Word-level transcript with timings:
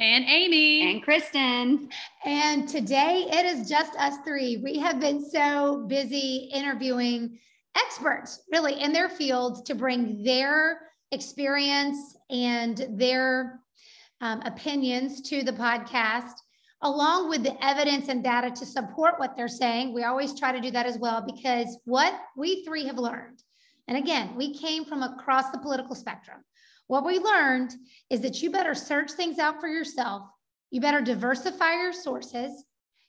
And 0.00 0.24
Amy. 0.26 0.90
And 0.90 1.02
Kristen. 1.02 1.90
And 2.24 2.66
today 2.66 3.26
it 3.30 3.44
is 3.44 3.68
just 3.68 3.94
us 3.96 4.16
three. 4.24 4.56
We 4.56 4.78
have 4.78 4.98
been 4.98 5.22
so 5.22 5.84
busy 5.88 6.50
interviewing 6.54 7.38
experts, 7.76 8.40
really, 8.50 8.80
in 8.80 8.94
their 8.94 9.10
fields 9.10 9.60
to 9.62 9.74
bring 9.74 10.24
their 10.24 10.80
experience 11.12 12.16
and 12.30 12.86
their 12.92 13.60
um, 14.22 14.40
opinions 14.46 15.20
to 15.28 15.42
the 15.42 15.52
podcast, 15.52 16.32
along 16.80 17.28
with 17.28 17.42
the 17.42 17.62
evidence 17.62 18.08
and 18.08 18.24
data 18.24 18.50
to 18.52 18.64
support 18.64 19.18
what 19.18 19.36
they're 19.36 19.48
saying. 19.48 19.92
We 19.92 20.04
always 20.04 20.38
try 20.38 20.50
to 20.50 20.62
do 20.62 20.70
that 20.70 20.86
as 20.86 20.96
well 20.96 21.22
because 21.26 21.76
what 21.84 22.18
we 22.38 22.64
three 22.64 22.86
have 22.86 22.96
learned, 22.96 23.42
and 23.86 23.98
again, 23.98 24.34
we 24.34 24.54
came 24.54 24.86
from 24.86 25.02
across 25.02 25.50
the 25.50 25.58
political 25.58 25.94
spectrum. 25.94 26.42
What 26.90 27.04
we 27.04 27.20
learned 27.20 27.72
is 28.10 28.20
that 28.22 28.42
you 28.42 28.50
better 28.50 28.74
search 28.74 29.12
things 29.12 29.38
out 29.38 29.60
for 29.60 29.68
yourself. 29.68 30.24
You 30.72 30.80
better 30.80 31.00
diversify 31.00 31.74
your 31.74 31.92
sources. 31.92 32.64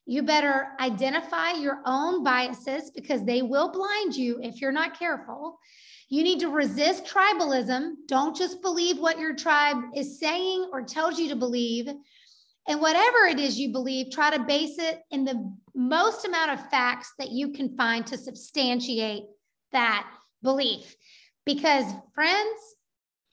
You 0.05 0.21
better 0.21 0.67
identify 0.79 1.53
your 1.53 1.81
own 1.87 2.23
biases 2.23 2.91
because 2.91 3.23
they 3.23 3.41
will 3.41 3.71
blind 3.71 4.15
you 4.15 4.39
if 4.43 4.61
you're 4.61 4.71
not 4.71 4.99
careful. 4.99 5.57
You 6.09 6.21
need 6.21 6.41
to 6.41 6.49
resist 6.49 7.05
tribalism. 7.05 7.93
Don't 8.07 8.35
just 8.35 8.61
believe 8.61 8.99
what 8.99 9.17
your 9.17 9.35
tribe 9.35 9.77
is 9.95 10.19
saying 10.19 10.69
or 10.71 10.83
tells 10.83 11.17
you 11.17 11.29
to 11.29 11.35
believe. 11.35 11.87
And 12.67 12.81
whatever 12.81 13.25
it 13.25 13.39
is 13.39 13.59
you 13.59 13.71
believe, 13.71 14.11
try 14.11 14.29
to 14.29 14.43
base 14.43 14.77
it 14.77 15.01
in 15.09 15.25
the 15.25 15.51
most 15.73 16.23
amount 16.23 16.51
of 16.51 16.69
facts 16.69 17.13
that 17.17 17.31
you 17.31 17.51
can 17.51 17.75
find 17.75 18.05
to 18.05 18.17
substantiate 18.19 19.23
that 19.71 20.07
belief. 20.43 20.95
Because, 21.47 21.91
friends, 22.13 22.75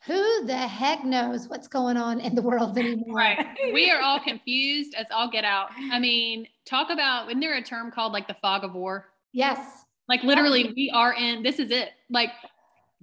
who 0.06 0.46
the 0.46 0.56
heck 0.56 1.04
knows 1.04 1.48
what's 1.48 1.68
going 1.68 1.96
on 1.96 2.20
in 2.20 2.34
the 2.34 2.42
world 2.42 2.78
anymore? 2.78 3.16
Right. 3.16 3.46
We 3.72 3.90
are 3.90 4.00
all 4.00 4.20
confused 4.20 4.94
as 4.94 5.06
all 5.10 5.30
get 5.30 5.44
out. 5.44 5.68
I 5.92 5.98
mean, 5.98 6.46
talk 6.64 6.90
about, 6.90 7.28
isn't 7.28 7.40
there 7.40 7.54
a 7.56 7.62
term 7.62 7.90
called 7.90 8.12
like 8.12 8.26
the 8.28 8.34
fog 8.34 8.64
of 8.64 8.74
war? 8.74 9.06
Yes. 9.32 9.84
Like 10.08 10.22
literally, 10.22 10.72
we 10.74 10.90
are 10.94 11.12
in, 11.14 11.42
this 11.42 11.58
is 11.58 11.70
it. 11.70 11.90
Like, 12.10 12.30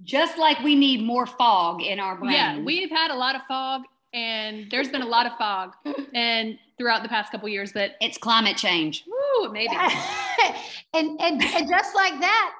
Just 0.02 0.38
like 0.38 0.58
we 0.60 0.74
need 0.74 1.02
more 1.02 1.26
fog 1.26 1.82
in 1.82 2.00
our 2.00 2.16
brain. 2.16 2.32
yeah, 2.32 2.58
we've 2.60 2.90
had 2.90 3.10
a 3.10 3.14
lot 3.14 3.36
of 3.36 3.42
fog 3.46 3.82
and 4.12 4.66
there's 4.70 4.88
been 4.88 5.02
a 5.02 5.06
lot 5.06 5.26
of 5.26 5.36
fog 5.36 5.74
and 6.14 6.58
throughout 6.78 7.02
the 7.02 7.08
past 7.08 7.30
couple 7.30 7.48
years, 7.48 7.72
but 7.72 7.92
it's 8.00 8.18
climate 8.18 8.56
change. 8.56 9.04
woo, 9.06 9.52
maybe. 9.52 9.74
and, 10.94 11.20
and 11.20 11.42
and 11.42 11.68
just 11.68 11.94
like 11.94 12.18
that, 12.20 12.52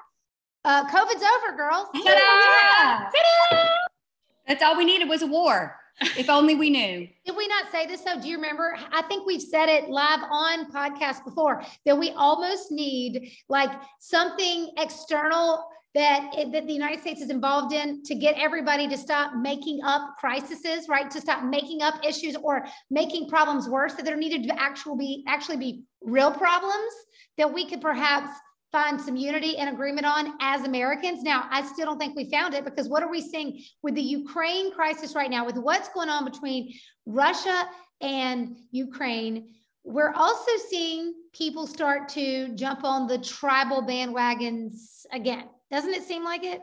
uh, 0.65 0.85
COVID's 0.89 1.23
over, 1.23 1.57
girls. 1.57 1.87
Ta-da! 1.93 3.09
That's 4.47 4.63
all 4.63 4.77
we 4.77 4.85
needed 4.85 5.09
was 5.09 5.21
a 5.21 5.27
war. 5.27 5.75
If 5.99 6.29
only 6.29 6.55
we 6.55 6.69
knew. 6.69 7.07
Did 7.25 7.35
we 7.35 7.47
not 7.47 7.71
say 7.71 7.87
this 7.87 8.01
though? 8.01 8.21
Do 8.21 8.27
you 8.27 8.35
remember? 8.35 8.77
I 8.91 9.01
think 9.03 9.25
we've 9.25 9.41
said 9.41 9.67
it 9.67 9.89
live 9.89 10.19
on 10.29 10.71
podcast 10.71 11.23
before 11.25 11.63
that 11.85 11.97
we 11.97 12.11
almost 12.11 12.71
need 12.71 13.31
like 13.49 13.71
something 13.99 14.71
external 14.77 15.65
that 15.95 16.31
that 16.51 16.67
the 16.67 16.73
United 16.73 17.01
States 17.01 17.21
is 17.21 17.31
involved 17.31 17.73
in 17.73 18.03
to 18.03 18.13
get 18.13 18.35
everybody 18.37 18.87
to 18.87 18.97
stop 18.97 19.35
making 19.37 19.79
up 19.83 20.15
crises, 20.19 20.87
right? 20.87 21.09
To 21.09 21.19
stop 21.19 21.43
making 21.43 21.81
up 21.81 21.95
issues 22.05 22.35
or 22.35 22.65
making 22.91 23.27
problems 23.29 23.67
worse. 23.67 23.95
That 23.95 24.05
there 24.05 24.15
needed 24.15 24.43
to 24.43 24.61
actually 24.61 24.97
be 24.97 25.23
actually 25.27 25.57
be 25.57 25.83
real 26.01 26.31
problems 26.31 26.93
that 27.37 27.51
we 27.51 27.67
could 27.67 27.81
perhaps 27.81 28.29
find 28.71 28.99
some 28.99 29.15
unity 29.15 29.57
and 29.57 29.69
agreement 29.69 30.05
on 30.05 30.33
as 30.41 30.63
Americans. 30.65 31.23
Now, 31.23 31.47
I 31.49 31.61
still 31.65 31.85
don't 31.85 31.97
think 31.97 32.15
we 32.15 32.29
found 32.29 32.53
it 32.53 32.65
because 32.65 32.89
what 32.89 33.01
are 33.03 33.09
we 33.09 33.21
seeing 33.21 33.63
with 33.81 33.95
the 33.95 34.01
Ukraine 34.01 34.71
crisis 34.73 35.15
right 35.15 35.29
now, 35.29 35.45
with 35.45 35.57
what's 35.57 35.89
going 35.89 36.09
on 36.09 36.25
between 36.25 36.73
Russia 37.05 37.65
and 38.01 38.57
Ukraine? 38.71 39.49
We're 39.83 40.13
also 40.13 40.51
seeing 40.69 41.13
people 41.33 41.65
start 41.65 42.09
to 42.09 42.49
jump 42.55 42.83
on 42.83 43.07
the 43.07 43.17
tribal 43.19 43.81
bandwagons 43.83 45.05
again. 45.13 45.45
Doesn't 45.71 45.93
it 45.93 46.03
seem 46.03 46.25
like 46.25 46.43
it? 46.43 46.61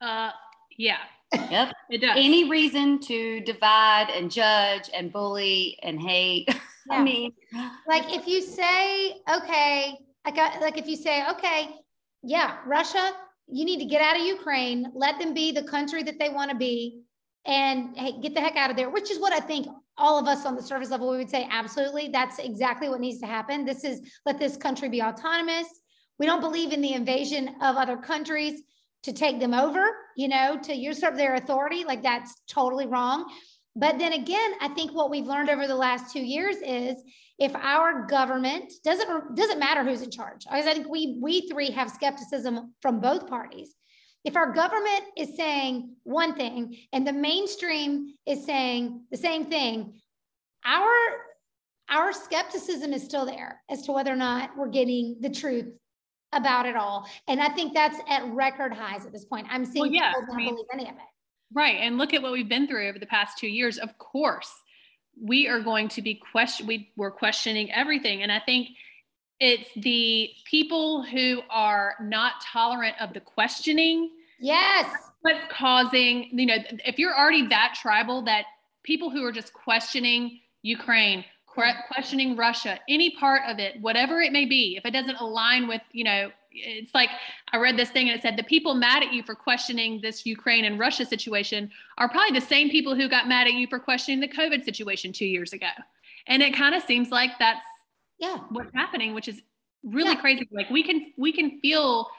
Uh, 0.00 0.30
yeah, 0.76 0.98
Yep. 1.32 1.72
it 1.90 1.98
does. 2.00 2.16
Any 2.16 2.48
reason 2.50 2.98
to 3.00 3.40
divide 3.40 4.08
and 4.14 4.30
judge 4.30 4.90
and 4.94 5.12
bully 5.12 5.78
and 5.82 6.00
hate. 6.00 6.48
Yeah. 6.90 6.96
I 6.96 7.02
mean, 7.04 7.32
Like 7.86 8.10
if 8.12 8.26
you 8.26 8.40
say, 8.40 9.20
okay, 9.32 9.98
I 10.24 10.58
like 10.60 10.78
if 10.78 10.86
you 10.86 10.96
say, 10.96 11.24
okay, 11.30 11.68
yeah, 12.22 12.58
Russia, 12.66 13.12
you 13.48 13.64
need 13.64 13.78
to 13.78 13.86
get 13.86 14.02
out 14.02 14.18
of 14.18 14.26
Ukraine, 14.26 14.92
let 14.94 15.18
them 15.18 15.34
be 15.34 15.52
the 15.52 15.62
country 15.62 16.02
that 16.02 16.18
they 16.18 16.28
want 16.28 16.50
to 16.50 16.56
be, 16.56 17.02
and 17.46 17.96
hey, 17.96 18.20
get 18.20 18.34
the 18.34 18.40
heck 18.40 18.56
out 18.56 18.70
of 18.70 18.76
there, 18.76 18.90
which 18.90 19.10
is 19.10 19.18
what 19.18 19.32
I 19.32 19.40
think 19.40 19.66
all 19.96 20.18
of 20.18 20.26
us 20.26 20.46
on 20.46 20.56
the 20.56 20.62
surface 20.62 20.90
level 20.90 21.10
we 21.10 21.18
would 21.18 21.30
say, 21.30 21.48
absolutely. 21.50 22.08
That's 22.08 22.38
exactly 22.38 22.88
what 22.88 23.00
needs 23.00 23.20
to 23.20 23.26
happen. 23.26 23.64
This 23.64 23.84
is 23.84 24.00
let 24.24 24.38
this 24.38 24.56
country 24.56 24.88
be 24.88 25.02
autonomous. 25.02 25.66
We 26.18 26.26
don't 26.26 26.40
believe 26.40 26.72
in 26.72 26.80
the 26.80 26.92
invasion 26.92 27.56
of 27.62 27.76
other 27.76 27.96
countries 27.96 28.62
to 29.02 29.12
take 29.12 29.40
them 29.40 29.54
over, 29.54 29.86
you 30.16 30.28
know, 30.28 30.58
to 30.62 30.74
usurp 30.74 31.16
their 31.16 31.34
authority. 31.34 31.84
Like 31.84 32.02
that's 32.02 32.34
totally 32.48 32.86
wrong. 32.86 33.30
But 33.76 33.98
then 33.98 34.12
again, 34.12 34.52
I 34.60 34.68
think 34.68 34.92
what 34.92 35.10
we've 35.10 35.26
learned 35.26 35.48
over 35.48 35.66
the 35.66 35.76
last 35.76 36.12
two 36.12 36.22
years 36.22 36.56
is 36.56 37.02
if 37.38 37.54
our 37.54 38.06
government 38.06 38.72
doesn't 38.84 39.36
doesn't 39.36 39.58
matter 39.60 39.84
who's 39.84 40.02
in 40.02 40.10
charge. 40.10 40.44
I 40.50 40.60
think 40.62 40.88
we 40.88 41.18
we 41.20 41.48
three 41.48 41.70
have 41.70 41.90
skepticism 41.90 42.74
from 42.82 43.00
both 43.00 43.28
parties. 43.28 43.74
If 44.24 44.36
our 44.36 44.52
government 44.52 45.04
is 45.16 45.36
saying 45.36 45.94
one 46.02 46.34
thing 46.34 46.76
and 46.92 47.06
the 47.06 47.12
mainstream 47.12 48.14
is 48.26 48.44
saying 48.44 49.04
the 49.10 49.16
same 49.16 49.46
thing, 49.46 49.94
our 50.66 50.90
our 51.88 52.12
skepticism 52.12 52.92
is 52.92 53.02
still 53.02 53.24
there 53.24 53.62
as 53.70 53.82
to 53.82 53.92
whether 53.92 54.12
or 54.12 54.16
not 54.16 54.50
we're 54.56 54.68
getting 54.68 55.16
the 55.20 55.30
truth 55.30 55.66
about 56.32 56.66
it 56.66 56.76
all. 56.76 57.08
And 57.26 57.40
I 57.40 57.48
think 57.48 57.72
that's 57.74 57.98
at 58.08 58.24
record 58.32 58.72
highs 58.72 59.06
at 59.06 59.12
this 59.12 59.24
point. 59.24 59.46
I'm 59.50 59.64
seeing 59.64 59.82
Well, 59.84 59.90
yeah, 59.90 60.12
people 60.12 60.26
not 60.28 60.34
I 60.34 60.36
mean- 60.36 60.54
believe 60.54 60.66
any 60.72 60.84
of 60.84 60.94
it. 60.96 61.09
Right. 61.52 61.76
And 61.80 61.98
look 61.98 62.14
at 62.14 62.22
what 62.22 62.32
we've 62.32 62.48
been 62.48 62.66
through 62.68 62.88
over 62.88 62.98
the 62.98 63.06
past 63.06 63.38
two 63.38 63.48
years. 63.48 63.78
Of 63.78 63.98
course, 63.98 64.52
we 65.20 65.48
are 65.48 65.60
going 65.60 65.88
to 65.88 66.02
be 66.02 66.20
question 66.32 66.66
we 66.66 66.90
we're 66.96 67.10
questioning 67.10 67.70
everything. 67.72 68.22
And 68.22 68.30
I 68.30 68.40
think 68.40 68.68
it's 69.40 69.68
the 69.74 70.30
people 70.44 71.02
who 71.02 71.40
are 71.50 71.94
not 72.00 72.34
tolerant 72.52 72.96
of 73.00 73.12
the 73.14 73.20
questioning 73.20 74.10
Yes. 74.38 74.90
what's 75.20 75.44
causing, 75.50 76.30
you 76.32 76.46
know, 76.46 76.56
if 76.86 76.98
you're 76.98 77.16
already 77.16 77.46
that 77.48 77.76
tribal 77.80 78.22
that 78.22 78.46
people 78.82 79.10
who 79.10 79.24
are 79.24 79.32
just 79.32 79.52
questioning 79.52 80.40
Ukraine, 80.62 81.24
questioning 81.46 82.36
Russia, 82.36 82.78
any 82.88 83.10
part 83.16 83.42
of 83.46 83.58
it, 83.58 83.80
whatever 83.80 84.20
it 84.20 84.32
may 84.32 84.46
be, 84.46 84.76
if 84.76 84.86
it 84.86 84.92
doesn't 84.92 85.16
align 85.16 85.68
with, 85.68 85.82
you 85.92 86.04
know, 86.04 86.30
it's 86.52 86.94
like 86.94 87.10
I 87.52 87.58
read 87.58 87.76
this 87.76 87.90
thing 87.90 88.08
and 88.08 88.18
it 88.18 88.22
said 88.22 88.36
the 88.36 88.42
people 88.42 88.74
mad 88.74 89.02
at 89.02 89.12
you 89.12 89.22
for 89.22 89.34
questioning 89.34 90.00
this 90.00 90.26
Ukraine 90.26 90.64
and 90.64 90.78
Russia 90.78 91.04
situation 91.04 91.70
are 91.98 92.08
probably 92.08 92.38
the 92.38 92.44
same 92.46 92.70
people 92.70 92.94
who 92.94 93.08
got 93.08 93.28
mad 93.28 93.46
at 93.46 93.54
you 93.54 93.66
for 93.66 93.78
questioning 93.78 94.20
the 94.20 94.28
COVID 94.28 94.64
situation 94.64 95.12
two 95.12 95.26
years 95.26 95.52
ago. 95.52 95.68
And 96.26 96.42
it 96.42 96.54
kind 96.54 96.74
of 96.74 96.82
seems 96.82 97.10
like 97.10 97.30
that's 97.38 97.64
Yeah. 98.18 98.38
what's 98.50 98.74
happening, 98.74 99.14
which 99.14 99.28
is 99.28 99.40
really 99.82 100.10
Yeah. 100.12 100.20
crazy. 100.20 100.48
Like 100.50 100.70
we 100.70 100.82
can 100.82 101.12
we 101.16 101.32
can 101.32 101.60
feel 101.60 102.10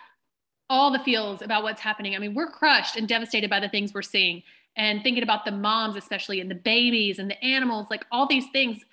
all 0.69 0.89
the 0.91 0.99
feels 0.99 1.41
about 1.41 1.63
what's 1.63 1.81
happening. 1.81 2.15
I 2.15 2.19
mean, 2.19 2.33
we're 2.33 2.49
crushed 2.49 2.95
and 2.95 3.07
devastated 3.07 3.49
by 3.49 3.59
the 3.59 3.67
things 3.69 3.93
we're 3.93 4.01
seeing 4.01 4.41
and 4.77 5.03
thinking 5.03 5.21
about 5.23 5.43
the 5.43 5.51
moms, 5.51 5.97
especially 5.97 6.39
and 6.39 6.49
the 6.49 6.55
babies 6.55 7.19
and 7.19 7.29
the 7.29 7.43
animals, 7.43 7.87
like 7.89 8.05
all 8.11 8.25
these 8.27 8.47
things. 8.51 8.83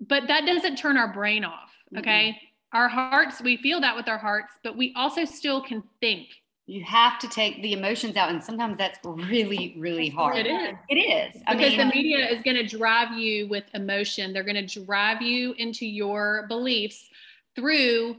but 0.00 0.26
that 0.26 0.44
doesn't 0.44 0.76
turn 0.76 0.96
our 0.98 1.10
brain 1.12 1.44
off. 1.44 1.70
Okay. 1.96 2.30
Mm-hmm. 2.32 2.46
Our 2.74 2.88
hearts, 2.88 3.40
we 3.40 3.56
feel 3.56 3.80
that 3.80 3.94
with 3.96 4.08
our 4.08 4.18
hearts, 4.18 4.52
but 4.62 4.76
we 4.76 4.92
also 4.96 5.24
still 5.24 5.62
can 5.62 5.82
think. 6.00 6.28
You 6.66 6.82
have 6.82 7.18
to 7.20 7.28
take 7.28 7.62
the 7.62 7.72
emotions 7.72 8.16
out. 8.16 8.30
And 8.30 8.42
sometimes 8.42 8.76
that's 8.76 8.98
really, 9.04 9.74
really 9.78 10.08
hard. 10.08 10.38
It 10.38 10.46
is. 10.46 10.74
It 10.88 10.94
is. 10.96 11.42
I 11.46 11.54
because 11.54 11.76
mean, 11.76 11.88
the 11.88 11.94
media 11.94 12.28
is 12.28 12.42
going 12.42 12.56
to 12.56 12.66
drive 12.66 13.16
you 13.16 13.46
with 13.48 13.64
emotion. 13.74 14.32
They're 14.32 14.42
going 14.42 14.66
to 14.66 14.84
drive 14.84 15.22
you 15.22 15.54
into 15.58 15.86
your 15.86 16.46
beliefs 16.48 17.08
through 17.54 18.16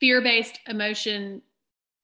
fear-based 0.00 0.60
emotion 0.68 1.40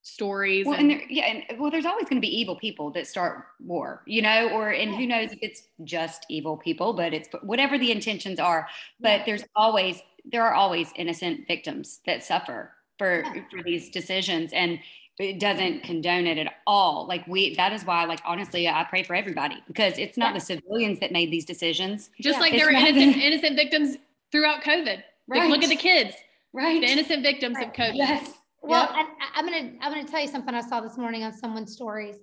stories. 0.02 0.64
Well, 0.66 0.78
and, 0.78 0.90
and 0.90 1.00
there, 1.00 1.06
yeah, 1.10 1.24
and 1.24 1.60
well, 1.60 1.70
there's 1.70 1.86
always 1.86 2.04
going 2.04 2.16
to 2.16 2.26
be 2.26 2.34
evil 2.40 2.56
people 2.56 2.90
that 2.92 3.06
start 3.06 3.44
war, 3.58 4.02
you 4.06 4.22
know, 4.22 4.50
or 4.50 4.70
and 4.70 4.94
who 4.94 5.06
knows 5.06 5.32
if 5.32 5.38
it's 5.42 5.64
just 5.82 6.24
evil 6.28 6.56
people, 6.56 6.92
but 6.92 7.12
it's 7.12 7.28
whatever 7.42 7.78
the 7.78 7.90
intentions 7.90 8.38
are. 8.38 8.68
But 9.00 9.22
there's 9.26 9.44
always 9.56 10.00
there 10.24 10.42
are 10.42 10.54
always 10.54 10.90
innocent 10.96 11.46
victims 11.46 12.00
that 12.06 12.24
suffer 12.24 12.72
for 12.98 13.22
yeah. 13.22 13.42
for 13.50 13.62
these 13.62 13.90
decisions, 13.90 14.52
and 14.52 14.78
it 15.18 15.38
doesn't 15.38 15.82
condone 15.84 16.26
it 16.26 16.38
at 16.38 16.54
all. 16.66 17.06
Like 17.06 17.26
we, 17.26 17.54
that 17.56 17.72
is 17.72 17.84
why, 17.84 18.04
like 18.04 18.20
honestly, 18.24 18.68
I 18.68 18.84
pray 18.84 19.02
for 19.02 19.14
everybody 19.14 19.62
because 19.66 19.98
it's 19.98 20.16
not 20.16 20.28
yeah. 20.28 20.34
the 20.34 20.40
civilians 20.40 21.00
that 21.00 21.12
made 21.12 21.30
these 21.30 21.44
decisions. 21.44 22.10
Just 22.20 22.40
like 22.40 22.52
there 22.52 22.66
were 22.66 22.72
innocent 22.72 23.16
innocent 23.22 23.56
victims 23.56 23.96
throughout 24.32 24.62
COVID. 24.62 25.02
Right. 25.26 25.40
Like, 25.40 25.50
look 25.50 25.62
at 25.62 25.68
the 25.68 25.76
kids. 25.76 26.14
Right. 26.52 26.80
The 26.80 26.90
innocent 26.90 27.22
victims 27.22 27.56
right. 27.56 27.68
of 27.68 27.72
COVID. 27.72 27.96
Yes. 27.96 28.32
Well, 28.62 28.90
yep. 28.94 29.06
I, 29.34 29.38
am 29.38 29.44
gonna 29.44 29.72
I'm 29.80 29.92
gonna 29.92 30.08
tell 30.08 30.20
you 30.20 30.28
something 30.28 30.54
I 30.54 30.60
saw 30.60 30.80
this 30.80 30.96
morning 30.96 31.22
on 31.22 31.32
someone's 31.32 31.72
stories. 31.72 32.16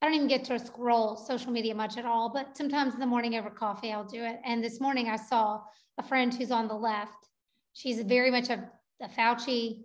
I 0.00 0.06
don't 0.06 0.14
even 0.14 0.26
get 0.26 0.44
to 0.46 0.58
scroll 0.58 1.16
social 1.16 1.52
media 1.52 1.74
much 1.74 1.96
at 1.96 2.04
all, 2.04 2.28
but 2.32 2.56
sometimes 2.56 2.94
in 2.94 3.00
the 3.00 3.06
morning 3.06 3.36
over 3.36 3.50
coffee 3.50 3.92
I'll 3.92 4.04
do 4.04 4.22
it. 4.24 4.40
And 4.44 4.64
this 4.64 4.80
morning 4.80 5.08
I 5.08 5.16
saw 5.16 5.60
a 5.98 6.02
friend 6.02 6.34
who's 6.34 6.50
on 6.50 6.66
the 6.66 6.74
left. 6.74 7.28
She's 7.72 8.00
very 8.02 8.30
much 8.30 8.50
a, 8.50 8.68
a 9.00 9.08
Fauci 9.08 9.80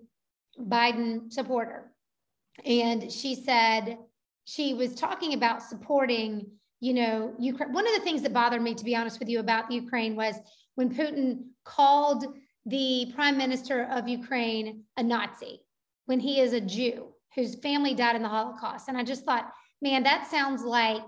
Biden 0.59 1.31
supporter, 1.31 1.91
and 2.65 3.11
she 3.11 3.35
said 3.35 3.97
she 4.45 4.73
was 4.73 4.95
talking 4.95 5.33
about 5.33 5.61
supporting 5.61 6.47
you 6.79 6.93
know 6.93 7.33
Ukraine. 7.39 7.73
One 7.73 7.87
of 7.87 7.93
the 7.93 8.01
things 8.01 8.21
that 8.23 8.33
bothered 8.33 8.61
me, 8.61 8.73
to 8.75 8.83
be 8.83 8.95
honest 8.95 9.19
with 9.19 9.29
you, 9.29 9.39
about 9.39 9.71
Ukraine 9.71 10.15
was 10.15 10.35
when 10.75 10.93
Putin 10.93 11.45
called 11.63 12.25
the 12.65 13.11
prime 13.15 13.37
minister 13.37 13.87
of 13.91 14.07
Ukraine 14.07 14.83
a 14.97 15.03
Nazi 15.03 15.61
when 16.05 16.19
he 16.19 16.39
is 16.39 16.53
a 16.53 16.61
Jew 16.61 17.07
whose 17.35 17.55
family 17.55 17.93
died 17.93 18.15
in 18.15 18.23
the 18.23 18.29
Holocaust. 18.29 18.87
And 18.89 18.97
I 18.97 19.03
just 19.03 19.23
thought, 19.23 19.51
man, 19.81 20.03
that 20.03 20.27
sounds 20.29 20.63
like 20.63 21.03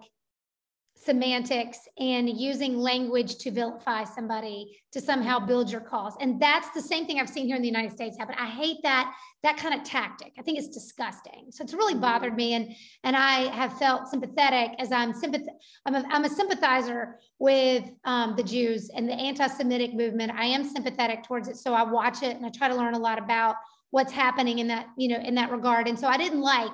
semantics 1.02 1.80
and 1.98 2.30
using 2.30 2.78
language 2.78 3.38
to 3.38 3.52
vilify 3.52 4.04
somebody 4.04 4.78
to 4.92 5.00
somehow 5.00 5.40
build 5.40 5.72
your 5.72 5.80
cause. 5.80 6.14
And 6.20 6.42
that's 6.42 6.70
the 6.72 6.82
same 6.82 7.06
thing 7.06 7.20
I've 7.20 7.30
seen 7.30 7.46
here 7.48 7.56
in 7.56 7.62
the 7.62 7.70
United 7.70 7.94
States 7.94 8.18
happen. 8.18 8.36
I 8.38 8.48
hate 8.48 8.78
that 8.84 9.14
that 9.42 9.56
kind 9.56 9.74
of 9.74 9.86
tactic. 9.86 10.34
I 10.38 10.42
think 10.42 10.58
it's 10.58 10.68
disgusting. 10.68 11.48
So 11.52 11.64
it's 11.64 11.74
really 11.74 11.96
bothered 11.96 12.36
me 12.36 12.54
and 12.54 12.76
and 13.06 13.16
I 13.16 13.50
have 13.56 13.78
felt 13.80 14.10
sympathetic 14.10 14.72
as 14.78 14.92
I'm 14.92 15.14
sympath 15.14 15.46
I'm 15.86 15.96
a, 15.96 16.04
I'm 16.10 16.26
a 16.26 16.30
sympathizer 16.30 17.20
with 17.40 17.86
um, 18.04 18.36
the 18.36 18.44
Jews 18.44 18.90
and 18.94 19.08
the 19.08 19.14
anti-Semitic 19.14 19.94
movement. 19.94 20.34
I 20.36 20.46
am 20.46 20.66
sympathetic 20.66 21.24
towards 21.24 21.48
it. 21.48 21.56
So 21.56 21.74
I 21.74 21.84
watch 21.84 22.24
it 22.24 22.36
and 22.36 22.46
I 22.46 22.50
try 22.50 22.68
to 22.68 22.76
learn 22.76 22.94
a 22.94 23.00
lot 23.00 23.18
about 23.18 23.56
what's 23.92 24.12
happening 24.12 24.60
in 24.60 24.68
that, 24.68 24.88
you 24.98 25.08
know, 25.08 25.24
in 25.24 25.36
that 25.36 25.50
regard. 25.50 25.88
And 25.88 25.98
so 25.98 26.08
I 26.08 26.18
didn't 26.18 26.42
like 26.42 26.72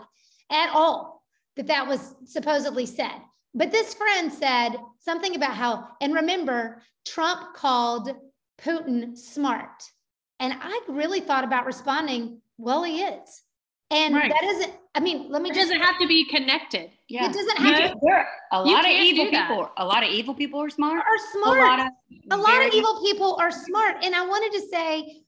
at 0.51 0.71
all 0.73 1.23
that 1.57 1.67
that 1.67 1.87
was 1.87 2.15
supposedly 2.25 2.87
said. 2.87 3.21
But 3.55 3.71
this 3.71 3.93
friend 3.93 4.31
said 4.31 4.75
something 4.99 5.35
about 5.35 5.55
how, 5.55 5.87
and 6.01 6.13
remember, 6.13 6.81
Trump 7.05 7.55
called 7.55 8.11
Putin 8.61 9.17
smart. 9.17 9.83
And 10.41 10.53
I 10.61 10.81
really 10.89 11.21
thought 11.21 11.45
about 11.45 11.65
responding, 11.65 12.41
well, 12.57 12.83
he 12.83 13.01
is. 13.01 13.43
And 13.91 14.13
right. 14.13 14.29
that 14.29 14.43
isn't, 14.43 14.73
I 14.95 14.99
mean, 14.99 15.31
let 15.31 15.41
me 15.41 15.51
it 15.51 15.55
just. 15.55 15.69
doesn't 15.69 15.81
have 15.81 15.97
to 15.99 16.07
be 16.07 16.25
connected. 16.25 16.89
Yeah. 17.07 17.29
It 17.29 17.33
doesn't 17.33 17.57
have 17.57 17.79
yeah. 17.79 17.87
to. 17.89 17.95
There, 18.01 18.27
a 18.51 18.61
lot 18.61 18.83
of 18.83 18.91
evil 18.91 19.25
people, 19.29 19.71
a 19.77 19.85
lot 19.85 20.03
of 20.03 20.09
evil 20.09 20.33
people 20.33 20.59
are 20.59 20.69
smart. 20.69 21.05
Are 21.05 21.31
smart. 21.31 21.57
A 21.57 21.61
lot 21.61 21.79
of, 21.79 21.87
a 22.31 22.37
lot 22.37 22.67
of 22.67 22.73
evil 22.73 23.01
people 23.03 23.37
are 23.39 23.51
smart. 23.51 24.03
And 24.03 24.13
I 24.15 24.25
wanted 24.25 24.59
to 24.59 24.67
say, 24.67 25.21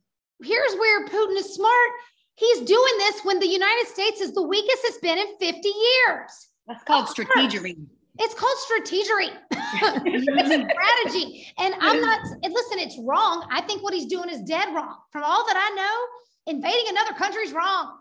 here's 0.43 0.73
where 0.73 1.05
Putin 1.05 1.37
is 1.37 1.53
smart. 1.53 1.91
He's 2.35 2.59
doing 2.59 2.93
this 2.97 3.21
when 3.23 3.39
the 3.39 3.47
United 3.47 3.87
States 3.87 4.19
is 4.19 4.33
the 4.33 4.43
weakest 4.43 4.79
it's 4.83 4.97
been 4.99 5.17
in 5.17 5.37
50 5.39 5.69
years. 5.69 6.47
That's 6.67 6.83
called 6.83 7.07
strategery. 7.07 7.77
It's 8.19 8.33
called 8.33 8.57
strategery. 8.65 9.29
it's 9.51 10.49
a 10.49 10.67
strategy. 10.71 11.47
And 11.59 11.75
I'm 11.79 12.01
not, 12.01 12.19
and 12.43 12.53
listen, 12.53 12.79
it's 12.79 12.97
wrong. 12.99 13.47
I 13.51 13.61
think 13.61 13.83
what 13.83 13.93
he's 13.93 14.05
doing 14.07 14.29
is 14.29 14.41
dead 14.41 14.73
wrong. 14.73 14.95
From 15.11 15.23
all 15.23 15.45
that 15.47 15.57
I 15.57 15.75
know, 15.75 16.53
invading 16.55 16.85
another 16.89 17.13
country 17.13 17.43
is 17.43 17.51
wrong. 17.51 17.97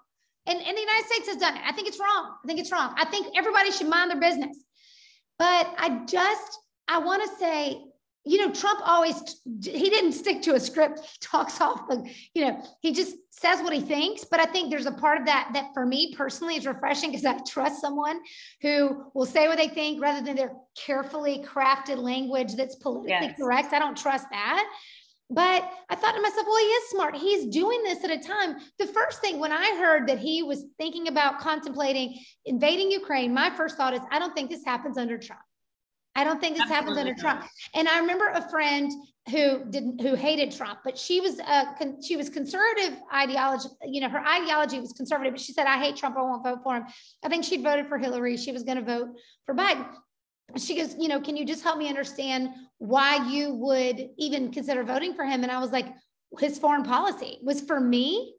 And, 0.46 0.58
and 0.58 0.76
the 0.76 0.80
United 0.80 1.06
States 1.06 1.28
has 1.28 1.36
done 1.38 1.56
it. 1.56 1.62
I 1.66 1.72
think 1.72 1.88
it's 1.88 1.98
wrong. 1.98 2.36
I 2.42 2.46
think 2.46 2.60
it's 2.60 2.70
wrong. 2.70 2.94
I 2.96 3.04
think 3.06 3.36
everybody 3.36 3.72
should 3.72 3.88
mind 3.88 4.10
their 4.10 4.20
business. 4.20 4.56
But 5.38 5.74
I 5.76 6.04
just, 6.06 6.58
I 6.88 6.98
want 6.98 7.22
to 7.22 7.36
say 7.36 7.82
you 8.26 8.38
know, 8.38 8.52
Trump 8.52 8.80
always, 8.84 9.40
he 9.62 9.88
didn't 9.88 10.12
stick 10.12 10.42
to 10.42 10.54
a 10.54 10.60
script. 10.60 10.98
He 10.98 11.18
talks 11.20 11.60
off 11.60 11.86
the, 11.88 12.10
you 12.34 12.44
know, 12.44 12.60
he 12.80 12.92
just 12.92 13.14
says 13.30 13.62
what 13.62 13.72
he 13.72 13.80
thinks. 13.80 14.24
But 14.24 14.40
I 14.40 14.46
think 14.46 14.68
there's 14.68 14.86
a 14.86 14.92
part 14.92 15.20
of 15.20 15.26
that 15.26 15.50
that 15.54 15.72
for 15.72 15.86
me 15.86 16.12
personally 16.16 16.56
is 16.56 16.66
refreshing 16.66 17.10
because 17.10 17.24
I 17.24 17.38
trust 17.48 17.80
someone 17.80 18.18
who 18.62 19.04
will 19.14 19.26
say 19.26 19.46
what 19.46 19.58
they 19.58 19.68
think 19.68 20.02
rather 20.02 20.24
than 20.24 20.34
their 20.34 20.54
carefully 20.76 21.44
crafted 21.46 21.98
language 21.98 22.56
that's 22.56 22.74
politically 22.74 23.28
yes. 23.28 23.38
correct. 23.38 23.72
I 23.72 23.78
don't 23.78 23.96
trust 23.96 24.26
that. 24.32 24.66
But 25.30 25.68
I 25.88 25.94
thought 25.94 26.14
to 26.14 26.20
myself, 26.20 26.46
well, 26.46 26.58
he 26.58 26.64
is 26.64 26.90
smart. 26.90 27.16
He's 27.16 27.46
doing 27.46 27.82
this 27.84 28.02
at 28.02 28.10
a 28.10 28.18
time. 28.18 28.56
The 28.78 28.86
first 28.86 29.20
thing 29.20 29.38
when 29.38 29.52
I 29.52 29.76
heard 29.76 30.08
that 30.08 30.18
he 30.18 30.42
was 30.42 30.64
thinking 30.78 31.08
about 31.08 31.38
contemplating 31.38 32.18
invading 32.44 32.90
Ukraine, 32.90 33.32
my 33.32 33.50
first 33.50 33.76
thought 33.76 33.94
is, 33.94 34.00
I 34.10 34.18
don't 34.18 34.34
think 34.34 34.50
this 34.50 34.64
happens 34.64 34.98
under 34.98 35.16
Trump. 35.16 35.42
I 36.16 36.24
don't 36.24 36.40
think 36.40 36.56
this 36.56 36.62
Absolutely 36.62 36.74
happens 36.74 36.98
under 36.98 37.14
Trump. 37.14 37.44
And 37.74 37.88
I 37.88 37.98
remember 38.00 38.28
a 38.28 38.48
friend 38.48 38.90
who 39.30 39.64
didn't 39.70 40.00
who 40.00 40.14
hated 40.14 40.50
Trump, 40.50 40.80
but 40.84 40.96
she 40.96 41.20
was 41.20 41.38
a 41.40 41.74
con, 41.78 42.00
she 42.02 42.16
was 42.16 42.30
conservative 42.30 42.98
ideology. 43.14 43.68
You 43.84 44.00
know, 44.00 44.08
her 44.08 44.26
ideology 44.26 44.80
was 44.80 44.92
conservative, 44.92 45.34
but 45.34 45.40
she 45.40 45.52
said, 45.52 45.66
"I 45.66 45.78
hate 45.78 45.96
Trump. 45.96 46.16
I 46.16 46.22
won't 46.22 46.42
vote 46.42 46.60
for 46.62 46.76
him." 46.76 46.84
I 47.22 47.28
think 47.28 47.44
she'd 47.44 47.62
voted 47.62 47.88
for 47.88 47.98
Hillary. 47.98 48.36
She 48.36 48.52
was 48.52 48.62
going 48.62 48.78
to 48.78 48.84
vote 48.84 49.08
for 49.44 49.54
Biden. 49.54 49.86
She 50.56 50.76
goes, 50.76 50.96
"You 50.98 51.08
know, 51.08 51.20
can 51.20 51.36
you 51.36 51.44
just 51.44 51.62
help 51.62 51.76
me 51.76 51.88
understand 51.88 52.50
why 52.78 53.28
you 53.28 53.54
would 53.54 54.10
even 54.16 54.52
consider 54.52 54.84
voting 54.84 55.12
for 55.14 55.24
him?" 55.24 55.42
And 55.42 55.52
I 55.52 55.58
was 55.58 55.70
like, 55.70 55.92
"His 56.38 56.58
foreign 56.58 56.84
policy 56.84 57.40
was 57.42 57.60
for 57.60 57.78
me." 57.78 58.34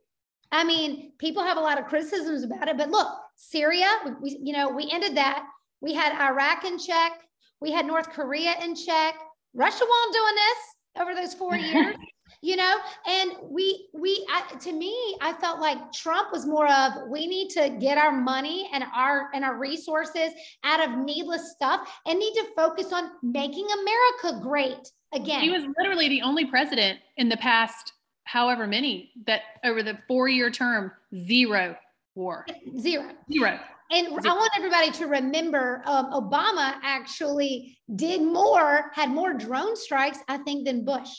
I 0.52 0.64
mean, 0.64 1.12
people 1.18 1.44
have 1.44 1.58
a 1.58 1.62
lot 1.62 1.78
of 1.78 1.86
criticisms 1.86 2.44
about 2.44 2.70
it, 2.70 2.78
but 2.78 2.90
look, 2.90 3.10
Syria, 3.36 3.90
we, 4.22 4.40
you 4.42 4.54
know, 4.54 4.70
we 4.70 4.90
ended 4.90 5.18
that. 5.18 5.46
We 5.82 5.94
had 5.94 6.14
Iraq 6.20 6.64
in 6.64 6.80
check 6.80 7.12
we 7.62 7.72
had 7.72 7.86
North 7.86 8.10
Korea 8.10 8.54
in 8.64 8.76
check. 8.76 9.16
Russia 9.54 9.84
won't 9.88 10.14
doing 10.14 10.36
this 10.36 11.02
over 11.02 11.16
those 11.16 11.34
four 11.34 11.56
years, 11.58 11.96
you 12.42 12.56
know. 12.56 12.78
And 13.08 13.32
we 13.50 13.90
we 13.94 14.26
I, 14.32 14.56
to 14.58 14.72
me, 14.72 15.18
I 15.22 15.34
felt 15.34 15.60
like 15.60 15.92
Trump 15.92 16.32
was 16.32 16.46
more 16.46 16.68
of 16.68 16.94
we 17.10 17.28
need 17.28 17.50
to 17.52 17.76
get 17.80 17.98
our 17.98 18.12
money 18.12 18.70
and 18.74 18.84
our 18.96 19.30
and 19.34 19.44
our 19.44 19.58
resources 19.58 20.32
out 20.64 20.88
of 20.88 20.98
needless 20.98 21.52
stuff 21.52 21.88
and 22.06 22.20
need 22.20 22.34
to 22.34 22.46
focus 22.56 22.92
on 22.94 23.12
making 23.24 23.68
America 23.82 24.40
great 24.42 24.92
again. 25.14 25.42
He 25.42 25.50
was 25.50 25.64
literally 25.78 26.10
the 26.10 26.22
only 26.22 26.46
president 26.46 27.00
in 27.18 27.30
the 27.30 27.38
past 27.38 27.94
however 28.26 28.68
many 28.68 29.12
that 29.26 29.42
over 29.64 29.82
the 29.82 29.98
four 30.08 30.28
year 30.28 30.52
term 30.52 30.92
zero 31.26 31.76
war 32.14 32.46
zero 32.78 33.12
zero 33.32 33.60
and 33.90 34.08
I 34.26 34.34
want 34.34 34.52
everybody 34.58 34.92
to 34.92 35.06
remember 35.08 35.82
um, 35.86 36.12
Obama 36.12 36.76
actually 36.84 37.78
did 37.96 38.22
more, 38.22 38.92
had 38.94 39.10
more 39.10 39.34
drone 39.34 39.76
strikes, 39.76 40.20
I 40.28 40.38
think, 40.40 40.66
than 40.66 40.84
Bush. 40.84 41.10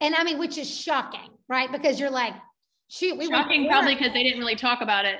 And 0.00 0.14
I 0.14 0.24
mean, 0.24 0.38
which 0.38 0.58
is 0.58 0.68
shocking, 0.72 1.30
right? 1.48 1.70
Because 1.70 1.98
you're 1.98 2.10
like, 2.10 2.34
shoot, 2.88 3.16
we 3.16 3.28
were 3.28 3.34
shocking 3.34 3.66
probably 3.68 3.94
because 3.94 4.12
they 4.12 4.22
didn't 4.22 4.38
really 4.38 4.56
talk 4.56 4.80
about 4.80 5.04
it. 5.04 5.16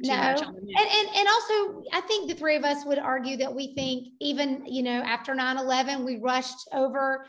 No, 0.00 0.14
and, 0.14 0.38
and 0.38 1.08
and 1.16 1.28
also 1.28 1.82
I 1.92 2.00
think 2.06 2.28
the 2.28 2.36
three 2.36 2.54
of 2.54 2.62
us 2.62 2.84
would 2.86 3.00
argue 3.00 3.36
that 3.38 3.52
we 3.52 3.74
think 3.74 4.06
even 4.20 4.64
you 4.64 4.84
know 4.84 5.02
after 5.02 5.34
9-11 5.34 6.04
we 6.04 6.18
rushed 6.18 6.68
over 6.72 7.26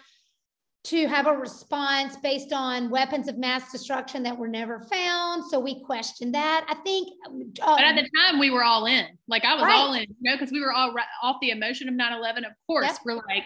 to 0.86 1.07
have 1.07 1.27
a 1.27 1.33
response 1.33 2.15
based 2.17 2.53
on 2.53 2.89
weapons 2.89 3.27
of 3.27 3.38
mass 3.38 3.71
destruction 3.71 4.24
that 4.24 4.38
were 4.38 4.48
never 4.48 4.79
found. 4.79 5.43
So 5.45 5.59
we 5.59 5.83
questioned 5.83 6.33
that. 6.33 6.65
I 6.69 6.75
think. 6.83 7.09
Um, 7.27 7.51
but 7.55 7.81
at 7.81 7.95
the 7.95 8.09
time, 8.17 8.39
we 8.39 8.50
were 8.50 8.63
all 8.63 8.86
in. 8.86 9.05
Like 9.27 9.43
I 9.43 9.55
was 9.55 9.63
right. 9.63 9.75
all 9.75 9.93
in, 9.93 10.01
you 10.03 10.15
know, 10.21 10.38
because 10.38 10.51
we 10.51 10.62
were 10.62 10.71
all 10.71 10.93
off 11.21 11.36
the 11.41 11.50
emotion 11.50 11.89
of 11.89 11.95
9 11.95 12.13
11. 12.13 12.45
Of 12.45 12.53
course, 12.65 12.88
yep. 12.88 12.98
we're 13.05 13.15
like, 13.15 13.45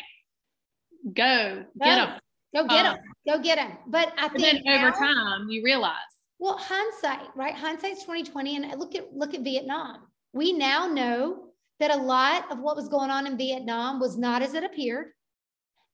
go, 1.14 1.66
go 1.80 1.86
get 1.86 1.96
them. 1.96 2.20
Go 2.56 2.68
get 2.68 2.84
them. 2.84 2.94
Um, 2.94 3.00
go 3.28 3.42
get 3.42 3.56
them. 3.56 3.78
But 3.88 4.14
I 4.18 4.28
think. 4.28 4.64
then 4.66 4.76
over 4.76 4.92
time, 4.92 5.50
you 5.50 5.64
realize. 5.64 5.96
Well, 6.38 6.58
hindsight, 6.58 7.30
right? 7.36 7.56
Hindsight's 7.56 8.02
2020. 8.02 8.58
And 8.58 8.80
look 8.80 8.96
at 8.96 9.12
look 9.14 9.34
at 9.34 9.42
Vietnam. 9.42 10.08
We 10.34 10.54
now 10.54 10.88
know 10.88 11.46
that 11.80 11.92
a 11.92 11.98
lot 11.98 12.52
of 12.52 12.60
what 12.60 12.76
was 12.76 12.90
going 12.90 13.10
on 13.10 13.26
in 13.26 13.38
Vietnam 13.38 14.00
was 14.00 14.18
not 14.18 14.44
as 14.44 14.54
it 14.54 14.64
appeared. 14.64 15.08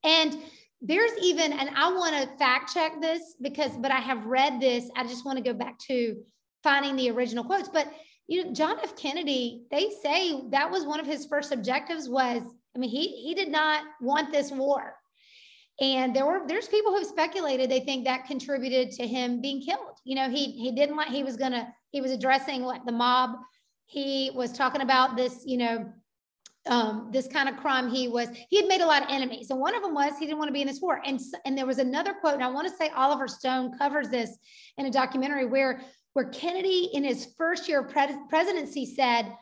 And 0.04 0.36
there's 0.82 1.12
even, 1.22 1.52
and 1.52 1.70
I 1.76 1.92
want 1.92 2.16
to 2.16 2.36
fact 2.38 2.72
check 2.72 3.00
this 3.00 3.34
because, 3.40 3.72
but 3.78 3.90
I 3.90 4.00
have 4.00 4.24
read 4.24 4.60
this. 4.60 4.90
I 4.96 5.04
just 5.04 5.24
want 5.24 5.36
to 5.36 5.44
go 5.44 5.52
back 5.52 5.78
to 5.88 6.16
finding 6.62 6.96
the 6.96 7.10
original 7.10 7.44
quotes. 7.44 7.68
But 7.68 7.92
you 8.28 8.44
know, 8.44 8.52
John 8.52 8.78
F. 8.82 8.96
Kennedy, 8.96 9.64
they 9.70 9.90
say 10.02 10.40
that 10.50 10.70
was 10.70 10.86
one 10.86 11.00
of 11.00 11.06
his 11.06 11.26
first 11.26 11.52
objectives 11.52 12.08
was, 12.08 12.42
I 12.74 12.78
mean, 12.78 12.90
he 12.90 13.08
he 13.08 13.34
did 13.34 13.50
not 13.50 13.84
want 14.00 14.32
this 14.32 14.50
war. 14.52 14.94
And 15.80 16.14
there 16.14 16.26
were 16.26 16.42
there's 16.46 16.68
people 16.68 16.94
who've 16.94 17.06
speculated 17.06 17.70
they 17.70 17.80
think 17.80 18.04
that 18.04 18.26
contributed 18.26 18.92
to 18.92 19.06
him 19.06 19.40
being 19.40 19.60
killed. 19.60 19.96
You 20.04 20.14
know, 20.14 20.30
he 20.30 20.52
he 20.52 20.72
didn't 20.72 20.96
like 20.96 21.08
he 21.08 21.24
was 21.24 21.36
gonna 21.36 21.74
he 21.90 22.00
was 22.00 22.12
addressing 22.12 22.62
what 22.62 22.86
the 22.86 22.92
mob. 22.92 23.30
He 23.86 24.30
was 24.34 24.52
talking 24.52 24.82
about 24.82 25.16
this, 25.16 25.42
you 25.44 25.56
know, 25.56 25.92
um, 26.68 27.08
this 27.10 27.26
kind 27.26 27.48
of 27.48 27.56
crime. 27.56 27.90
He 27.90 28.08
was 28.08 28.28
he 28.48 28.56
had 28.56 28.66
made 28.66 28.80
a 28.80 28.86
lot 28.86 29.02
of 29.02 29.08
enemies, 29.10 29.50
and 29.50 29.60
one 29.60 29.74
of 29.74 29.82
them 29.82 29.94
was 29.94 30.12
he 30.18 30.26
didn't 30.26 30.38
want 30.38 30.48
to 30.48 30.52
be 30.52 30.62
in 30.62 30.66
this 30.66 30.80
war. 30.80 31.00
And 31.04 31.20
and 31.44 31.56
there 31.56 31.66
was 31.66 31.78
another 31.78 32.14
quote, 32.14 32.34
and 32.34 32.44
I 32.44 32.48
want 32.48 32.68
to 32.68 32.76
say 32.76 32.90
Oliver 32.90 33.28
Stone 33.28 33.78
covers 33.78 34.08
this 34.08 34.36
in 34.76 34.86
a 34.86 34.90
documentary 34.90 35.46
where 35.46 35.82
where 36.12 36.28
Kennedy 36.28 36.90
in 36.92 37.04
his 37.04 37.32
first 37.38 37.68
year 37.68 37.80
of 37.80 37.90
pre- 37.90 38.18
presidency 38.28 38.86
said, 38.86 39.32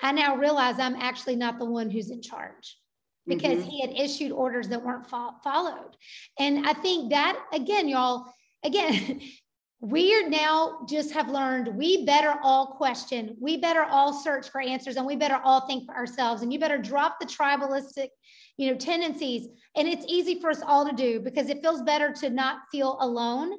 "I 0.00 0.12
now 0.12 0.36
realize 0.36 0.78
I'm 0.78 0.96
actually 0.96 1.36
not 1.36 1.58
the 1.58 1.66
one 1.66 1.90
who's 1.90 2.10
in 2.10 2.22
charge." 2.22 2.78
because 3.26 3.58
mm-hmm. 3.58 3.68
he 3.70 3.80
had 3.80 3.90
issued 3.96 4.32
orders 4.32 4.68
that 4.68 4.84
weren't 4.84 5.08
fo- 5.08 5.34
followed. 5.42 5.96
And 6.38 6.66
I 6.66 6.74
think 6.74 7.10
that, 7.10 7.38
again, 7.52 7.88
y'all, 7.88 8.26
again, 8.62 9.20
we 9.80 10.14
are 10.14 10.28
now 10.28 10.78
just 10.88 11.12
have 11.12 11.28
learned 11.28 11.68
we 11.76 12.06
better 12.06 12.36
all 12.42 12.68
question, 12.68 13.36
we 13.40 13.58
better 13.58 13.82
all 13.82 14.12
search 14.12 14.48
for 14.48 14.60
answers, 14.60 14.96
and 14.96 15.06
we 15.06 15.16
better 15.16 15.40
all 15.44 15.66
think 15.66 15.86
for 15.86 15.94
ourselves. 15.94 16.42
And 16.42 16.52
you 16.52 16.58
better 16.58 16.78
drop 16.78 17.18
the 17.20 17.26
tribalistic, 17.26 18.08
you 18.56 18.70
know, 18.70 18.76
tendencies. 18.78 19.48
And 19.76 19.86
it's 19.86 20.06
easy 20.08 20.40
for 20.40 20.50
us 20.50 20.62
all 20.66 20.88
to 20.88 20.94
do 20.94 21.20
because 21.20 21.50
it 21.50 21.60
feels 21.60 21.82
better 21.82 22.12
to 22.14 22.30
not 22.30 22.60
feel 22.72 22.96
alone. 23.00 23.52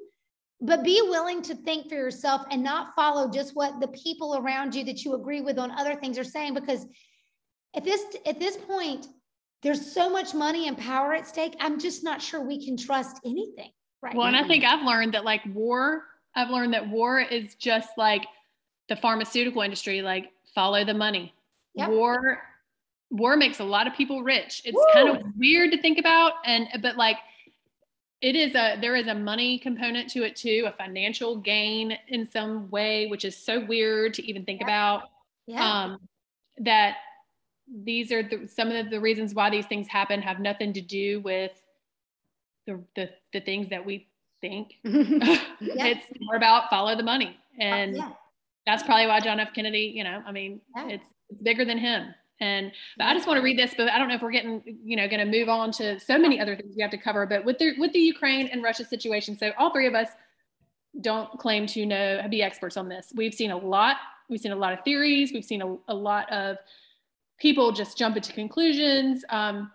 But 0.62 0.84
be 0.84 1.00
willing 1.04 1.42
to 1.44 1.56
think 1.56 1.90
for 1.90 1.96
yourself 1.96 2.44
and 2.50 2.64
not 2.64 2.96
follow 2.96 3.30
just 3.30 3.56
what 3.56 3.80
the 3.82 3.90
people 3.90 4.38
around 4.38 4.74
you 4.74 4.86
that 4.86 5.04
you 5.04 5.14
agree 5.14 5.42
with 5.42 5.60
on 5.60 5.70
other 5.72 5.96
things 5.96 6.18
are 6.18 6.24
saying. 6.24 6.54
Because 6.54 6.88
at 7.76 7.84
this 7.84 8.02
at 8.26 8.40
this 8.40 8.56
point, 8.56 9.06
there's 9.62 9.92
so 9.92 10.10
much 10.10 10.34
money 10.34 10.68
and 10.70 10.78
power 10.78 11.14
at 11.14 11.28
stake. 11.28 11.56
I'm 11.60 11.78
just 11.78 12.04
not 12.04 12.22
sure 12.22 12.42
we 12.42 12.66
can 12.66 12.78
trust 12.78 13.20
anything 13.26 13.72
right 14.06 14.16
well, 14.16 14.28
and 14.28 14.36
I 14.36 14.48
think 14.48 14.64
I've 14.64 14.86
learned 14.86 15.14
that 15.14 15.26
like 15.26 15.42
war, 15.54 16.04
I've 16.36 16.50
learned 16.50 16.74
that 16.74 16.88
war 16.88 17.20
is 17.20 17.56
just 17.56 17.90
like 17.98 18.26
the 18.88 18.96
pharmaceutical 18.96 19.62
industry, 19.62 20.02
like 20.02 20.32
follow 20.54 20.86
the 20.86 20.94
money. 20.94 21.34
Yep. 21.74 21.90
War 21.90 22.42
war 23.12 23.38
makes 23.38 23.60
a 23.60 23.64
lot 23.64 23.88
of 23.88 23.94
people 23.94 24.24
rich. 24.24 24.62
It's 24.66 24.76
Woo! 24.76 24.86
kind 24.94 25.10
of 25.10 25.24
weird 25.38 25.72
to 25.72 25.82
think 25.82 26.00
about 26.00 26.34
and 26.46 26.68
but 26.82 26.98
like 26.98 27.18
it 28.22 28.36
is 28.36 28.56
a 28.56 28.78
there 28.80 28.96
is 28.96 29.08
a 29.08 29.14
money 29.14 29.60
component 29.60 30.10
to 30.12 30.24
it 30.24 30.36
too, 30.36 30.66
a 30.68 30.72
financial 30.72 31.38
gain 31.38 31.98
in 32.08 32.26
some 32.26 32.70
way, 32.70 33.08
which 33.08 33.26
is 33.26 33.36
so 33.36 33.64
weird 33.66 34.14
to 34.16 34.26
even 34.28 34.46
think 34.46 34.62
about. 34.62 35.04
Yeah. 35.48 35.84
Um, 35.84 36.00
that 36.60 36.98
these 37.84 38.12
are 38.12 38.24
the, 38.24 38.48
some 38.48 38.72
of 38.72 38.90
the 38.90 39.00
reasons 39.00 39.34
why 39.34 39.50
these 39.50 39.66
things 39.66 39.88
happen 39.88 40.22
have 40.22 40.40
nothing 40.40 40.74
to 40.74 40.82
do 40.82 41.20
with 41.22 41.52
the, 42.66 42.80
the, 42.96 43.10
the 43.36 43.42
things 43.42 43.70
that 43.70 43.86
we 43.86 44.08
think. 44.42 44.76
yeah. 44.84 45.86
It's 45.86 46.08
more 46.22 46.36
about 46.36 46.70
follow 46.70 46.96
the 46.96 47.04
money. 47.04 47.38
And 47.60 47.98
yeah. 47.98 48.12
that's 48.66 48.82
probably 48.84 49.08
why 49.08 49.20
John 49.20 49.40
F. 49.40 49.54
Kennedy, 49.54 49.92
you 49.94 50.04
know, 50.04 50.24
I 50.26 50.32
mean, 50.32 50.62
yeah. 50.76 50.88
it's, 50.88 51.08
it's 51.30 51.42
bigger 51.42 51.66
than 51.66 51.78
him. 51.78 52.16
And 52.42 52.72
but 52.98 53.06
I 53.06 53.14
just 53.14 53.28
want 53.28 53.38
to 53.38 53.44
read 53.44 53.58
this, 53.58 53.74
but 53.78 53.90
I 53.90 53.98
don't 53.98 54.10
know 54.10 54.16
if 54.16 54.22
we're 54.22 54.32
getting, 54.32 54.62
you 54.84 54.98
know, 54.98 55.08
going 55.08 55.26
to 55.26 55.38
move 55.40 55.48
on 55.48 55.72
to 55.74 56.00
so 56.00 56.18
many 56.18 56.40
other 56.40 56.56
things 56.56 56.76
we 56.76 56.82
have 56.82 56.92
to 56.92 56.98
cover. 56.98 57.26
But 57.26 57.46
with 57.46 57.58
the 57.60 57.80
with 57.80 57.94
the 57.94 58.00
Ukraine 58.00 58.48
and 58.48 58.62
Russia 58.62 58.84
situation, 58.84 59.38
so 59.38 59.52
all 59.58 59.72
three 59.72 59.88
of 59.88 59.96
us 59.96 60.10
don't 61.00 61.30
claim 61.40 61.66
to 61.68 61.86
know 61.86 62.22
be 62.30 62.44
experts 62.44 62.76
on 62.76 62.90
this. 62.90 63.14
We've 63.16 63.34
seen 63.34 63.52
a 63.52 63.58
lot. 63.58 63.98
We've 64.30 64.42
seen 64.42 64.52
a 64.52 64.58
lot 64.58 64.74
of 64.74 64.84
theories. 64.84 65.32
We've 65.34 65.46
seen 65.46 65.62
a, 65.62 65.78
a 65.88 65.96
lot 65.96 66.30
of 66.30 66.58
people 67.40 67.72
just 67.72 67.98
jump 67.98 68.18
into 68.18 68.34
conclusions. 68.34 69.24
Um, 69.30 69.72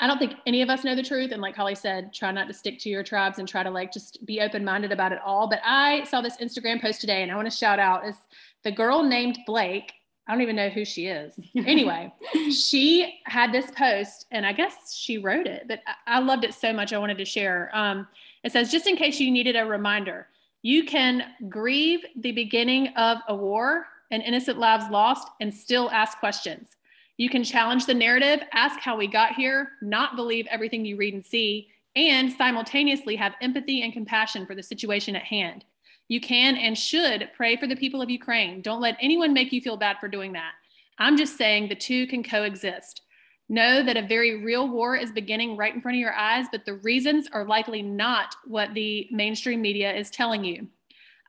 I 0.00 0.06
don't 0.06 0.18
think 0.18 0.34
any 0.46 0.62
of 0.62 0.68
us 0.68 0.84
know 0.84 0.94
the 0.94 1.02
truth. 1.02 1.32
And 1.32 1.40
like 1.40 1.54
Holly 1.54 1.74
said, 1.74 2.12
try 2.12 2.30
not 2.30 2.48
to 2.48 2.54
stick 2.54 2.78
to 2.80 2.88
your 2.88 3.02
tribes 3.02 3.38
and 3.38 3.48
try 3.48 3.62
to 3.62 3.70
like 3.70 3.92
just 3.92 4.24
be 4.26 4.40
open 4.40 4.64
minded 4.64 4.92
about 4.92 5.12
it 5.12 5.18
all. 5.24 5.48
But 5.48 5.60
I 5.64 6.04
saw 6.04 6.20
this 6.20 6.36
Instagram 6.38 6.80
post 6.80 7.00
today 7.00 7.22
and 7.22 7.30
I 7.30 7.36
want 7.36 7.50
to 7.50 7.56
shout 7.56 7.78
out 7.78 8.06
is 8.06 8.16
the 8.64 8.72
girl 8.72 9.02
named 9.02 9.38
Blake. 9.46 9.92
I 10.28 10.32
don't 10.32 10.42
even 10.42 10.56
know 10.56 10.68
who 10.68 10.84
she 10.84 11.06
is. 11.06 11.38
Anyway, 11.54 12.12
she 12.50 13.20
had 13.24 13.52
this 13.52 13.70
post 13.70 14.26
and 14.32 14.44
I 14.44 14.52
guess 14.52 14.92
she 14.92 15.18
wrote 15.18 15.46
it, 15.46 15.66
but 15.68 15.80
I 16.06 16.18
loved 16.18 16.44
it 16.44 16.52
so 16.52 16.72
much. 16.72 16.92
I 16.92 16.98
wanted 16.98 17.18
to 17.18 17.24
share. 17.24 17.70
Um, 17.72 18.06
it 18.42 18.52
says, 18.52 18.70
just 18.70 18.86
in 18.86 18.96
case 18.96 19.20
you 19.20 19.30
needed 19.30 19.56
a 19.56 19.64
reminder, 19.64 20.26
you 20.62 20.84
can 20.84 21.22
grieve 21.48 22.00
the 22.16 22.32
beginning 22.32 22.88
of 22.96 23.18
a 23.28 23.34
war 23.34 23.86
and 24.10 24.22
innocent 24.22 24.58
lives 24.58 24.90
lost 24.90 25.28
and 25.40 25.52
still 25.52 25.90
ask 25.90 26.18
questions. 26.18 26.76
You 27.16 27.30
can 27.30 27.44
challenge 27.44 27.86
the 27.86 27.94
narrative, 27.94 28.40
ask 28.52 28.80
how 28.80 28.96
we 28.96 29.06
got 29.06 29.34
here, 29.34 29.70
not 29.80 30.16
believe 30.16 30.46
everything 30.50 30.84
you 30.84 30.96
read 30.96 31.14
and 31.14 31.24
see, 31.24 31.68
and 31.94 32.30
simultaneously 32.30 33.16
have 33.16 33.34
empathy 33.40 33.82
and 33.82 33.92
compassion 33.92 34.44
for 34.46 34.54
the 34.54 34.62
situation 34.62 35.16
at 35.16 35.22
hand. 35.22 35.64
You 36.08 36.20
can 36.20 36.56
and 36.56 36.76
should 36.76 37.30
pray 37.34 37.56
for 37.56 37.66
the 37.66 37.74
people 37.74 38.02
of 38.02 38.10
Ukraine. 38.10 38.60
Don't 38.60 38.82
let 38.82 38.98
anyone 39.00 39.32
make 39.32 39.50
you 39.50 39.60
feel 39.60 39.76
bad 39.76 39.96
for 39.98 40.08
doing 40.08 40.32
that. 40.34 40.52
I'm 40.98 41.16
just 41.16 41.36
saying 41.36 41.68
the 41.68 41.74
two 41.74 42.06
can 42.06 42.22
coexist. 42.22 43.02
Know 43.48 43.82
that 43.82 43.96
a 43.96 44.06
very 44.06 44.44
real 44.44 44.68
war 44.68 44.96
is 44.96 45.10
beginning 45.10 45.56
right 45.56 45.74
in 45.74 45.80
front 45.80 45.96
of 45.96 46.00
your 46.00 46.14
eyes, 46.14 46.46
but 46.50 46.64
the 46.64 46.74
reasons 46.74 47.28
are 47.32 47.44
likely 47.44 47.80
not 47.80 48.34
what 48.44 48.74
the 48.74 49.08
mainstream 49.10 49.62
media 49.62 49.94
is 49.94 50.10
telling 50.10 50.44
you. 50.44 50.68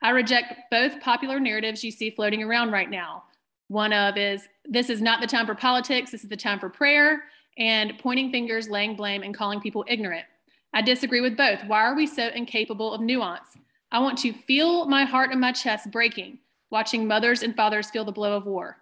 I 0.01 0.09
reject 0.09 0.69
both 0.69 0.99
popular 0.99 1.39
narratives 1.39 1.83
you 1.83 1.91
see 1.91 2.09
floating 2.09 2.43
around 2.43 2.71
right 2.71 2.89
now. 2.89 3.23
One 3.67 3.91
of 3.91 4.17
is 4.17 4.47
this 4.65 4.89
is 4.89 5.01
not 5.01 5.21
the 5.21 5.27
time 5.27 5.45
for 5.45 5.55
politics, 5.55 6.11
this 6.11 6.23
is 6.23 6.29
the 6.29 6.37
time 6.37 6.59
for 6.59 6.69
prayer, 6.69 7.23
and 7.57 7.97
pointing 7.99 8.31
fingers, 8.31 8.69
laying 8.69 8.95
blame, 8.95 9.23
and 9.23 9.35
calling 9.35 9.59
people 9.59 9.85
ignorant. 9.87 10.25
I 10.73 10.81
disagree 10.81 11.21
with 11.21 11.37
both. 11.37 11.63
Why 11.65 11.81
are 11.81 11.95
we 11.95 12.07
so 12.07 12.27
incapable 12.29 12.93
of 12.93 13.01
nuance? 13.01 13.57
I 13.91 13.99
want 13.99 14.17
to 14.19 14.33
feel 14.33 14.85
my 14.85 15.05
heart 15.05 15.31
and 15.31 15.41
my 15.41 15.51
chest 15.51 15.91
breaking, 15.91 16.39
watching 16.71 17.07
mothers 17.07 17.43
and 17.43 17.55
fathers 17.55 17.89
feel 17.89 18.05
the 18.05 18.11
blow 18.11 18.35
of 18.35 18.45
war. 18.45 18.77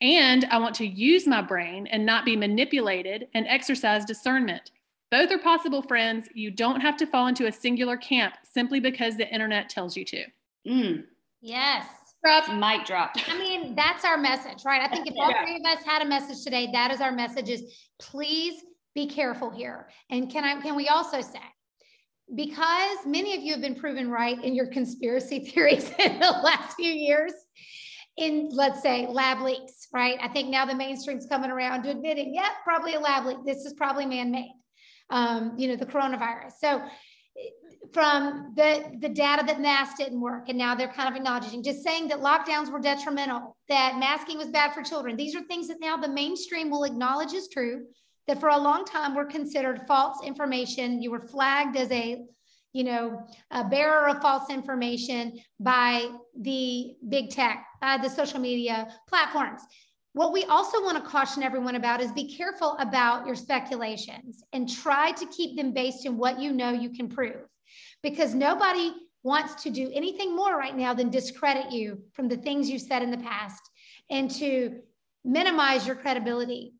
And 0.00 0.44
I 0.46 0.58
want 0.58 0.74
to 0.76 0.86
use 0.86 1.26
my 1.26 1.40
brain 1.40 1.86
and 1.86 2.04
not 2.04 2.24
be 2.24 2.36
manipulated 2.36 3.28
and 3.34 3.46
exercise 3.46 4.04
discernment. 4.04 4.70
Both 5.10 5.30
are 5.30 5.38
possible, 5.38 5.82
friends. 5.82 6.28
You 6.34 6.50
don't 6.50 6.80
have 6.80 6.96
to 6.98 7.06
fall 7.06 7.28
into 7.28 7.46
a 7.46 7.52
singular 7.52 7.96
camp 7.96 8.34
simply 8.42 8.80
because 8.80 9.16
the 9.16 9.32
internet 9.32 9.70
tells 9.70 9.96
you 9.96 10.04
to. 10.04 10.24
Mm. 10.66 11.04
Yes 11.40 11.86
drop. 12.26 12.48
Mic 12.54 12.86
drop. 12.86 13.12
I 13.28 13.38
mean, 13.38 13.74
that's 13.74 14.04
our 14.04 14.16
message, 14.16 14.64
right? 14.64 14.82
I 14.82 14.88
think 14.88 15.06
if 15.06 15.14
all 15.18 15.32
three 15.42 15.56
of 15.56 15.78
us 15.78 15.84
had 15.84 16.02
a 16.02 16.04
message 16.04 16.42
today, 16.44 16.68
that 16.72 16.90
is 16.90 17.00
our 17.00 17.12
message 17.12 17.48
is 17.48 17.62
please 17.98 18.62
be 18.94 19.06
careful 19.06 19.50
here. 19.50 19.88
And 20.10 20.30
can 20.30 20.44
I 20.44 20.60
can 20.60 20.74
we 20.74 20.88
also 20.88 21.20
say 21.20 21.40
because 22.34 22.98
many 23.06 23.36
of 23.36 23.42
you 23.42 23.52
have 23.52 23.60
been 23.62 23.76
proven 23.76 24.10
right 24.10 24.42
in 24.42 24.54
your 24.54 24.66
conspiracy 24.66 25.38
theories 25.50 25.90
in 25.98 26.18
the 26.18 26.30
last 26.42 26.74
few 26.76 26.90
years 26.90 27.32
in 28.16 28.48
let's 28.52 28.82
say 28.82 29.06
lab 29.06 29.42
leaks, 29.42 29.88
right? 29.92 30.18
I 30.20 30.28
think 30.28 30.48
now 30.48 30.64
the 30.64 30.74
mainstream's 30.74 31.26
coming 31.26 31.50
around 31.50 31.82
to 31.84 31.90
admitting, 31.90 32.34
yeah, 32.34 32.48
probably 32.64 32.94
a 32.94 33.00
lab 33.00 33.26
leak. 33.26 33.38
This 33.44 33.58
is 33.58 33.74
probably 33.74 34.06
man-made. 34.06 34.52
Um, 35.10 35.54
you 35.56 35.68
know, 35.68 35.76
the 35.76 35.86
coronavirus. 35.86 36.52
So 36.60 36.82
from 37.92 38.52
the, 38.56 38.96
the 39.00 39.08
data 39.08 39.44
that 39.46 39.60
masks 39.60 39.98
didn't 39.98 40.20
work, 40.20 40.48
and 40.48 40.58
now 40.58 40.74
they're 40.74 40.92
kind 40.92 41.08
of 41.08 41.16
acknowledging, 41.16 41.62
just 41.62 41.82
saying 41.82 42.08
that 42.08 42.20
lockdowns 42.20 42.70
were 42.70 42.80
detrimental, 42.80 43.56
that 43.68 43.98
masking 43.98 44.38
was 44.38 44.48
bad 44.48 44.72
for 44.72 44.82
children. 44.82 45.16
These 45.16 45.34
are 45.34 45.42
things 45.42 45.68
that 45.68 45.80
now 45.80 45.96
the 45.96 46.08
mainstream 46.08 46.70
will 46.70 46.84
acknowledge 46.84 47.32
is 47.32 47.48
true, 47.48 47.86
that 48.26 48.40
for 48.40 48.48
a 48.48 48.58
long 48.58 48.84
time 48.84 49.14
were 49.14 49.24
considered 49.24 49.82
false 49.86 50.24
information. 50.24 51.02
You 51.02 51.10
were 51.10 51.26
flagged 51.26 51.76
as 51.76 51.90
a, 51.90 52.24
you 52.72 52.84
know, 52.84 53.26
a 53.50 53.64
bearer 53.64 54.08
of 54.08 54.20
false 54.20 54.50
information 54.50 55.38
by 55.60 56.08
the 56.40 56.94
big 57.08 57.30
tech, 57.30 57.66
by 57.80 57.98
the 57.98 58.10
social 58.10 58.40
media 58.40 58.88
platforms. 59.08 59.62
What 60.12 60.32
we 60.32 60.44
also 60.44 60.82
want 60.82 60.96
to 60.96 61.08
caution 61.08 61.42
everyone 61.42 61.76
about 61.76 62.00
is 62.00 62.10
be 62.12 62.34
careful 62.36 62.76
about 62.78 63.26
your 63.26 63.36
speculations 63.36 64.42
and 64.52 64.68
try 64.68 65.12
to 65.12 65.26
keep 65.26 65.56
them 65.56 65.72
based 65.72 66.06
in 66.06 66.16
what 66.16 66.40
you 66.40 66.52
know 66.52 66.70
you 66.70 66.90
can 66.90 67.08
prove 67.08 67.42
because 68.06 68.36
nobody 68.36 68.92
wants 69.24 69.60
to 69.64 69.68
do 69.68 69.90
anything 69.92 70.36
more 70.36 70.56
right 70.56 70.76
now 70.76 70.94
than 70.94 71.10
discredit 71.10 71.72
you 71.72 72.00
from 72.12 72.28
the 72.28 72.36
things 72.36 72.70
you 72.70 72.78
said 72.78 73.02
in 73.02 73.10
the 73.10 73.18
past 73.18 73.60
and 74.10 74.30
to 74.30 74.78
minimize 75.24 75.88
your 75.88 75.96
credibility. 75.96 76.74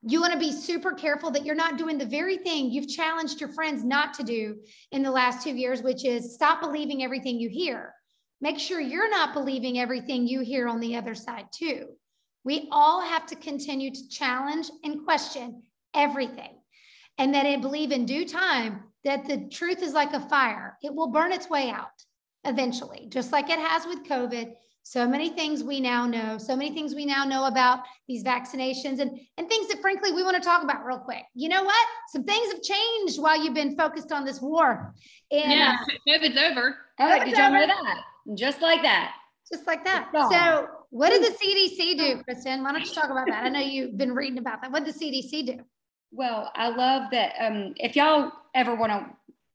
You 0.00 0.22
want 0.22 0.32
to 0.32 0.38
be 0.38 0.50
super 0.50 0.92
careful 0.92 1.30
that 1.32 1.44
you're 1.44 1.54
not 1.54 1.76
doing 1.76 1.98
the 1.98 2.06
very 2.06 2.38
thing 2.38 2.70
you've 2.70 2.88
challenged 2.88 3.38
your 3.38 3.50
friends 3.50 3.84
not 3.84 4.14
to 4.14 4.22
do 4.22 4.56
in 4.92 5.02
the 5.02 5.10
last 5.10 5.44
two 5.44 5.54
years, 5.54 5.82
which 5.82 6.06
is 6.06 6.32
stop 6.32 6.62
believing 6.62 7.04
everything 7.04 7.38
you 7.38 7.50
hear. 7.50 7.92
Make 8.40 8.58
sure 8.58 8.80
you're 8.80 9.10
not 9.10 9.34
believing 9.34 9.78
everything 9.78 10.26
you 10.26 10.40
hear 10.40 10.68
on 10.68 10.80
the 10.80 10.96
other 10.96 11.14
side, 11.14 11.48
too. 11.52 11.88
We 12.44 12.66
all 12.72 13.02
have 13.02 13.26
to 13.26 13.36
continue 13.36 13.90
to 13.90 14.08
challenge 14.08 14.70
and 14.84 15.04
question 15.04 15.64
everything. 15.94 16.56
and 17.18 17.34
that 17.34 17.44
I 17.44 17.56
believe 17.56 17.92
in 17.92 18.06
due 18.06 18.26
time 18.26 18.84
that 19.04 19.26
the 19.26 19.48
truth 19.50 19.82
is 19.82 19.92
like 19.92 20.12
a 20.12 20.20
fire. 20.28 20.78
It 20.82 20.94
will 20.94 21.08
burn 21.08 21.32
its 21.32 21.48
way 21.50 21.70
out 21.70 21.90
eventually, 22.44 23.06
just 23.08 23.32
like 23.32 23.50
it 23.50 23.58
has 23.58 23.86
with 23.86 24.04
COVID. 24.04 24.52
So 24.84 25.06
many 25.06 25.30
things 25.30 25.62
we 25.62 25.78
now 25.78 26.06
know, 26.06 26.38
so 26.38 26.56
many 26.56 26.74
things 26.74 26.92
we 26.92 27.06
now 27.06 27.24
know 27.24 27.46
about 27.46 27.84
these 28.08 28.24
vaccinations 28.24 28.98
and, 28.98 29.16
and 29.38 29.48
things 29.48 29.68
that 29.68 29.80
frankly 29.80 30.10
we 30.10 30.24
want 30.24 30.36
to 30.36 30.42
talk 30.42 30.64
about 30.64 30.84
real 30.84 30.98
quick. 30.98 31.22
You 31.34 31.48
know 31.48 31.62
what? 31.62 31.86
Some 32.08 32.24
things 32.24 32.52
have 32.52 32.62
changed 32.62 33.20
while 33.22 33.40
you've 33.40 33.54
been 33.54 33.76
focused 33.76 34.10
on 34.10 34.24
this 34.24 34.40
war. 34.40 34.92
And 35.30 35.52
yeah, 35.52 35.76
COVID's 36.08 36.36
over. 36.36 36.76
Oh, 36.98 37.24
did 37.24 37.36
y'all 37.36 37.52
know 37.52 37.66
that? 37.66 38.02
Just 38.34 38.60
like 38.60 38.82
that. 38.82 39.14
Just 39.48 39.68
like 39.68 39.84
that. 39.84 40.08
So 40.12 40.68
what 40.90 41.10
did 41.10 41.22
the 41.22 41.36
CDC 41.36 41.98
do, 41.98 42.22
Kristen? 42.24 42.64
Why 42.64 42.72
don't 42.72 42.84
you 42.84 42.92
talk 42.92 43.10
about 43.10 43.26
that? 43.28 43.44
I 43.44 43.48
know 43.50 43.60
you've 43.60 43.96
been 43.96 44.14
reading 44.14 44.38
about 44.38 44.62
that. 44.62 44.72
What 44.72 44.84
did 44.84 44.94
the 44.94 44.98
CDC 44.98 45.46
do? 45.46 45.60
Well, 46.12 46.52
I 46.54 46.68
love 46.68 47.10
that. 47.12 47.34
Um, 47.40 47.72
if 47.76 47.96
y'all 47.96 48.32
ever 48.54 48.74
want 48.74 48.92
to 48.92 49.06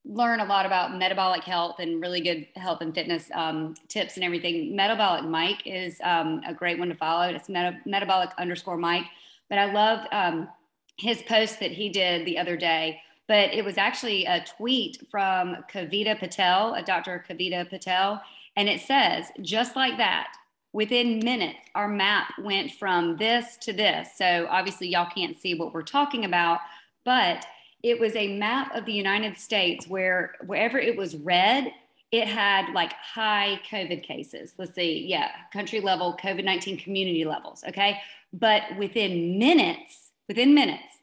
learn 0.04 0.40
a 0.40 0.44
lot 0.44 0.66
about 0.66 0.96
metabolic 0.96 1.44
health 1.44 1.76
and 1.78 2.00
really 2.00 2.20
good 2.20 2.48
health 2.56 2.80
and 2.80 2.92
fitness 2.92 3.30
um, 3.32 3.74
tips 3.86 4.16
and 4.16 4.24
everything, 4.24 4.74
Metabolic 4.74 5.24
Mike 5.24 5.62
is 5.64 6.00
um, 6.02 6.42
a 6.46 6.52
great 6.52 6.78
one 6.78 6.88
to 6.88 6.96
follow. 6.96 7.28
It's 7.28 7.48
meta- 7.48 7.78
metabolic 7.86 8.30
underscore 8.38 8.76
Mike. 8.76 9.04
But 9.48 9.58
I 9.58 9.72
love 9.72 10.06
um, 10.10 10.48
his 10.96 11.22
post 11.22 11.60
that 11.60 11.70
he 11.70 11.88
did 11.90 12.26
the 12.26 12.38
other 12.38 12.56
day. 12.56 13.00
But 13.28 13.52
it 13.52 13.64
was 13.64 13.78
actually 13.78 14.24
a 14.24 14.44
tweet 14.44 15.06
from 15.10 15.58
Kavita 15.70 16.18
Patel, 16.18 16.74
a 16.74 16.82
Dr. 16.82 17.24
Kavita 17.28 17.68
Patel. 17.68 18.20
And 18.56 18.68
it 18.68 18.80
says, 18.80 19.26
just 19.42 19.76
like 19.76 19.96
that, 19.98 20.32
within 20.78 21.18
minutes, 21.18 21.58
our 21.74 21.88
map 21.88 22.28
went 22.38 22.70
from 22.70 23.16
this 23.16 23.56
to 23.56 23.72
this. 23.72 24.10
So 24.16 24.46
obviously, 24.48 24.86
y'all 24.86 25.10
can't 25.12 25.36
see 25.36 25.54
what 25.56 25.74
we're 25.74 25.82
talking 25.82 26.24
about, 26.24 26.60
but 27.04 27.44
it 27.82 27.98
was 27.98 28.14
a 28.14 28.38
map 28.38 28.72
of 28.76 28.84
the 28.84 28.92
United 28.92 29.36
States 29.36 29.88
where 29.88 30.36
wherever 30.46 30.78
it 30.78 30.96
was 30.96 31.16
red, 31.16 31.72
it 32.12 32.28
had 32.28 32.72
like 32.74 32.92
high 32.92 33.60
COVID 33.68 34.04
cases. 34.04 34.52
Let's 34.56 34.76
see, 34.76 35.04
yeah, 35.04 35.30
country 35.52 35.80
level 35.80 36.16
COVID 36.22 36.44
19 36.44 36.76
community 36.78 37.24
levels. 37.24 37.64
Okay. 37.66 37.98
But 38.32 38.62
within 38.78 39.36
minutes, 39.36 40.12
within 40.28 40.54
minutes, 40.54 41.02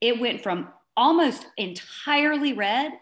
it 0.00 0.18
went 0.18 0.42
from 0.42 0.68
almost 0.96 1.46
entirely 1.58 2.54
red 2.54 2.92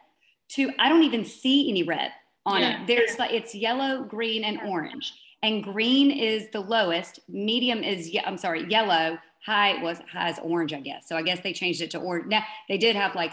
to 0.49 0.73
I 0.81 0.89
don't 0.89 1.05
even 1.05 1.25
see 1.25 1.71
any 1.71 1.85
red 1.85 2.11
on 2.45 2.63
yeah. 2.63 2.83
it. 2.83 2.89
There's 2.89 3.21
like 3.21 3.31
it's 3.31 3.55
yellow, 3.55 4.03
green, 4.03 4.43
and 4.43 4.59
orange 4.63 5.13
and 5.43 5.63
green 5.63 6.11
is 6.11 6.51
the 6.51 6.61
lowest. 6.61 7.21
Medium 7.29 7.83
is 7.83 8.15
I'm 8.25 8.39
sorry, 8.39 8.69
yellow. 8.69 9.19
High 9.45 9.83
was 9.83 10.01
high 10.11 10.31
is 10.31 10.39
orange, 10.43 10.73
I 10.73 10.81
guess. 10.81 11.09
So 11.09 11.17
I 11.17 11.23
guess 11.23 11.41
they 11.41 11.53
changed 11.53 11.81
it 11.81 11.91
to 11.93 11.99
orange. 11.99 12.27
Now 12.27 12.43
they 12.69 12.77
did 12.79 12.97
have 12.97 13.15
like 13.15 13.33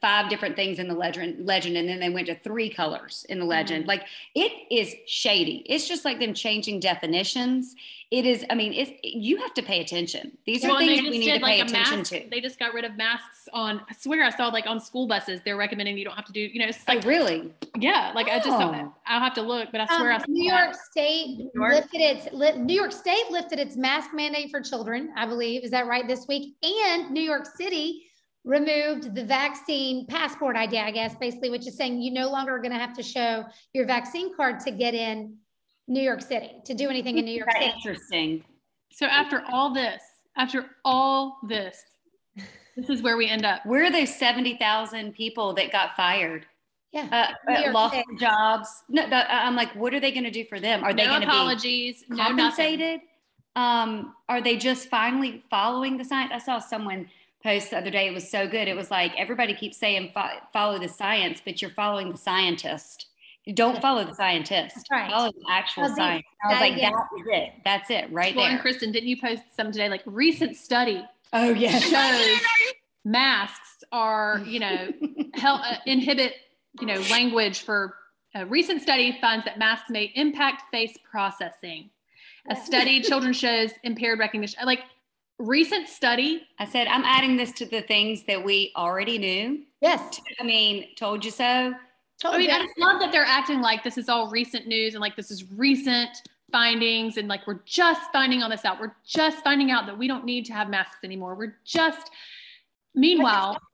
five 0.00 0.30
different 0.30 0.56
things 0.56 0.78
in 0.78 0.88
the 0.88 0.94
legend 0.94 1.46
legend 1.46 1.76
and 1.76 1.88
then 1.88 2.00
they 2.00 2.08
went 2.08 2.26
to 2.26 2.34
three 2.36 2.70
colors 2.70 3.26
in 3.28 3.38
the 3.38 3.44
legend. 3.44 3.82
Mm-hmm. 3.82 3.88
like 3.88 4.04
it 4.34 4.52
is 4.70 4.94
shady. 5.06 5.64
It's 5.66 5.86
just 5.86 6.04
like 6.04 6.18
them 6.18 6.34
changing 6.34 6.80
definitions. 6.80 7.74
It 8.10 8.24
is 8.24 8.44
i 8.50 8.54
mean 8.54 8.72
it's 8.72 8.90
you 9.02 9.36
have 9.38 9.54
to 9.54 9.62
pay 9.62 9.80
attention. 9.80 10.36
These 10.46 10.62
well, 10.62 10.76
are 10.76 10.78
things 10.78 11.02
we 11.02 11.18
need 11.18 11.38
to 11.38 11.42
like 11.42 11.56
pay 11.56 11.60
attention 11.60 11.98
mask, 11.98 12.12
to. 12.12 12.26
They 12.30 12.40
just 12.40 12.58
got 12.58 12.72
rid 12.72 12.84
of 12.84 12.96
masks 12.96 13.48
on 13.52 13.80
i 13.88 13.94
swear 13.94 14.24
i 14.24 14.30
saw 14.30 14.48
like 14.48 14.66
on 14.66 14.80
school 14.80 15.06
buses 15.06 15.40
they're 15.44 15.56
recommending 15.56 15.96
you 15.96 16.04
don't 16.04 16.14
have 16.14 16.24
to 16.24 16.32
do 16.32 16.40
you 16.40 16.58
know 16.58 16.66
it's 16.66 16.86
like 16.86 17.04
oh, 17.04 17.08
really? 17.08 17.52
yeah 17.78 18.12
like 18.14 18.26
oh. 18.28 18.32
i 18.32 18.36
just 18.38 18.48
oh. 18.48 18.92
i'll 19.06 19.20
have 19.20 19.34
to 19.34 19.42
look 19.42 19.68
but 19.72 19.80
i 19.80 19.86
swear 19.96 20.12
um, 20.12 20.22
I 20.22 20.24
new 20.28 20.52
york 20.52 20.74
state 20.74 21.38
new 21.38 21.50
york? 21.54 21.74
lifted 21.74 22.00
its 22.00 22.28
li- 22.32 22.58
new 22.58 22.74
york 22.74 22.92
state 22.92 23.24
lifted 23.30 23.58
its 23.58 23.76
mask 23.76 24.10
mandate 24.14 24.50
for 24.50 24.60
children 24.60 25.12
i 25.16 25.26
believe. 25.26 25.64
Is 25.64 25.70
that 25.70 25.86
right? 25.86 26.06
This 26.06 26.26
week. 26.26 26.56
And 26.62 27.10
new 27.10 27.22
york 27.22 27.46
city 27.46 28.07
removed 28.48 29.14
the 29.14 29.24
vaccine 29.24 30.06
passport 30.06 30.56
idea, 30.56 30.80
I 30.80 30.90
guess, 30.90 31.14
basically, 31.14 31.50
which 31.50 31.68
is 31.68 31.76
saying 31.76 32.00
you 32.00 32.10
no 32.10 32.30
longer 32.30 32.56
are 32.56 32.58
going 32.58 32.72
to 32.72 32.78
have 32.78 32.94
to 32.94 33.02
show 33.02 33.44
your 33.74 33.84
vaccine 33.86 34.34
card 34.34 34.58
to 34.60 34.70
get 34.70 34.94
in 34.94 35.36
New 35.86 36.00
York 36.00 36.22
City, 36.22 36.52
to 36.64 36.72
do 36.72 36.88
anything 36.88 37.18
in 37.18 37.26
New 37.26 37.36
York 37.36 37.50
City. 37.52 37.72
Interesting. 37.76 38.42
So 38.90 39.04
after 39.04 39.44
all 39.52 39.74
this, 39.74 40.02
after 40.38 40.64
all 40.82 41.38
this, 41.46 41.78
this 42.76 42.88
is 42.88 43.02
where 43.02 43.18
we 43.18 43.28
end 43.28 43.44
up. 43.44 43.66
Where 43.66 43.84
are 43.84 43.92
those 43.92 44.14
70,000 44.16 45.12
people 45.12 45.52
that 45.54 45.70
got 45.70 45.94
fired? 45.94 46.46
Yeah. 46.90 47.34
Uh, 47.46 47.52
uh, 47.52 47.72
lost 47.72 47.92
their 47.92 48.18
jobs. 48.18 48.70
No, 48.88 49.02
I'm 49.02 49.56
like, 49.56 49.74
what 49.74 49.92
are 49.92 50.00
they 50.00 50.10
going 50.10 50.24
to 50.24 50.30
do 50.30 50.46
for 50.46 50.58
them? 50.58 50.82
Are 50.84 50.94
they 50.94 51.04
going 51.04 51.20
to 51.20 51.26
apologies, 51.26 52.02
be 52.08 52.16
compensated? 52.16 53.00
No 53.00 53.06
um, 53.58 54.14
are 54.28 54.40
they 54.40 54.56
just 54.56 54.88
finally 54.88 55.42
following 55.50 55.96
the 55.96 56.04
science? 56.04 56.30
I 56.32 56.38
saw 56.38 56.60
someone 56.60 57.08
post 57.42 57.70
the 57.70 57.78
other 57.78 57.90
day. 57.90 58.06
It 58.06 58.14
was 58.14 58.28
so 58.28 58.48
good. 58.48 58.68
It 58.68 58.76
was 58.76 58.90
like 58.90 59.12
everybody 59.16 59.54
keeps 59.54 59.76
saying 59.76 60.12
follow 60.52 60.78
the 60.78 60.88
science, 60.88 61.40
but 61.44 61.62
you're 61.62 61.70
following 61.70 62.10
the 62.10 62.18
scientist. 62.18 63.06
You 63.44 63.54
don't 63.54 63.80
follow 63.80 64.04
the 64.04 64.14
scientist. 64.14 64.86
Right. 64.90 65.10
Follow 65.10 65.32
the 65.32 65.44
actual 65.50 65.88
science. 65.88 66.26
I 66.44 66.52
was 66.52 66.60
like, 66.60 66.76
yeah. 66.76 66.90
that's 66.90 67.08
it. 67.26 67.52
That's 67.64 67.90
it 67.90 68.12
right 68.12 68.36
well, 68.36 68.44
there. 68.44 68.52
And 68.52 68.60
Kristen, 68.60 68.92
didn't 68.92 69.08
you 69.08 69.18
post 69.18 69.42
some 69.56 69.72
today? 69.72 69.88
Like 69.88 70.02
recent 70.04 70.56
study. 70.56 71.02
Oh 71.32 71.50
yes. 71.50 71.82
Shows 71.84 72.46
masks 73.04 73.84
are 73.90 74.42
you 74.44 74.60
know 74.60 74.92
help 75.34 75.62
uh, 75.62 75.76
inhibit 75.86 76.34
you 76.78 76.86
know 76.86 77.00
language 77.10 77.60
for 77.62 77.94
a 78.34 78.44
recent 78.44 78.82
study 78.82 79.16
finds 79.20 79.46
that 79.46 79.58
masks 79.58 79.88
may 79.88 80.12
impact 80.14 80.62
face 80.70 80.96
processing. 81.10 81.88
A 82.50 82.56
study 82.56 83.00
children 83.02 83.32
shows 83.32 83.70
impaired 83.82 84.18
recognition. 84.18 84.60
Like 84.66 84.80
recent 85.38 85.88
study. 85.88 86.42
I 86.58 86.66
said, 86.66 86.88
I'm 86.88 87.04
adding 87.04 87.36
this 87.36 87.52
to 87.52 87.66
the 87.66 87.82
things 87.82 88.24
that 88.24 88.42
we 88.42 88.72
already 88.76 89.18
knew. 89.18 89.62
Yes. 89.80 90.20
I 90.40 90.44
mean, 90.44 90.94
told 90.96 91.24
you 91.24 91.30
so. 91.30 91.74
Told 92.20 92.34
I 92.34 92.38
mean, 92.38 92.50
you. 92.50 92.56
I 92.56 92.62
just 92.62 92.78
love 92.78 93.00
that 93.00 93.12
they're 93.12 93.24
acting 93.24 93.60
like 93.60 93.84
this 93.84 93.96
is 93.96 94.08
all 94.08 94.30
recent 94.30 94.66
news 94.66 94.94
and 94.94 95.00
like 95.00 95.16
this 95.16 95.30
is 95.30 95.50
recent 95.52 96.10
findings 96.50 97.16
and 97.16 97.28
like 97.28 97.46
we're 97.46 97.60
just 97.64 98.00
finding 98.12 98.42
all 98.42 98.50
this 98.50 98.64
out. 98.64 98.80
We're 98.80 98.96
just 99.06 99.44
finding 99.44 99.70
out 99.70 99.86
that 99.86 99.96
we 99.96 100.08
don't 100.08 100.24
need 100.24 100.44
to 100.46 100.52
have 100.52 100.68
masks 100.68 100.98
anymore. 101.04 101.34
We're 101.34 101.56
just, 101.64 102.10
meanwhile. 102.94 103.58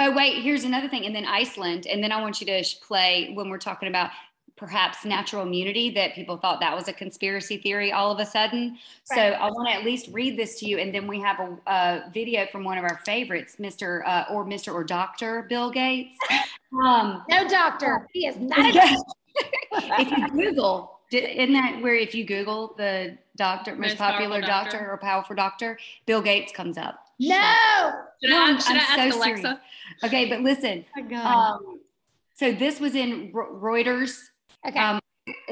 Oh, 0.00 0.14
wait, 0.14 0.42
here's 0.42 0.62
another 0.62 0.88
thing. 0.88 1.06
And 1.06 1.16
then 1.16 1.24
Iceland. 1.24 1.88
And 1.88 2.04
then 2.04 2.12
I 2.12 2.20
want 2.20 2.40
you 2.40 2.46
to 2.46 2.62
play 2.86 3.32
when 3.34 3.48
we're 3.48 3.58
talking 3.58 3.88
about 3.88 4.10
perhaps 4.58 5.04
natural 5.04 5.42
immunity 5.42 5.90
that 5.90 6.14
people 6.14 6.36
thought 6.36 6.60
that 6.60 6.74
was 6.74 6.88
a 6.88 6.92
conspiracy 6.92 7.56
theory 7.56 7.92
all 7.92 8.10
of 8.10 8.18
a 8.18 8.26
sudden. 8.26 8.78
Right. 9.10 9.16
So 9.16 9.20
I 9.20 9.50
want 9.50 9.68
to 9.68 9.74
at 9.74 9.84
least 9.84 10.08
read 10.12 10.38
this 10.38 10.58
to 10.60 10.66
you, 10.66 10.78
and 10.78 10.94
then 10.94 11.06
we 11.06 11.20
have 11.20 11.40
a, 11.40 11.56
a 11.66 12.10
video 12.12 12.46
from 12.50 12.64
one 12.64 12.78
of 12.78 12.84
our 12.84 13.00
favorites, 13.04 13.56
Mr. 13.58 14.06
Uh, 14.06 14.24
or 14.30 14.44
Mr. 14.44 14.74
or 14.74 14.84
Doctor 14.84 15.46
Bill 15.48 15.70
Gates. 15.70 16.16
Um, 16.84 17.24
no 17.30 17.48
doctor, 17.48 18.06
he 18.12 18.26
is 18.26 18.36
not 18.36 18.58
a 18.58 18.72
doctor. 18.72 18.96
if 19.72 20.10
you 20.10 20.28
Google, 20.28 21.00
isn't 21.10 21.54
that 21.54 21.80
where 21.80 21.94
if 21.94 22.14
you 22.14 22.26
Google 22.26 22.74
the 22.76 23.16
doctor, 23.38 23.70
most, 23.70 23.80
most 23.80 23.96
popular 23.96 24.42
doctor. 24.42 24.72
doctor. 24.72 24.92
or 24.92 24.98
powerful 24.98 25.34
doctor, 25.34 25.78
Bill 26.04 26.20
Gates 26.20 26.52
comes 26.52 26.76
up. 26.76 27.06
No. 27.18 27.36
Should 28.22 28.32
I, 28.34 28.58
should 28.58 28.76
I 28.76 28.80
ask 28.80 29.12
so 29.12 29.18
Alexa? 29.18 29.40
Serious. 29.40 29.58
Okay, 30.04 30.28
but 30.28 30.40
listen. 30.42 30.84
Oh 30.98 31.16
um, 31.16 31.80
so 32.34 32.52
this 32.52 32.80
was 32.80 32.94
in 32.94 33.32
Reuters 33.32 34.18
Okay. 34.66 34.78
Um, 34.78 35.00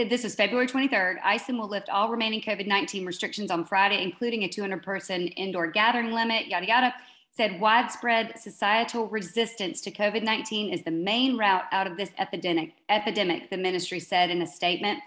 this 0.09 0.25
is 0.25 0.35
February 0.35 0.67
23rd. 0.67 1.17
Iceland 1.23 1.61
will 1.61 1.69
lift 1.69 1.89
all 1.89 2.09
remaining 2.09 2.41
COVID 2.41 2.67
19 2.67 3.05
restrictions 3.05 3.51
on 3.51 3.65
Friday, 3.65 4.03
including 4.03 4.45
a 4.45 4.49
200 4.49 4.83
person 4.83 5.29
indoor 5.29 5.71
gathering 5.71 6.13
limit, 6.13 6.49
yada, 6.49 6.67
yada. 6.67 6.95
Said 7.37 7.61
widespread 7.61 8.39
societal 8.41 9.09
resistance 9.09 9.83
to 9.83 9.91
COVID 9.91 10.23
19 10.23 10.73
is 10.73 10.83
the 10.83 10.91
main 10.91 11.37
route 11.37 11.65
out 11.73 11.87
of 11.87 11.97
this 11.97 12.11
epidemic, 12.19 12.73
epidemic, 12.89 13.51
the 13.51 13.59
ministry 13.59 14.01
said 14.01 14.31
in 14.31 14.43
a 14.43 14.47
statement. 14.47 15.01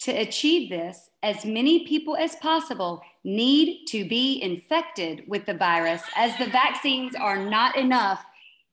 To 0.00 0.12
achieve 0.12 0.68
this, 0.68 1.10
as 1.22 1.44
many 1.44 1.86
people 1.86 2.16
as 2.16 2.36
possible 2.36 3.02
need 3.24 3.86
to 3.86 4.06
be 4.08 4.42
infected 4.42 5.24
with 5.26 5.46
the 5.46 5.54
virus, 5.54 6.02
as 6.16 6.36
the 6.38 6.46
vaccines 6.46 7.14
are 7.14 7.38
not 7.38 7.76
enough, 7.76 8.24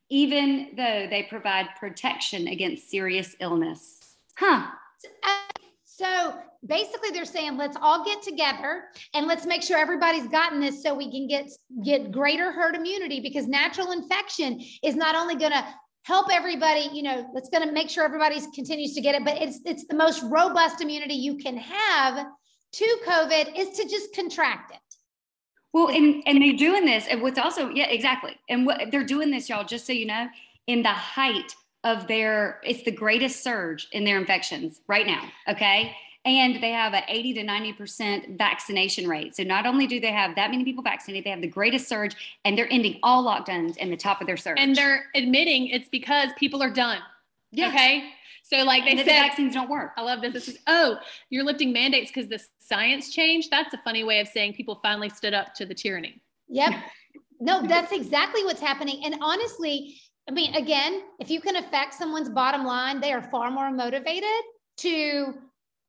even 0.10 0.70
though 0.76 1.08
they 1.10 1.26
provide 1.30 1.68
protection 1.80 2.48
against 2.48 2.90
serious 2.90 3.36
illness. 3.40 4.01
Huh. 4.42 4.66
So 5.86 6.34
basically 6.66 7.12
they're 7.12 7.26
saying 7.26 7.58
let's 7.58 7.78
all 7.80 8.04
get 8.04 8.24
together 8.24 8.86
and 9.14 9.28
let's 9.28 9.46
make 9.46 9.62
sure 9.62 9.78
everybody's 9.78 10.28
gotten 10.30 10.60
this 10.60 10.82
so 10.82 10.96
we 10.96 11.12
can 11.12 11.28
get 11.28 11.48
get 11.86 12.12
greater 12.12 12.52
herd 12.52 12.74
immunity 12.74 13.20
because 13.20 13.48
natural 13.48 13.92
infection 13.92 14.60
is 14.84 14.96
not 14.96 15.14
only 15.14 15.36
going 15.36 15.52
to 15.52 15.64
help 16.06 16.28
everybody, 16.32 16.90
you 16.92 17.04
know, 17.04 17.30
that's 17.36 17.50
going 17.50 17.68
to 17.68 17.72
make 17.72 17.88
sure 17.88 18.04
everybody 18.04 18.40
continues 18.56 18.96
to 18.96 19.02
get 19.02 19.14
it, 19.14 19.24
but 19.24 19.40
it's 19.40 19.60
it's 19.64 19.86
the 19.86 19.96
most 19.96 20.24
robust 20.24 20.82
immunity 20.82 21.14
you 21.14 21.38
can 21.38 21.58
have 21.58 22.26
to 22.74 22.98
COVID 23.06 23.56
is 23.56 23.78
to 23.78 23.88
just 23.88 24.16
contract 24.16 24.72
it. 24.72 24.80
Well, 25.72 25.90
and 25.90 26.24
and 26.26 26.42
they're 26.42 26.58
doing 26.58 26.86
this, 26.86 27.06
and 27.08 27.22
what's 27.22 27.38
also 27.38 27.70
yeah, 27.70 27.90
exactly, 27.90 28.36
and 28.50 28.66
what 28.66 28.90
they're 28.90 29.06
doing 29.06 29.30
this, 29.30 29.50
y'all, 29.50 29.64
just 29.64 29.86
so 29.86 29.94
you 29.94 30.08
know, 30.08 30.28
in 30.66 30.82
the 30.82 30.90
height 30.90 31.54
of 31.84 32.08
their 32.08 32.60
it's 32.64 32.84
the 32.84 32.92
greatest 32.92 33.44
surge 33.44 33.88
in 33.92 34.04
their 34.04 34.18
infections 34.18 34.82
right 34.88 35.08
now 35.08 35.24
okay 35.48 35.96
and 36.24 36.62
they 36.62 36.72
have 36.72 36.94
an 36.94 37.04
80 37.08 37.34
to 37.34 37.44
90% 37.44 38.38
vaccination 38.38 39.08
rate. 39.08 39.36
So 39.36 39.44
not 39.44 39.66
only 39.66 39.88
do 39.88 40.00
they 40.00 40.12
have 40.12 40.36
that 40.36 40.52
many 40.52 40.64
people 40.64 40.84
vaccinated, 40.84 41.26
they 41.26 41.32
have 41.32 41.42
the 41.42 41.48
greatest 41.48 41.88
surge 41.88 42.38
and 42.46 42.56
they're 42.56 42.72
ending 42.72 43.00
all 43.02 43.26
lockdowns 43.26 43.78
in 43.78 43.90
the 43.90 43.98
top 43.98 44.22
of 44.22 44.28
their 44.28 44.38
surge. 44.38 44.60
And 44.60 44.76
they're 44.76 45.06
admitting 45.16 45.70
it's 45.70 45.90
because 45.90 46.30
people 46.38 46.62
are 46.62 46.70
done. 46.70 47.00
Yes. 47.52 47.74
Okay. 47.74 48.10
So 48.44 48.58
like 48.64 48.84
they 48.84 48.92
and 48.92 49.00
said, 49.00 49.08
the 49.08 49.12
vaccines 49.12 49.54
don't 49.54 49.70
work. 49.70 49.94
I 49.98 50.02
love 50.02 50.22
this. 50.22 50.34
This 50.34 50.48
is 50.48 50.60
oh, 50.68 50.98
you're 51.30 51.44
lifting 51.44 51.74
mandates 51.74 52.12
because 52.14 52.30
the 52.30 52.40
science 52.60 53.12
changed. 53.12 53.50
That's 53.50 53.74
a 53.74 53.78
funny 53.80 54.04
way 54.04 54.20
of 54.20 54.28
saying 54.28 54.54
people 54.54 54.76
finally 54.76 55.10
stood 55.10 55.34
up 55.34 55.54
to 55.56 55.66
the 55.66 55.74
tyranny. 55.74 56.22
Yep. 56.50 56.74
No, 57.40 57.66
that's 57.66 57.92
exactly 57.92 58.44
what's 58.44 58.62
happening. 58.62 59.02
And 59.06 59.16
honestly, 59.22 59.96
I 60.32 60.34
mean, 60.34 60.56
again, 60.56 61.02
if 61.20 61.30
you 61.30 61.42
can 61.42 61.58
affect 61.58 61.94
someone's 61.94 62.30
bottom 62.30 62.64
line, 62.64 63.02
they 63.02 63.12
are 63.12 63.22
far 63.22 63.52
more 63.52 63.70
motivated 63.70 64.30
to 64.78 65.34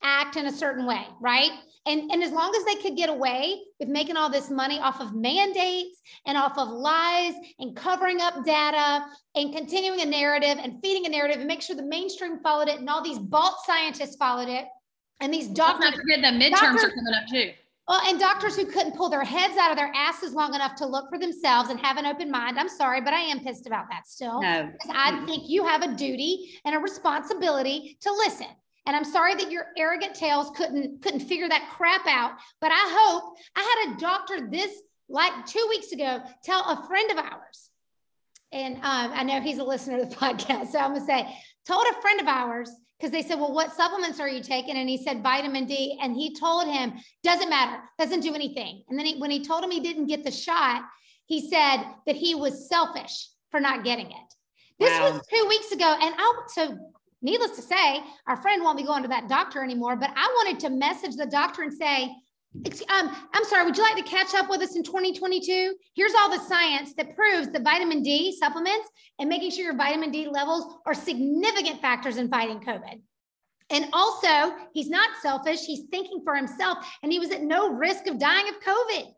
act 0.03 0.35
in 0.35 0.47
a 0.47 0.53
certain 0.53 0.85
way, 0.85 1.07
right? 1.21 1.53
And, 1.87 2.11
and 2.11 2.25
as 2.25 2.33
long 2.33 2.53
as 2.57 2.65
they 2.65 2.83
could 2.83 2.97
get 2.97 3.09
away 3.09 3.61
with 3.79 3.89
making 3.89 4.17
all 4.17 4.29
this 4.29 4.51
money 4.51 4.81
off 4.81 5.01
of 5.01 5.15
mandates 5.15 6.01
and 6.27 6.37
off 6.37 6.59
of 6.59 6.69
lies 6.71 7.35
and 7.61 7.77
covering 7.77 8.21
up 8.21 8.45
data 8.45 9.05
and 9.37 9.55
continuing 9.55 10.01
a 10.01 10.07
narrative 10.07 10.59
and 10.61 10.81
feeding 10.83 11.07
a 11.07 11.09
narrative 11.09 11.39
and 11.39 11.47
make 11.47 11.63
sure 11.63 11.77
the 11.77 11.83
mainstream 11.85 12.41
followed 12.41 12.67
it 12.67 12.81
and 12.81 12.89
all 12.89 13.03
these 13.03 13.21
balt 13.21 13.59
scientists 13.65 14.17
followed 14.17 14.49
it 14.49 14.67
and 15.21 15.33
these 15.33 15.47
doctors. 15.47 15.85
Let's 15.85 15.99
not 15.99 16.01
forget 16.01 16.21
the 16.21 16.45
midterms 16.45 16.61
doctors, 16.61 16.85
are 16.85 16.91
coming 16.91 17.15
up 17.15 17.29
too. 17.31 17.53
Well, 17.89 18.01
and 18.07 18.19
doctors 18.19 18.57
who 18.57 18.65
couldn't 18.65 18.97
pull 18.97 19.09
their 19.09 19.25
heads 19.25 19.57
out 19.59 19.73
of 19.73 19.77
their 19.77 19.91
asses 19.95 20.35
long 20.35 20.55
enough 20.55 20.77
to 20.77 20.87
look 20.87 21.09
for 21.11 21.19
themselves 21.19 21.69
and 21.69 21.81
have 21.81 21.97
an 21.97 22.07
open 22.07 22.31
mind. 22.31 22.59
I'm 22.59 22.69
sorry, 22.69 23.01
but 23.01 23.13
I 23.13 23.21
am 23.21 23.41
pissed 23.41 23.67
about 23.67 23.87
that 23.91 24.07
still. 24.07 24.41
No. 24.41 24.71
I 24.91 25.25
think 25.27 25.49
you 25.49 25.67
have 25.67 25.83
a 25.83 25.95
duty 25.95 26.61
and 26.65 26.77
a 26.77 26.79
responsibility 26.79 27.99
to 28.03 28.13
listen. 28.13 28.47
And 28.87 28.97
I'm 28.97 29.05
sorry 29.05 29.35
that 29.35 29.51
your 29.51 29.67
arrogant 29.77 30.15
tails 30.15 30.51
couldn't 30.57 31.03
couldn't 31.03 31.21
figure 31.21 31.49
that 31.49 31.71
crap 31.71 32.07
out. 32.07 32.33
But 32.61 32.73
I 32.73 32.85
hope 32.89 33.37
I 33.57 33.85
had 33.87 33.95
a 33.95 34.01
doctor 34.01 34.49
this 34.51 34.83
like 35.09 35.47
two 35.47 35.65
weeks 35.69 35.93
ago 35.93 36.21
tell 36.45 36.63
a 36.63 36.87
friend 36.87 37.11
of 37.11 37.19
ours, 37.19 37.71
and 38.51 38.77
um, 38.77 39.13
I 39.13 39.23
know 39.23 39.41
he's 39.41 39.59
a 39.59 39.65
listener 39.65 39.99
to 39.99 40.07
the 40.07 40.17
podcast, 40.17 40.69
so 40.69 40.79
I'm 40.79 40.95
gonna 40.95 41.05
say 41.05 41.29
told 41.67 41.87
a 41.87 42.01
friend 42.01 42.21
of 42.21 42.27
ours 42.27 42.71
because 43.03 43.13
they 43.13 43.27
said, 43.27 43.41
Well, 43.41 43.53
what 43.53 43.75
supplements 43.75 44.21
are 44.21 44.29
you 44.29 44.41
taking? 44.41 44.77
And 44.77 44.89
he 44.89 44.97
said 44.97 45.25
vitamin 45.25 45.67
D. 45.67 45.99
And 46.01 46.15
he 46.15 46.35
told 46.35 46.69
him, 46.69 46.93
Doesn't 47.25 47.51
matter, 47.51 47.83
doesn't 47.99 48.21
do 48.21 48.33
anything. 48.33 48.85
And 48.89 48.97
then 48.97 49.07
he, 49.07 49.17
when 49.17 49.31
he 49.31 49.45
told 49.45 49.65
him 49.65 49.73
he 49.73 49.81
didn't 49.81 50.07
get 50.07 50.23
the 50.23 50.31
shot, 50.31 50.85
he 51.27 51.51
said 51.51 51.83
that 52.07 52.15
he 52.15 52.37
was 52.37 52.69
selfish 52.69 53.29
for 53.51 53.59
not 53.59 53.83
getting 53.83 54.07
it. 54.07 54.35
This 54.79 54.97
wow. 55.01 55.13
was 55.13 55.23
two 55.27 55.47
weeks 55.49 55.73
ago. 55.73 55.97
And 56.01 56.15
I, 56.17 56.43
so 56.47 56.79
needless 57.23 57.57
to 57.57 57.63
say, 57.63 58.01
our 58.29 58.37
friend 58.37 58.63
won't 58.63 58.79
be 58.79 58.85
going 58.85 59.03
to 59.03 59.09
that 59.09 59.29
doctor 59.29 59.65
anymore. 59.65 59.97
But 59.97 60.11
I 60.15 60.27
wanted 60.37 60.61
to 60.61 60.71
message 60.71 61.17
the 61.17 61.27
doctor 61.27 61.63
and 61.63 61.73
say, 61.73 62.15
um, 62.55 63.17
I'm 63.33 63.45
sorry, 63.45 63.65
would 63.65 63.77
you 63.77 63.83
like 63.83 63.97
to 63.97 64.11
catch 64.11 64.35
up 64.35 64.51
with 64.51 64.61
us 64.61 64.77
in 64.77 64.83
2022? 64.83 65.75
Here's 65.95 66.13
all 66.21 66.31
the 66.31 66.45
science 66.45 66.93
that 66.95 67.17
proves 67.17 67.49
that 67.49 67.63
vitamin 67.63 68.03
D 68.03 68.37
supplements 68.39 68.89
and 69.19 69.29
making 69.29 69.53
sure 69.53 69.65
your 69.65 69.77
vitamin 69.77 70.11
D 70.11 70.29
levels 70.29 70.75
are 70.87 70.95
significant 70.95 71.81
factors 71.81 72.19
in 72.19 72.29
fighting 72.29 72.61
COVID. 72.61 73.01
And 73.71 73.87
also, 73.95 74.55
he's 74.75 74.91
not 74.91 75.09
selfish, 75.23 75.65
he's 75.65 75.85
thinking 75.91 76.21
for 76.25 76.37
himself, 76.37 76.87
and 77.03 77.11
he 77.11 77.19
was 77.19 77.31
at 77.31 77.43
no 77.43 77.73
risk 77.73 78.07
of 78.07 78.19
dying 78.19 78.47
of 78.49 78.61
COVID. 78.61 79.15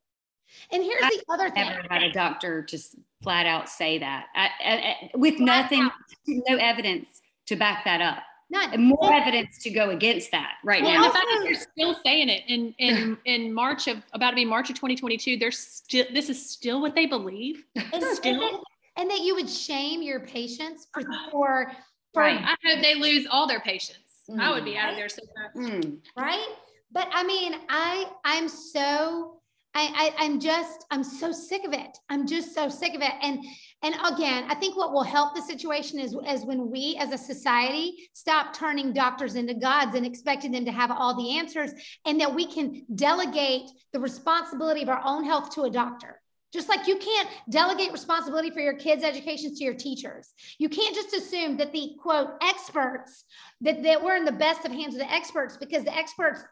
And 0.71 0.83
here's 0.83 1.03
I 1.03 1.11
the 1.11 1.33
other 1.33 1.51
thing. 1.51 1.65
Never 1.65 1.87
had 1.91 2.03
a 2.05 2.13
doctor 2.13 2.63
just 2.63 2.95
flat 3.23 3.47
out 3.47 3.69
say 3.69 3.99
that 3.99 4.27
I, 4.37 4.49
I, 4.65 5.11
with 5.17 5.41
nothing, 5.41 5.91
no 6.29 6.57
evidence 6.57 7.21
to 7.47 7.57
back 7.57 7.85
that 7.85 8.01
up. 8.01 8.23
Not 8.51 8.79
more 8.79 8.99
well, 9.01 9.13
evidence 9.13 9.59
to 9.63 9.71
go 9.71 9.91
against 9.91 10.31
that 10.31 10.55
right 10.65 10.83
well, 10.83 10.93
now. 10.93 11.09
The 11.09 11.15
fact 11.15 11.27
that 11.35 11.41
they're 11.45 11.55
still 11.55 11.95
saying 12.05 12.29
it 12.29 12.43
in 12.49 12.75
in 12.79 13.17
in 13.25 13.53
March 13.53 13.89
of 13.89 13.99
about 14.13 14.31
to 14.31 14.37
be 14.37 14.45
March 14.45 14.71
of 14.71 14.77
2022, 14.77 15.39
they're 15.39 15.51
still 15.51 16.05
this 16.13 16.29
is 16.29 16.51
still 16.51 16.81
what 16.81 16.95
they 16.95 17.07
believe. 17.07 17.65
And, 17.75 18.05
still, 18.05 18.33
and 18.33 18.43
that, 18.43 18.61
and 18.97 19.11
that 19.11 19.21
you 19.21 19.35
would 19.35 19.49
shame 19.49 20.03
your 20.03 20.21
patients 20.21 20.87
for 20.93 21.03
for, 21.31 21.73
for 22.13 22.23
right. 22.23 22.41
I 22.41 22.57
hope 22.69 22.83
they 22.83 22.95
lose 22.95 23.27
all 23.31 23.47
their 23.47 23.61
patients. 23.61 23.99
Mm. 24.31 24.41
I 24.41 24.51
would 24.51 24.65
be 24.65 24.77
out 24.77 24.91
of 24.91 24.97
there 24.97 25.09
so 25.09 25.23
fast. 25.37 25.57
Mm. 25.57 25.99
Right. 26.17 26.49
But 26.93 27.09
I 27.13 27.25
mean, 27.25 27.55
I 27.69 28.07
I'm 28.25 28.49
so 28.49 29.41
I, 29.75 30.13
I 30.19 30.25
I'm 30.25 30.39
just 30.39 30.87
I'm 30.91 31.03
so 31.03 31.33
sick 31.33 31.65
of 31.65 31.73
it. 31.73 31.99
I'm 32.09 32.27
just 32.27 32.55
so 32.55 32.69
sick 32.69 32.95
of 32.95 33.03
it. 33.03 33.13
And 33.21 33.45
and 33.83 33.95
again, 34.07 34.45
I 34.49 34.55
think 34.55 34.77
what 34.77 34.93
will 34.93 35.03
help 35.03 35.35
the 35.35 35.43
situation 35.43 35.99
is 35.99 36.17
as 36.27 36.45
when 36.45 36.71
we 36.71 36.97
as 36.99 37.13
a 37.13 37.19
society 37.19 38.09
stop 38.15 38.55
turning 38.55 38.95
doctors 38.95 39.35
into 39.35 39.55
gods 39.55 39.95
and 39.95 40.07
expecting 40.07 40.53
them 40.53 40.65
to 40.65 40.73
have 40.73 40.91
all 40.91 41.15
the 41.15 41.37
answers, 41.39 41.73
and 42.07 42.21
that 42.21 42.35
we 42.35 42.47
can 42.47 42.87
delegate 42.95 43.71
the 43.93 44.01
responsibility 44.01 44.83
of 44.83 44.89
our 44.89 45.03
own 45.05 45.25
health 45.25 45.55
to 45.55 45.63
a 45.63 45.71
doctor. 45.71 46.21
Just 46.55 46.69
like 46.69 46.87
you 46.87 46.97
can't 46.97 47.29
delegate 47.51 47.91
responsibility 47.91 48.49
for 48.49 48.61
your 48.61 48.79
kids' 48.79 49.03
education 49.03 49.55
to 49.55 49.65
your 49.65 49.75
teachers. 49.75 50.33
You 50.59 50.69
can't 50.69 50.95
just 50.95 51.13
assume 51.13 51.57
that 51.57 51.73
the 51.73 51.97
quote 52.01 52.29
experts, 52.41 53.25
that, 53.63 53.83
that 53.83 54.05
we're 54.05 54.17
in 54.17 54.25
the 54.25 54.33
best 54.33 54.65
of 54.65 54.71
hands 54.71 54.95
of 54.95 55.01
the 55.01 55.13
experts 55.13 55.57
because 55.57 55.83
the 55.83 55.95
experts 55.95 56.45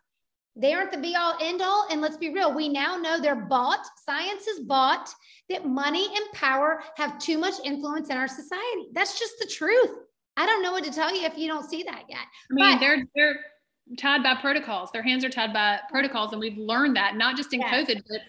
they 0.57 0.75
aren't 0.75 0.93
the 0.93 0.99
be 0.99 1.15
all 1.17 1.35
end 1.41 1.63
all. 1.63 1.87
And 1.91 2.01
let's 2.01 2.17
be 2.17 2.33
real, 2.33 2.55
we 2.55 2.69
now 2.69 2.97
know 2.97 3.21
they're 3.21 3.35
bought, 3.35 3.85
science 4.05 4.47
is 4.47 4.61
bought, 4.61 5.09
that 5.49 5.67
money 5.67 6.07
and 6.15 6.33
power 6.33 6.83
have 6.97 7.19
too 7.19 7.39
much 7.39 7.55
influence 7.65 8.11
in 8.11 8.17
our 8.17 8.29
society. 8.29 8.89
That's 8.93 9.19
just 9.19 9.39
the 9.39 9.47
truth. 9.47 9.91
I 10.37 10.47
don't 10.47 10.63
know 10.63 10.73
what 10.73 10.85
to 10.85 10.91
tell 10.91 11.15
you 11.15 11.27
if 11.27 11.37
you 11.37 11.49
don't 11.49 11.69
see 11.69 11.83
that 11.83 12.05
yet. 12.09 12.21
I 12.51 12.55
mean, 12.55 12.75
but, 12.75 12.81
they're 12.81 13.05
they're 13.15 13.37
tied 13.99 14.23
by 14.23 14.35
protocols. 14.37 14.91
Their 14.93 15.03
hands 15.03 15.25
are 15.25 15.29
tied 15.29 15.53
by 15.53 15.81
protocols, 15.91 16.33
and 16.33 16.41
we've 16.41 16.57
learned 16.57 16.97
that 16.97 17.17
not 17.17 17.37
just 17.37 17.53
in 17.53 17.61
yes. 17.61 17.75
COVID, 17.75 18.03
but 18.09 18.21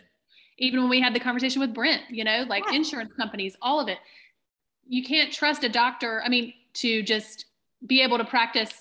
even 0.57 0.81
when 0.81 0.89
we 0.89 1.01
had 1.01 1.13
the 1.13 1.19
conversation 1.19 1.61
with 1.61 1.73
Brent. 1.73 2.01
You 2.09 2.23
know, 2.23 2.45
like 2.47 2.63
yes. 2.65 2.75
insurance 2.75 3.13
companies, 3.15 3.55
all 3.61 3.79
of 3.79 3.87
it. 3.87 3.99
You 4.85 5.03
can't 5.03 5.31
trust 5.31 5.63
a 5.63 5.69
doctor. 5.69 6.21
I 6.25 6.29
mean, 6.29 6.53
to 6.75 7.03
just 7.03 7.45
be 7.85 8.01
able 8.01 8.17
to 8.17 8.25
practice 8.25 8.73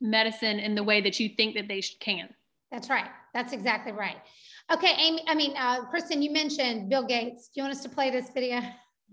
medicine 0.00 0.60
in 0.60 0.74
the 0.74 0.84
way 0.84 1.00
that 1.00 1.18
you 1.18 1.30
think 1.30 1.54
that 1.56 1.66
they 1.66 1.80
can. 2.00 2.28
That's 2.72 2.88
right. 2.88 3.10
That's 3.34 3.52
exactly 3.52 3.92
right. 3.92 4.16
Okay, 4.72 4.94
Amy, 4.98 5.22
I 5.28 5.34
mean, 5.34 5.54
uh, 5.58 5.84
Kristen, 5.84 6.22
you 6.22 6.32
mentioned 6.32 6.88
Bill 6.88 7.04
Gates. 7.04 7.48
Do 7.48 7.60
you 7.60 7.64
want 7.64 7.76
us 7.76 7.82
to 7.82 7.90
play 7.90 8.10
this 8.10 8.30
video? 8.30 8.62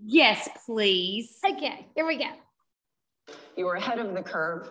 Yes, 0.02 0.48
please. 0.64 1.38
Okay, 1.46 1.86
here 1.94 2.06
we 2.06 2.16
go. 2.16 2.30
You 3.56 3.66
were 3.66 3.74
ahead 3.74 3.98
of 3.98 4.14
the 4.14 4.22
curve 4.22 4.70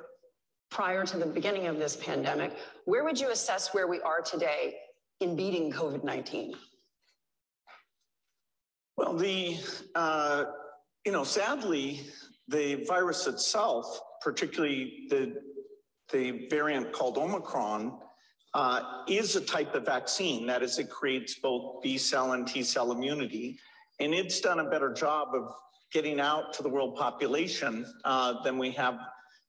prior 0.72 1.06
to 1.06 1.18
the 1.18 1.26
beginning 1.28 1.68
of 1.68 1.78
this 1.78 1.96
pandemic. 1.96 2.58
Where 2.86 3.04
would 3.04 3.20
you 3.20 3.30
assess 3.30 3.76
where 3.76 3.88
we 3.88 4.02
are 4.02 4.22
today 4.22 4.76
in 5.20 5.36
beating 5.36 5.72
COVID 5.72 6.04
19? 6.04 6.56
Well, 8.98 9.14
the, 9.14 9.58
uh, 9.94 10.46
you 11.06 11.12
know, 11.12 11.24
sadly, 11.24 12.02
the 12.48 12.84
virus 12.86 13.28
itself, 13.28 14.00
particularly 14.22 15.06
the, 15.10 15.36
the 16.12 16.48
variant 16.50 16.92
called 16.92 17.18
Omicron, 17.20 18.00
uh, 18.54 19.04
is 19.08 19.36
a 19.36 19.42
type 19.42 19.76
of 19.76 19.86
vaccine. 19.86 20.46
That 20.48 20.64
is, 20.64 20.80
it 20.80 20.90
creates 20.90 21.36
both 21.36 21.82
B 21.82 21.98
cell 21.98 22.34
and 22.34 22.48
T 22.48 22.64
cell 22.64 22.92
immunity. 22.92 23.60
And 24.00 24.14
it's 24.14 24.40
done 24.40 24.60
a 24.60 24.70
better 24.70 24.94
job 24.94 25.30
of 25.34 25.54
getting 25.92 26.20
out 26.20 26.54
to 26.54 26.64
the 26.64 26.70
world 26.70 26.96
population 26.96 27.86
uh, 28.06 28.42
than 28.44 28.58
we 28.58 28.72
have 28.72 28.98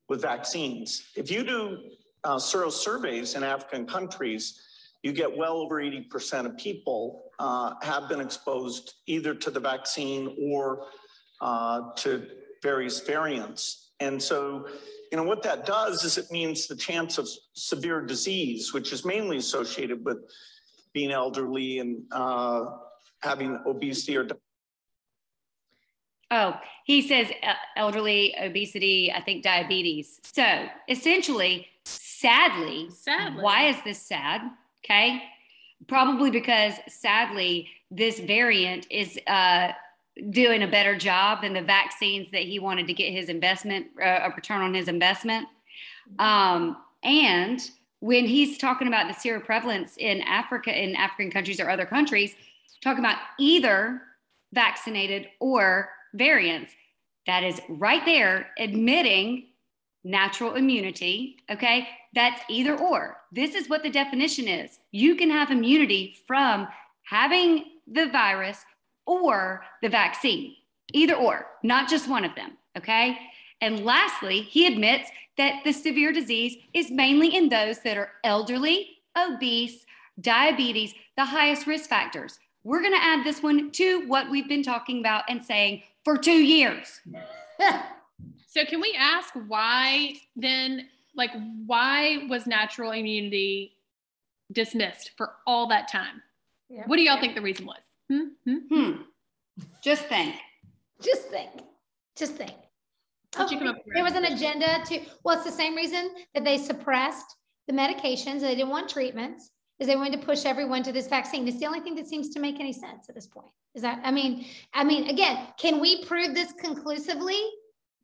with 0.09 0.23
vaccines. 0.23 1.11
If 1.17 1.31
you 1.31 1.45
do 1.45 1.79
uh, 2.25 2.39
sero 2.39 2.71
surveys 2.71 3.35
in 3.35 3.45
African 3.45 3.87
countries, 3.87 4.61
you 5.03 5.13
get 5.13 5.35
well 5.35 5.59
over 5.59 5.81
80% 5.81 6.47
of 6.47 6.57
people 6.59 7.31
uh, 7.39 7.75
have 7.81 8.09
been 8.09 8.21
exposed 8.21 8.95
either 9.07 9.35
to 9.35 9.51
the 9.51 9.61
vaccine 9.61 10.37
or 10.53 10.87
uh, 11.41 11.93
to 11.97 12.27
various 12.63 13.01
variants. 13.01 13.90
And 14.01 14.21
so 14.23 14.67
you 15.11 15.17
know, 15.17 15.25
what 15.25 15.43
that 15.43 15.67
does 15.67 16.05
is 16.05 16.19
it 16.19 16.31
means 16.31 16.67
the 16.67 16.77
chance 16.77 17.19
of 17.19 17.29
severe 17.55 18.01
disease, 18.01 18.73
which 18.73 18.93
is 18.93 19.05
mainly 19.05 19.39
associated 19.39 20.05
with 20.05 20.19
being 20.93 21.11
elderly 21.11 21.81
and 21.81 22.03
uh, 22.13 22.65
having 23.23 23.59
obesity 23.67 24.17
or. 24.17 24.29
Oh, 26.31 26.55
he 26.85 27.03
says 27.03 27.29
uh, 27.43 27.55
elderly, 27.77 28.35
obesity, 28.41 29.13
I 29.13 29.21
think 29.21 29.43
diabetes. 29.43 30.21
So 30.33 30.67
essentially, 30.89 31.67
sadly, 31.85 32.89
sadly, 32.91 33.43
why 33.43 33.69
is 33.69 33.77
this 33.85 34.01
sad? 34.01 34.43
Okay. 34.85 35.23
Probably 35.89 36.31
because 36.31 36.75
sadly, 36.89 37.69
this 37.91 38.21
variant 38.21 38.87
is 38.91 39.19
uh, 39.27 39.73
doing 40.31 40.63
a 40.63 40.67
better 40.67 40.97
job 40.97 41.43
than 41.43 41.53
the 41.53 41.63
vaccines 41.63 42.31
that 42.31 42.43
he 42.43 42.59
wanted 42.59 42.87
to 42.87 42.93
get 42.93 43.13
his 43.13 43.29
investment 43.29 43.87
uh, 44.03 44.21
a 44.23 44.31
return 44.35 44.61
on 44.61 44.75
his 44.75 44.89
investment 44.89 45.47
um, 46.19 46.77
and 47.03 47.71
when 48.01 48.25
he's 48.25 48.59
talking 48.59 48.89
about 48.89 49.09
the 49.09 49.15
seroprevalence 49.15 49.97
in 49.99 50.21
africa 50.23 50.77
in 50.77 50.95
african 50.97 51.31
countries 51.31 51.61
or 51.61 51.71
other 51.71 51.87
countries 51.87 52.35
talking 52.83 53.05
about 53.05 53.19
either 53.39 54.03
vaccinated 54.53 55.29
or 55.39 55.91
variants 56.15 56.73
that 57.27 57.45
is 57.45 57.61
right 57.69 58.05
there 58.05 58.51
admitting 58.59 59.47
natural 60.05 60.55
immunity. 60.55 61.37
Okay. 61.51 61.89
That's 62.15 62.41
either 62.49 62.77
or. 62.77 63.19
This 63.33 63.55
is 63.55 63.69
what 63.69 63.83
the 63.83 63.91
definition 63.91 64.49
is. 64.49 64.81
You 64.91 65.15
can 65.15 65.31
have 65.31 65.51
immunity 65.51 66.17
from 66.27 66.67
having 67.05 67.65
the 67.87 68.09
virus 68.09 68.65
or 69.11 69.63
the 69.83 69.89
vaccine, 69.89 70.55
either 70.93 71.15
or, 71.15 71.47
not 71.63 71.89
just 71.89 72.09
one 72.09 72.25
of 72.25 72.35
them. 72.37 72.57
Okay. 72.79 73.19
And 73.61 73.85
lastly, 73.85 74.43
he 74.43 74.67
admits 74.67 75.11
that 75.37 75.65
the 75.65 75.73
severe 75.73 76.13
disease 76.13 76.57
is 76.73 76.91
mainly 76.91 77.35
in 77.35 77.49
those 77.49 77.81
that 77.81 77.99
are 77.99 78.11
elderly, 78.25 78.99
obese, 79.19 79.85
diabetes, 80.21 80.95
the 81.17 81.25
highest 81.25 81.67
risk 81.67 81.89
factors. 81.89 82.39
We're 82.63 82.81
going 82.81 82.95
to 82.95 83.03
add 83.03 83.25
this 83.25 83.43
one 83.43 83.71
to 83.73 84.07
what 84.07 84.31
we've 84.31 84.49
been 84.49 84.63
talking 84.63 85.01
about 85.01 85.25
and 85.29 85.43
saying 85.43 85.83
for 86.05 86.17
two 86.17 86.31
years. 86.31 87.01
so, 88.47 88.65
can 88.65 88.81
we 88.81 88.95
ask 88.99 89.35
why 89.49 90.15
then, 90.37 90.89
like, 91.17 91.31
why 91.67 92.27
was 92.29 92.47
natural 92.47 92.93
immunity 92.93 93.73
dismissed 94.53 95.13
for 95.17 95.33
all 95.47 95.69
that 95.69 95.89
time? 95.89 96.23
Yeah. 96.69 96.85
What 96.87 96.97
do 96.97 97.03
y'all 97.03 97.21
think 97.21 97.35
the 97.35 97.43
reason 97.43 97.67
was? 97.67 97.81
Hmm? 98.11 98.25
Hmm? 98.45 98.57
hmm. 98.69 98.93
Just 99.83 100.03
think. 100.07 100.35
Just 101.01 101.29
think. 101.29 101.51
Just 102.17 102.35
think. 102.35 102.55
Oh, 103.39 103.49
there 103.95 104.03
was 104.03 104.15
an 104.15 104.25
agenda 104.25 104.83
to, 104.87 105.01
well, 105.23 105.37
it's 105.37 105.45
the 105.45 105.53
same 105.53 105.77
reason 105.77 106.11
that 106.35 106.43
they 106.43 106.59
suppressed 106.59 107.37
the 107.69 107.73
medications. 107.73 108.41
They 108.41 108.57
didn't 108.57 108.71
want 108.71 108.89
treatments 108.89 109.51
is 109.79 109.87
they 109.87 109.97
wanted 109.97 110.21
to 110.21 110.27
push 110.27 110.45
everyone 110.45 110.83
to 110.83 110.93
this 110.93 111.07
vaccine. 111.07 111.47
It's 111.47 111.59
the 111.59 111.67
only 111.67 111.81
thing 111.81 111.95
that 111.95 112.07
seems 112.07 112.29
to 112.31 112.41
make 112.41 112.59
any 112.59 112.73
sense 112.73 113.09
at 113.09 113.15
this 113.15 113.27
point. 113.27 113.51
Is 113.75 113.83
that, 113.83 114.01
I 114.05 114.11
mean, 114.11 114.45
I 114.75 114.83
mean, 114.83 115.09
again, 115.09 115.47
can 115.59 115.81
we 115.81 116.05
prove 116.05 116.35
this 116.35 116.53
conclusively? 116.53 117.41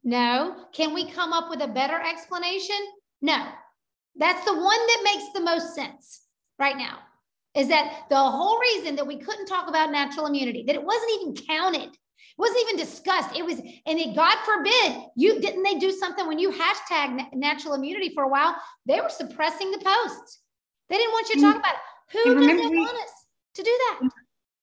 No. 0.04 0.66
Can 0.72 0.94
we 0.94 1.10
come 1.10 1.32
up 1.32 1.50
with 1.50 1.60
a 1.60 1.68
better 1.68 2.00
explanation? 2.00 2.76
No. 3.20 3.48
That's 4.14 4.44
the 4.44 4.54
one 4.54 4.62
that 4.62 5.00
makes 5.04 5.32
the 5.34 5.40
most 5.40 5.74
sense 5.74 6.22
right 6.58 6.76
now. 6.76 7.00
Is 7.56 7.68
that 7.68 8.04
the 8.10 8.16
whole 8.16 8.58
reason 8.60 8.96
that 8.96 9.06
we 9.06 9.16
couldn't 9.16 9.46
talk 9.46 9.68
about 9.68 9.90
natural 9.90 10.26
immunity, 10.26 10.62
that 10.66 10.74
it 10.74 10.82
wasn't 10.82 11.10
even 11.20 11.46
counted, 11.46 11.88
it 11.88 12.38
wasn't 12.38 12.60
even 12.62 12.76
discussed. 12.76 13.34
It 13.34 13.44
was, 13.44 13.58
and 13.58 13.98
it, 13.98 14.14
God 14.14 14.36
forbid, 14.44 15.02
you 15.16 15.40
didn't 15.40 15.62
they 15.62 15.76
do 15.76 15.90
something 15.90 16.26
when 16.26 16.38
you 16.38 16.50
hashtag 16.50 17.32
natural 17.32 17.74
immunity 17.74 18.12
for 18.14 18.24
a 18.24 18.28
while? 18.28 18.54
They 18.84 19.00
were 19.00 19.08
suppressing 19.08 19.70
the 19.70 19.78
posts. 19.78 20.40
They 20.90 20.98
didn't 20.98 21.12
want 21.12 21.28
you 21.30 21.34
to 21.36 21.40
talk 21.40 21.56
about 21.56 21.74
it. 21.74 21.80
Who 22.12 22.34
doesn't 22.34 22.70
we, 22.70 22.78
want 22.78 22.96
us 23.02 23.12
to 23.54 23.62
do 23.62 23.70
that? 23.70 24.10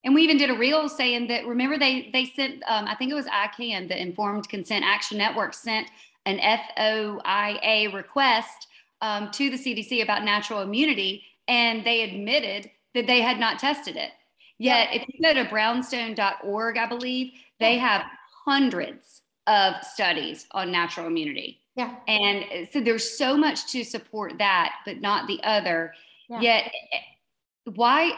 And 0.05 0.13
we 0.13 0.21
even 0.21 0.37
did 0.37 0.49
a 0.49 0.53
reel 0.53 0.87
saying 0.87 1.27
that 1.27 1.45
remember 1.45 1.77
they 1.77 2.09
they 2.13 2.25
sent 2.25 2.61
um, 2.67 2.85
I 2.85 2.95
think 2.95 3.11
it 3.11 3.15
was 3.15 3.25
ICAN, 3.25 3.87
the 3.87 3.99
Informed 3.99 4.47
Consent 4.49 4.85
Action 4.85 5.17
Network 5.17 5.53
sent 5.53 5.89
an 6.25 6.37
FOIA 6.77 7.93
request 7.93 8.67
um, 9.01 9.31
to 9.31 9.49
the 9.49 9.57
CDC 9.57 10.03
about 10.03 10.23
natural 10.23 10.61
immunity, 10.61 11.23
and 11.47 11.83
they 11.83 12.03
admitted 12.03 12.69
that 12.93 13.07
they 13.07 13.21
had 13.21 13.39
not 13.39 13.59
tested 13.59 13.95
it. 13.95 14.11
Yet, 14.59 14.89
if 14.93 15.03
you 15.07 15.21
go 15.21 15.33
to 15.33 15.49
brownstone.org, 15.49 16.77
I 16.77 16.85
believe 16.85 17.33
they 17.59 17.77
have 17.77 18.03
hundreds 18.45 19.21
of 19.47 19.75
studies 19.83 20.47
on 20.51 20.71
natural 20.71 21.07
immunity. 21.07 21.59
Yeah. 21.75 21.95
And 22.07 22.43
uh, 22.43 22.65
so 22.71 22.79
there's 22.79 23.17
so 23.17 23.35
much 23.35 23.71
to 23.71 23.83
support 23.83 24.37
that, 24.37 24.75
but 24.85 25.01
not 25.01 25.27
the 25.27 25.41
other. 25.43 25.93
Yeah. 26.29 26.41
Yet, 26.41 26.71
why? 27.75 28.11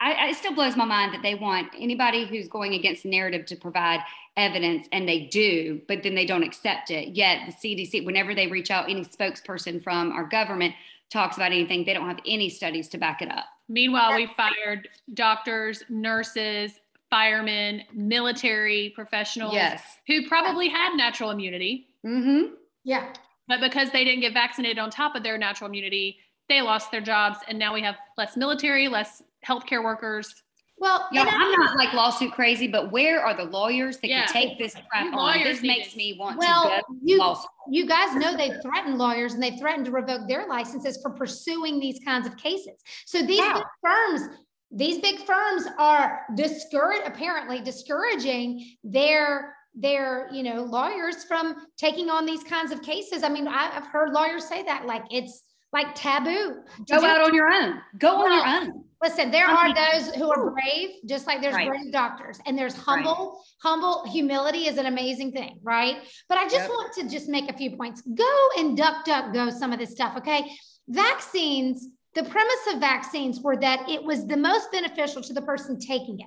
I, 0.00 0.30
it 0.30 0.36
still 0.36 0.54
blows 0.54 0.76
my 0.76 0.84
mind 0.84 1.14
that 1.14 1.22
they 1.22 1.36
want 1.36 1.68
anybody 1.78 2.26
who's 2.26 2.48
going 2.48 2.74
against 2.74 3.04
the 3.04 3.10
narrative 3.10 3.46
to 3.46 3.56
provide 3.56 4.00
evidence, 4.36 4.88
and 4.92 5.08
they 5.08 5.26
do, 5.26 5.80
but 5.86 6.02
then 6.02 6.14
they 6.14 6.26
don't 6.26 6.42
accept 6.42 6.90
it. 6.90 7.16
Yet, 7.16 7.40
the 7.46 7.52
CDC, 7.76 8.04
whenever 8.04 8.34
they 8.34 8.48
reach 8.48 8.70
out, 8.70 8.90
any 8.90 9.04
spokesperson 9.04 9.82
from 9.82 10.10
our 10.12 10.24
government 10.24 10.74
talks 11.10 11.36
about 11.36 11.52
anything, 11.52 11.84
they 11.84 11.94
don't 11.94 12.08
have 12.08 12.20
any 12.26 12.48
studies 12.48 12.88
to 12.88 12.98
back 12.98 13.22
it 13.22 13.30
up. 13.30 13.44
Meanwhile, 13.72 14.16
we 14.16 14.26
fired 14.26 14.88
doctors, 15.14 15.82
nurses, 15.88 16.72
firemen, 17.08 17.82
military 17.94 18.92
professionals 18.94 19.54
yes. 19.54 19.82
who 20.06 20.28
probably 20.28 20.68
had 20.68 20.94
natural 20.94 21.30
immunity. 21.30 21.88
Mm-hmm. 22.04 22.54
Yeah. 22.84 23.12
But 23.48 23.60
because 23.60 23.90
they 23.90 24.04
didn't 24.04 24.20
get 24.20 24.34
vaccinated 24.34 24.78
on 24.78 24.90
top 24.90 25.16
of 25.16 25.22
their 25.22 25.38
natural 25.38 25.68
immunity, 25.68 26.18
they 26.50 26.60
lost 26.60 26.90
their 26.90 27.00
jobs 27.00 27.38
and 27.48 27.58
now 27.58 27.72
we 27.72 27.80
have 27.80 27.94
less 28.18 28.36
military 28.36 28.88
less 28.88 29.22
healthcare 29.46 29.82
workers 29.82 30.42
well 30.78 31.06
yeah 31.12 31.24
i'm 31.28 31.52
not 31.52 31.76
like 31.76 31.92
lawsuit 31.92 32.32
crazy 32.32 32.66
but 32.66 32.90
where 32.90 33.20
are 33.24 33.34
the 33.34 33.44
lawyers 33.44 33.98
that 33.98 34.08
yeah. 34.08 34.24
can 34.26 34.32
take 34.32 34.58
this 34.58 34.74
crap 34.90 35.12
on 35.14 35.42
this 35.42 35.62
makes 35.62 35.94
me 35.94 36.16
want 36.18 36.38
well, 36.38 36.64
to 36.64 36.82
you, 37.02 37.18
lawsuit. 37.18 37.50
you 37.70 37.86
guys 37.86 38.14
know 38.16 38.36
they've 38.36 38.60
threatened 38.62 38.98
lawyers 38.98 39.34
and 39.34 39.42
they've 39.42 39.58
threatened 39.58 39.84
to 39.84 39.92
revoke 39.92 40.26
their 40.28 40.46
licenses 40.48 40.98
for 41.02 41.10
pursuing 41.10 41.78
these 41.78 42.00
kinds 42.04 42.26
of 42.26 42.36
cases 42.36 42.82
so 43.06 43.24
these 43.24 43.40
big 43.40 43.62
firms 43.82 44.22
these 44.70 44.98
big 44.98 45.18
firms 45.20 45.64
are 45.78 46.22
discourage 46.34 47.02
apparently 47.04 47.60
discouraging 47.60 48.74
their 48.82 49.54
their 49.74 50.28
you 50.32 50.42
know 50.42 50.62
lawyers 50.62 51.24
from 51.24 51.66
taking 51.76 52.10
on 52.10 52.26
these 52.26 52.42
kinds 52.44 52.72
of 52.72 52.82
cases 52.82 53.22
i 53.22 53.28
mean 53.28 53.46
I, 53.46 53.70
have 53.70 53.86
heard 53.86 54.12
lawyers 54.12 54.46
say 54.46 54.62
that 54.64 54.86
like 54.86 55.04
it's 55.10 55.44
like 55.72 55.94
taboo. 55.94 56.62
Go 56.90 57.04
out 57.04 57.22
on 57.22 57.34
your 57.34 57.50
own. 57.50 57.80
Go 57.98 58.18
well, 58.18 58.32
on 58.32 58.32
your 58.32 58.46
own. 58.46 58.84
Listen, 59.02 59.32
there 59.32 59.46
are 59.46 59.74
those 59.74 60.14
who 60.14 60.30
are 60.30 60.52
brave, 60.52 60.90
just 61.06 61.26
like 61.26 61.40
there's 61.40 61.54
right. 61.54 61.68
brave 61.68 61.90
doctors, 61.90 62.38
and 62.46 62.56
there's 62.56 62.76
humble, 62.76 63.32
right. 63.32 63.70
humble 63.70 64.04
humility 64.06 64.68
is 64.68 64.78
an 64.78 64.86
amazing 64.86 65.32
thing, 65.32 65.58
right? 65.62 65.96
But 66.28 66.38
I 66.38 66.44
just 66.44 66.56
yep. 66.56 66.68
want 66.68 66.92
to 66.94 67.08
just 67.08 67.28
make 67.28 67.50
a 67.50 67.56
few 67.56 67.76
points. 67.76 68.02
Go 68.02 68.48
and 68.58 68.76
duck, 68.76 69.04
duck, 69.04 69.32
go 69.34 69.50
some 69.50 69.72
of 69.72 69.80
this 69.80 69.90
stuff, 69.90 70.16
okay? 70.18 70.52
Vaccines, 70.88 71.88
the 72.14 72.22
premise 72.22 72.66
of 72.72 72.78
vaccines 72.78 73.40
were 73.40 73.56
that 73.56 73.88
it 73.88 74.04
was 74.04 74.26
the 74.26 74.36
most 74.36 74.70
beneficial 74.70 75.20
to 75.22 75.32
the 75.32 75.42
person 75.42 75.80
taking 75.80 76.20
it. 76.20 76.26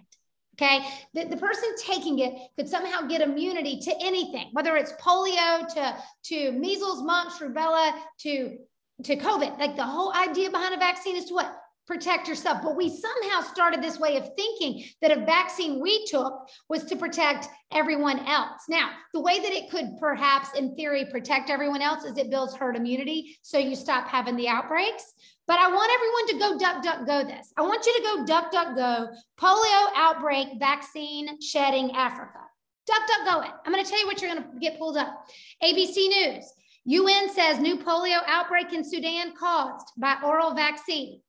Okay, 0.56 0.86
the, 1.14 1.26
the 1.26 1.36
person 1.36 1.70
taking 1.82 2.20
it 2.20 2.34
could 2.58 2.70
somehow 2.70 3.02
get 3.08 3.20
immunity 3.20 3.78
to 3.82 3.94
anything, 4.02 4.50
whether 4.54 4.78
it's 4.78 4.94
polio 5.02 5.68
to, 5.74 5.98
to 6.24 6.52
measles, 6.54 7.04
mumps, 7.04 7.40
rubella, 7.40 7.94
to 8.20 8.58
to 9.04 9.18
COVID. 9.18 9.60
Like 9.60 9.76
the 9.76 9.84
whole 9.84 10.14
idea 10.14 10.50
behind 10.50 10.74
a 10.74 10.78
vaccine 10.78 11.18
is 11.18 11.26
to 11.26 11.34
what? 11.34 11.54
Protect 11.88 12.28
yourself. 12.28 12.64
But 12.64 12.76
we 12.76 12.90
somehow 12.90 13.42
started 13.42 13.82
this 13.82 14.00
way 14.00 14.18
of 14.18 14.30
thinking 14.36 14.86
that 15.02 15.16
a 15.16 15.24
vaccine 15.24 15.80
we 15.80 16.06
took 16.06 16.34
was 16.68 16.84
to 16.86 16.96
protect 16.96 17.48
everyone 17.72 18.20
else. 18.26 18.64
Now, 18.68 18.92
the 19.14 19.22
way 19.22 19.40
that 19.40 19.52
it 19.52 19.70
could 19.70 19.98
perhaps, 20.00 20.58
in 20.58 20.76
theory, 20.76 21.06
protect 21.06 21.52
everyone 21.52 21.84
else 21.84 22.04
is 22.04 22.18
it 22.18 22.32
builds 22.32 22.56
herd 22.56 22.76
immunity. 22.76 23.38
So 23.44 23.60
you 23.60 23.76
stop 23.76 24.08
having 24.08 24.36
the 24.36 24.48
outbreaks. 24.48 25.14
But 25.48 25.60
I 25.60 25.68
want 25.68 25.92
everyone 25.94 26.28
to 26.28 26.40
go 26.40 26.58
duck, 26.58 26.84
duck, 26.84 27.06
go 27.06 27.24
this. 27.24 27.54
I 27.56 27.62
want 27.62 27.86
you 27.86 27.94
to 27.98 28.04
go 28.04 28.26
duck, 28.26 28.52
duck, 28.52 28.76
go 28.76 29.10
polio 29.40 29.88
outbreak 29.96 30.60
vaccine 30.60 31.40
shedding 31.40 31.92
Africa. 31.96 32.40
Duck, 32.88 33.02
duck, 33.08 33.26
go 33.26 33.42
it. 33.42 33.52
I'm 33.64 33.72
going 33.72 33.84
to 33.84 33.90
tell 33.90 34.00
you 34.00 34.08
what 34.08 34.22
you're 34.22 34.34
going 34.34 34.44
to 34.44 34.60
get 34.60 34.80
pulled 34.80 34.98
up. 34.98 35.28
ABC 35.64 36.08
News. 36.08 36.52
UN 36.86 37.34
says 37.34 37.60
new 37.60 37.78
polio 37.78 38.20
outbreak 38.28 38.74
in 38.74 38.84
Sudan 38.84 39.34
caused 39.38 39.88
by 39.98 40.18
oral 40.24 40.54
vaccine. 40.54 41.20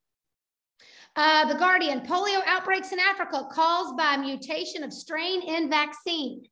Uh, 1.16 1.46
the 1.46 1.54
Guardian, 1.54 2.00
polio 2.00 2.42
outbreaks 2.46 2.92
in 2.92 3.00
Africa 3.00 3.48
caused 3.50 3.96
by 3.96 4.18
mutation 4.18 4.84
of 4.84 4.92
strain 4.92 5.40
in 5.42 5.70
vaccine. 5.70 6.44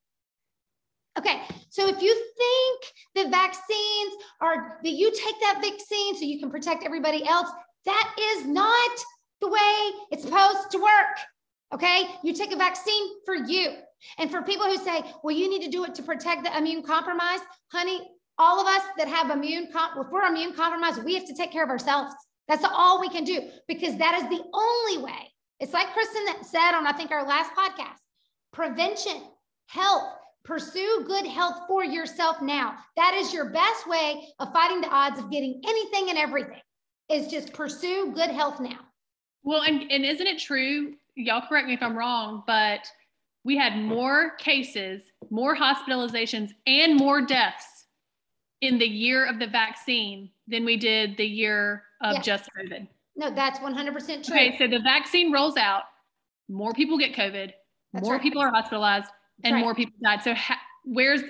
Okay, 1.18 1.42
so 1.68 1.86
if 1.86 2.00
you 2.00 2.14
think 2.36 2.84
the 3.14 3.30
vaccines 3.30 4.14
are 4.40 4.80
that 4.82 4.90
you 4.90 5.12
take 5.12 5.38
that 5.40 5.60
vaccine 5.62 6.16
so 6.16 6.22
you 6.22 6.40
can 6.40 6.50
protect 6.50 6.82
everybody 6.82 7.26
else, 7.28 7.48
that 7.84 8.14
is 8.18 8.46
not 8.46 8.90
the 9.40 9.48
way 9.48 9.90
it's 10.10 10.24
supposed 10.24 10.70
to 10.70 10.78
work. 10.78 11.18
Okay, 11.72 12.08
you 12.22 12.32
take 12.32 12.52
a 12.52 12.56
vaccine 12.56 13.22
for 13.26 13.34
you. 13.34 13.74
And 14.18 14.30
for 14.30 14.42
people 14.42 14.66
who 14.66 14.78
say, 14.78 15.02
well, 15.22 15.36
you 15.36 15.48
need 15.48 15.62
to 15.64 15.70
do 15.70 15.84
it 15.84 15.94
to 15.96 16.02
protect 16.02 16.44
the 16.44 16.56
immune 16.56 16.82
compromised, 16.82 17.44
honey, 17.70 18.00
all 18.38 18.60
of 18.60 18.66
us 18.66 18.82
that 18.96 19.08
have 19.08 19.30
immune, 19.30 19.68
com- 19.72 19.90
if 19.98 20.10
we're 20.10 20.24
immune 20.24 20.54
compromised, 20.54 21.04
we 21.04 21.14
have 21.14 21.26
to 21.26 21.34
take 21.34 21.52
care 21.52 21.64
of 21.64 21.70
ourselves. 21.70 22.14
That's 22.48 22.64
all 22.64 23.00
we 23.00 23.08
can 23.08 23.24
do 23.24 23.40
because 23.68 23.96
that 23.96 24.14
is 24.16 24.28
the 24.28 24.44
only 24.52 25.02
way. 25.02 25.32
It's 25.60 25.72
like 25.72 25.92
Kristen 25.92 26.44
said 26.44 26.72
on, 26.72 26.86
I 26.86 26.92
think, 26.92 27.10
our 27.10 27.26
last 27.26 27.52
podcast 27.54 27.98
prevention, 28.52 29.22
health, 29.66 30.14
pursue 30.44 31.04
good 31.06 31.26
health 31.26 31.62
for 31.66 31.84
yourself 31.84 32.40
now. 32.40 32.76
That 32.96 33.14
is 33.14 33.32
your 33.32 33.50
best 33.50 33.88
way 33.88 34.28
of 34.38 34.52
fighting 34.52 34.80
the 34.80 34.88
odds 34.88 35.18
of 35.18 35.30
getting 35.30 35.60
anything 35.66 36.10
and 36.10 36.18
everything, 36.18 36.60
is 37.10 37.28
just 37.28 37.52
pursue 37.52 38.12
good 38.14 38.30
health 38.30 38.60
now. 38.60 38.78
Well, 39.42 39.62
and, 39.62 39.90
and 39.90 40.04
isn't 40.04 40.26
it 40.26 40.38
true? 40.38 40.94
Y'all 41.16 41.46
correct 41.48 41.66
me 41.66 41.74
if 41.74 41.82
I'm 41.82 41.96
wrong, 41.96 42.42
but 42.46 42.86
we 43.44 43.56
had 43.56 43.76
more 43.76 44.36
cases, 44.36 45.02
more 45.30 45.56
hospitalizations, 45.56 46.50
and 46.66 46.96
more 46.96 47.20
deaths 47.20 47.86
in 48.60 48.78
the 48.78 48.86
year 48.86 49.26
of 49.26 49.38
the 49.38 49.46
vaccine 49.46 50.30
than 50.48 50.64
we 50.64 50.76
did 50.76 51.16
the 51.16 51.26
year 51.26 51.84
of 52.04 52.14
yes. 52.14 52.24
just 52.24 52.50
COVID. 52.56 52.86
No, 53.16 53.34
that's 53.34 53.58
100% 53.58 54.24
true. 54.24 54.34
Okay, 54.34 54.56
so 54.58 54.68
the 54.68 54.80
vaccine 54.80 55.32
rolls 55.32 55.56
out, 55.56 55.82
more 56.48 56.72
people 56.72 56.98
get 56.98 57.14
COVID, 57.14 57.52
that's 57.92 58.04
more 58.04 58.14
right. 58.14 58.22
people 58.22 58.40
are 58.40 58.50
hospitalized, 58.50 59.06
that's 59.06 59.14
and 59.44 59.54
right. 59.54 59.60
more 59.60 59.74
people 59.74 59.94
died. 60.02 60.22
So, 60.22 60.34
ha- 60.34 60.60
where's 60.84 61.22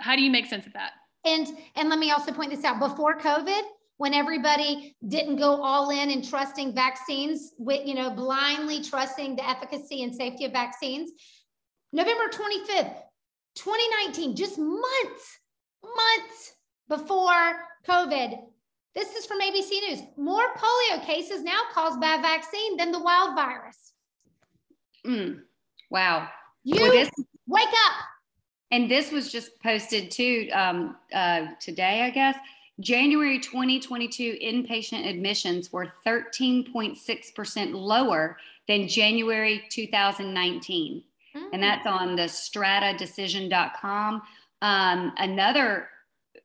how 0.00 0.16
do 0.16 0.22
you 0.22 0.30
make 0.30 0.46
sense 0.46 0.66
of 0.66 0.72
that? 0.72 0.92
And 1.24 1.46
and 1.76 1.88
let 1.88 1.98
me 1.98 2.10
also 2.10 2.32
point 2.32 2.50
this 2.50 2.64
out 2.64 2.78
before 2.78 3.18
COVID, 3.18 3.62
when 3.96 4.14
everybody 4.14 4.96
didn't 5.08 5.36
go 5.36 5.62
all 5.62 5.90
in 5.90 6.10
and 6.10 6.28
trusting 6.28 6.74
vaccines 6.74 7.52
with 7.58 7.86
you 7.86 7.94
know 7.94 8.10
blindly 8.10 8.82
trusting 8.82 9.36
the 9.36 9.48
efficacy 9.48 10.02
and 10.02 10.14
safety 10.14 10.44
of 10.44 10.52
vaccines 10.52 11.10
november 11.92 12.24
25th 12.30 12.96
2019 13.56 14.34
just 14.34 14.58
months 14.58 15.38
months 15.82 16.52
before 16.88 17.56
covid 17.86 18.40
this 18.94 19.14
is 19.14 19.26
from 19.26 19.40
abc 19.40 19.70
news 19.88 20.00
more 20.16 20.54
polio 20.56 21.04
cases 21.04 21.42
now 21.42 21.60
caused 21.72 22.00
by 22.00 22.16
vaccine 22.22 22.76
than 22.76 22.92
the 22.92 23.00
wild 23.00 23.34
virus 23.34 23.92
Mm, 25.06 25.40
wow. 25.90 26.28
you 26.62 26.80
Well, 26.80 26.92
this- 26.92 27.10
wake 27.46 27.68
up 27.68 27.94
And 28.70 28.90
this 28.90 29.12
was 29.12 29.30
just 29.30 29.50
posted 29.62 30.10
too 30.10 30.48
um, 30.52 30.96
uh, 31.12 31.46
today, 31.60 32.00
I 32.02 32.10
guess. 32.10 32.36
January 32.80 33.38
2022 33.38 34.38
inpatient 34.42 35.06
admissions 35.08 35.70
were 35.72 35.92
13.6% 36.06 37.72
lower 37.74 38.36
than 38.66 38.88
January 38.88 39.62
2019. 39.68 41.04
And 41.52 41.62
that's 41.62 41.86
on 41.86 42.16
the 42.16 42.22
stratadecision.com. 42.22 44.22
Um, 44.62 45.12
another 45.18 45.88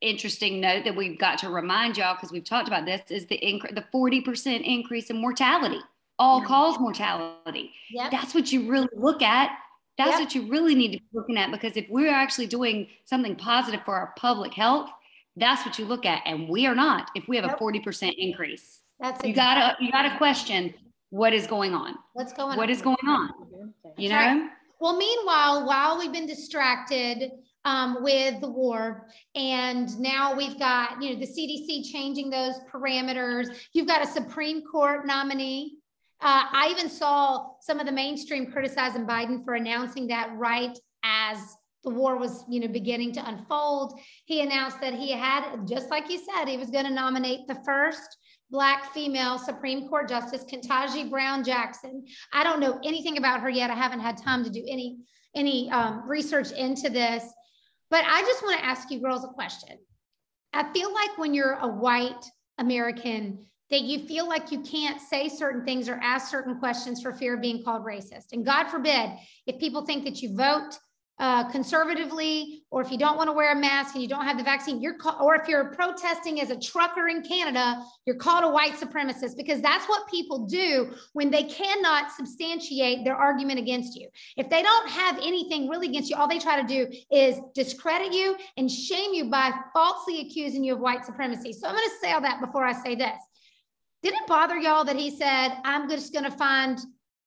interesting 0.01 0.59
note 0.61 0.83
that 0.85 0.95
we've 0.95 1.17
got 1.19 1.37
to 1.39 1.49
remind 1.49 1.97
y'all, 1.97 2.15
because 2.15 2.31
we've 2.31 2.43
talked 2.43 2.67
about 2.67 2.85
this, 2.85 3.01
is 3.09 3.25
the, 3.27 3.37
inc- 3.43 3.75
the 3.75 3.83
40% 3.93 4.63
increase 4.63 5.09
in 5.09 5.17
mortality, 5.17 5.79
all 6.17 6.41
cause 6.41 6.77
mortality 6.79 7.71
yep 7.91 8.11
that's 8.11 8.35
what 8.35 8.51
you 8.51 8.69
really 8.69 8.89
look 8.93 9.21
at. 9.21 9.51
That's 9.97 10.11
Yep. 10.11 10.19
what 10.19 10.35
you 10.35 10.47
really 10.49 10.75
need 10.75 10.91
to 10.93 10.97
be 10.99 11.05
looking 11.13 11.37
at 11.37 11.49
because 11.51 11.75
if 11.77 11.85
we're 11.89 12.11
actually 12.13 12.47
doing 12.47 12.87
something 13.05 13.35
positive 13.35 13.81
for 13.85 13.95
our 13.95 14.13
public 14.17 14.53
health, 14.53 14.89
that's 15.37 15.65
what 15.65 15.77
you 15.79 15.85
look 15.85 16.05
at. 16.05 16.21
And 16.25 16.47
we 16.49 16.65
are 16.67 16.75
not 16.75 17.09
if 17.15 17.27
we 17.27 17.35
have 17.37 17.45
a 17.45 17.55
40% 17.55 18.13
increase. 18.17 18.81
that's 18.99 19.21
You 19.23 19.29
it. 19.31 19.35
gotta 19.35 19.75
you 19.83 19.91
gotta 19.91 20.17
question 20.17 20.73
what 21.09 21.33
is 21.33 21.47
going 21.47 21.73
on. 21.73 21.95
what's 22.13 22.33
going 22.33 22.57
What 22.57 22.69
on 22.69 22.75
is 22.75 22.81
going 22.81 22.97
on? 23.07 23.29
You 23.97 24.09
know? 24.09 24.49
Well, 24.81 24.97
meanwhile, 24.97 25.65
while 25.67 25.97
we've 25.99 26.11
been 26.13 26.27
distracted 26.27 27.31
um, 27.65 28.03
with 28.03 28.39
the 28.41 28.49
war, 28.49 29.07
and 29.35 29.97
now 29.99 30.35
we've 30.35 30.57
got, 30.57 31.01
you 31.01 31.13
know, 31.13 31.19
the 31.19 31.27
CDC 31.27 31.91
changing 31.91 32.29
those 32.29 32.55
parameters, 32.71 33.47
you've 33.73 33.87
got 33.87 34.01
a 34.01 34.07
Supreme 34.07 34.63
Court 34.63 35.05
nominee. 35.05 35.77
Uh, 36.21 36.43
I 36.51 36.69
even 36.71 36.89
saw 36.89 37.47
some 37.61 37.79
of 37.79 37.85
the 37.85 37.91
mainstream 37.91 38.51
criticizing 38.51 39.05
Biden 39.05 39.43
for 39.43 39.55
announcing 39.55 40.07
that 40.07 40.31
right 40.35 40.77
as 41.03 41.37
the 41.83 41.89
war 41.89 42.17
was, 42.17 42.43
you 42.49 42.59
know, 42.59 42.67
beginning 42.67 43.13
to 43.13 43.27
unfold. 43.27 43.99
He 44.25 44.41
announced 44.41 44.81
that 44.81 44.93
he 44.93 45.11
had, 45.11 45.65
just 45.65 45.89
like 45.89 46.07
he 46.07 46.17
said, 46.17 46.47
he 46.47 46.57
was 46.57 46.69
going 46.69 46.85
to 46.85 46.91
nominate 46.91 47.47
the 47.47 47.61
first 47.65 48.17
Black 48.51 48.93
female 48.93 49.37
Supreme 49.37 49.87
Court 49.87 50.09
Justice, 50.09 50.43
Ketanji 50.43 51.09
Brown 51.09 51.43
Jackson. 51.43 52.05
I 52.33 52.43
don't 52.43 52.59
know 52.59 52.79
anything 52.83 53.17
about 53.17 53.41
her 53.41 53.49
yet. 53.49 53.69
I 53.69 53.75
haven't 53.75 53.99
had 53.99 54.17
time 54.17 54.43
to 54.43 54.49
do 54.49 54.65
any 54.67 54.97
any 55.35 55.69
um, 55.69 56.09
research 56.09 56.51
into 56.53 56.89
this, 56.89 57.23
but 57.89 58.03
I 58.05 58.21
just 58.21 58.43
want 58.43 58.59
to 58.59 58.65
ask 58.65 58.89
you 58.91 58.99
girls 58.99 59.23
a 59.23 59.29
question. 59.29 59.77
I 60.53 60.71
feel 60.73 60.93
like 60.93 61.17
when 61.17 61.33
you're 61.33 61.53
a 61.53 61.67
white 61.67 62.25
American, 62.57 63.45
that 63.69 63.81
you 63.81 63.99
feel 63.99 64.27
like 64.27 64.51
you 64.51 64.61
can't 64.61 64.99
say 64.99 65.29
certain 65.29 65.63
things 65.63 65.87
or 65.87 65.99
ask 66.01 66.29
certain 66.29 66.57
questions 66.57 67.01
for 67.01 67.13
fear 67.13 67.35
of 67.35 67.41
being 67.41 67.63
called 67.63 67.85
racist. 67.85 68.31
And 68.31 68.45
God 68.45 68.67
forbid, 68.67 69.11
if 69.45 69.59
people 69.59 69.85
think 69.85 70.05
that 70.05 70.21
you 70.21 70.35
vote 70.35 70.77
uh, 71.19 71.49
conservatively, 71.51 72.63
or 72.71 72.81
if 72.81 72.89
you 72.91 72.97
don't 72.97 73.17
want 73.17 73.27
to 73.27 73.33
wear 73.33 73.51
a 73.51 73.55
mask 73.55 73.93
and 73.93 74.01
you 74.01 74.07
don't 74.07 74.25
have 74.25 74.37
the 74.37 74.43
vaccine, 74.43 74.81
you're 74.81 74.95
or 75.19 75.35
if 75.35 75.49
you're 75.49 75.65
protesting 75.73 76.39
as 76.39 76.49
a 76.49 76.57
trucker 76.57 77.09
in 77.09 77.21
Canada, 77.21 77.83
you're 78.05 78.15
called 78.15 78.45
a 78.45 78.49
white 78.49 78.73
supremacist 78.73 79.35
because 79.35 79.61
that's 79.61 79.85
what 79.89 80.09
people 80.09 80.45
do 80.45 80.91
when 81.11 81.29
they 81.29 81.43
cannot 81.43 82.11
substantiate 82.11 83.03
their 83.03 83.15
argument 83.15 83.59
against 83.59 83.99
you. 83.99 84.07
If 84.37 84.49
they 84.49 84.61
don't 84.61 84.89
have 84.89 85.17
anything 85.17 85.67
really 85.67 85.87
against 85.87 86.09
you, 86.09 86.15
all 86.15 86.27
they 86.27 86.39
try 86.39 86.61
to 86.61 86.67
do 86.67 86.87
is 87.11 87.37
discredit 87.53 88.13
you 88.13 88.37
and 88.55 88.71
shame 88.71 89.13
you 89.13 89.29
by 89.29 89.51
falsely 89.73 90.21
accusing 90.21 90.63
you 90.63 90.75
of 90.75 90.79
white 90.79 91.05
supremacy. 91.05 91.51
So 91.51 91.67
I'm 91.67 91.75
going 91.75 91.87
to 91.87 91.95
say 92.01 92.13
all 92.13 92.21
that 92.21 92.39
before 92.39 92.65
I 92.65 92.71
say 92.71 92.95
this. 92.95 93.17
Did 94.03 94.13
it 94.13 94.27
bother 94.27 94.55
y'all 94.55 94.85
that 94.85 94.95
he 94.95 95.11
said, 95.11 95.57
I'm 95.65 95.89
just 95.89 96.13
going 96.13 96.23
to 96.23 96.31
find 96.31 96.79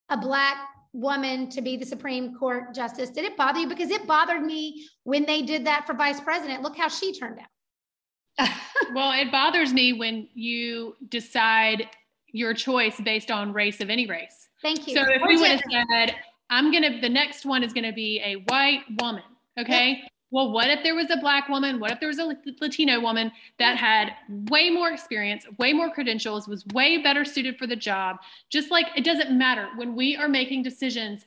a 0.08 0.16
black 0.16 0.56
woman 0.92 1.48
to 1.50 1.62
be 1.62 1.76
the 1.76 1.86
Supreme 1.86 2.34
Court 2.34 2.74
justice? 2.74 3.10
Did 3.10 3.24
it 3.24 3.36
bother 3.36 3.60
you? 3.60 3.68
Because 3.68 3.90
it 3.90 4.06
bothered 4.06 4.42
me 4.42 4.86
when 5.04 5.24
they 5.24 5.42
did 5.42 5.64
that 5.66 5.86
for 5.86 5.94
vice 5.94 6.20
president. 6.20 6.62
Look 6.62 6.76
how 6.76 6.88
she 6.88 7.12
turned 7.18 7.38
out. 7.38 8.48
Well, 8.94 9.12
it 9.12 9.32
bothers 9.32 9.72
me 9.72 9.94
when 9.94 10.28
you 10.34 10.96
decide 11.08 11.88
your 12.26 12.52
choice 12.52 13.00
based 13.00 13.30
on 13.30 13.52
race 13.52 13.80
of 13.80 13.88
any 13.88 14.06
race. 14.06 14.48
Thank 14.60 14.86
you. 14.86 14.94
So 14.94 15.02
if 15.08 15.22
we 15.26 15.38
would 15.38 15.48
have 15.48 15.62
said, 15.70 16.16
I'm 16.50 16.70
gonna, 16.70 17.00
the 17.00 17.08
next 17.08 17.46
one 17.46 17.62
is 17.62 17.72
gonna 17.72 17.92
be 17.92 18.20
a 18.22 18.34
white 18.50 18.82
woman, 19.00 19.22
okay? 19.58 20.02
Well, 20.32 20.50
what 20.50 20.70
if 20.70 20.82
there 20.82 20.94
was 20.94 21.10
a 21.10 21.18
black 21.18 21.50
woman? 21.50 21.78
What 21.78 21.90
if 21.92 22.00
there 22.00 22.08
was 22.08 22.18
a 22.18 22.34
Latino 22.58 23.00
woman 23.00 23.30
that 23.58 23.76
had 23.76 24.14
way 24.48 24.70
more 24.70 24.90
experience, 24.90 25.46
way 25.58 25.74
more 25.74 25.90
credentials, 25.90 26.48
was 26.48 26.66
way 26.68 27.02
better 27.02 27.22
suited 27.22 27.58
for 27.58 27.66
the 27.66 27.76
job? 27.76 28.16
Just 28.48 28.70
like 28.70 28.86
it 28.96 29.04
doesn't 29.04 29.36
matter 29.36 29.68
when 29.76 29.94
we 29.94 30.16
are 30.16 30.28
making 30.28 30.62
decisions 30.62 31.26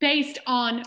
based 0.00 0.38
on 0.46 0.82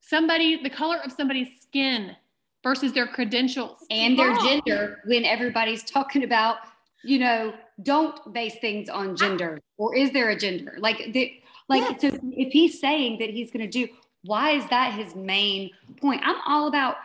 somebody, 0.00 0.62
the 0.62 0.70
color 0.70 0.96
of 1.04 1.12
somebody's 1.12 1.60
skin 1.60 2.16
versus 2.62 2.94
their 2.94 3.06
credentials. 3.06 3.84
And 3.90 4.18
their 4.18 4.30
Wrong. 4.30 4.46
gender 4.46 5.00
when 5.04 5.26
everybody's 5.26 5.82
talking 5.82 6.24
about, 6.24 6.56
you 7.04 7.18
know, 7.18 7.52
don't 7.82 8.32
base 8.32 8.56
things 8.62 8.88
on 8.88 9.14
gender 9.14 9.60
or 9.76 9.94
is 9.94 10.10
there 10.12 10.30
a 10.30 10.36
gender? 10.36 10.76
Like 10.78 11.12
the 11.12 11.34
like 11.68 12.00
so 12.00 12.08
if 12.32 12.50
he's 12.50 12.80
saying 12.80 13.18
that 13.18 13.28
he's 13.28 13.50
gonna 13.50 13.68
do 13.68 13.88
why 14.24 14.50
is 14.52 14.66
that 14.68 14.94
his 14.94 15.14
main 15.14 15.70
point? 16.00 16.20
I'm 16.24 16.36
all 16.46 16.68
about 16.68 16.96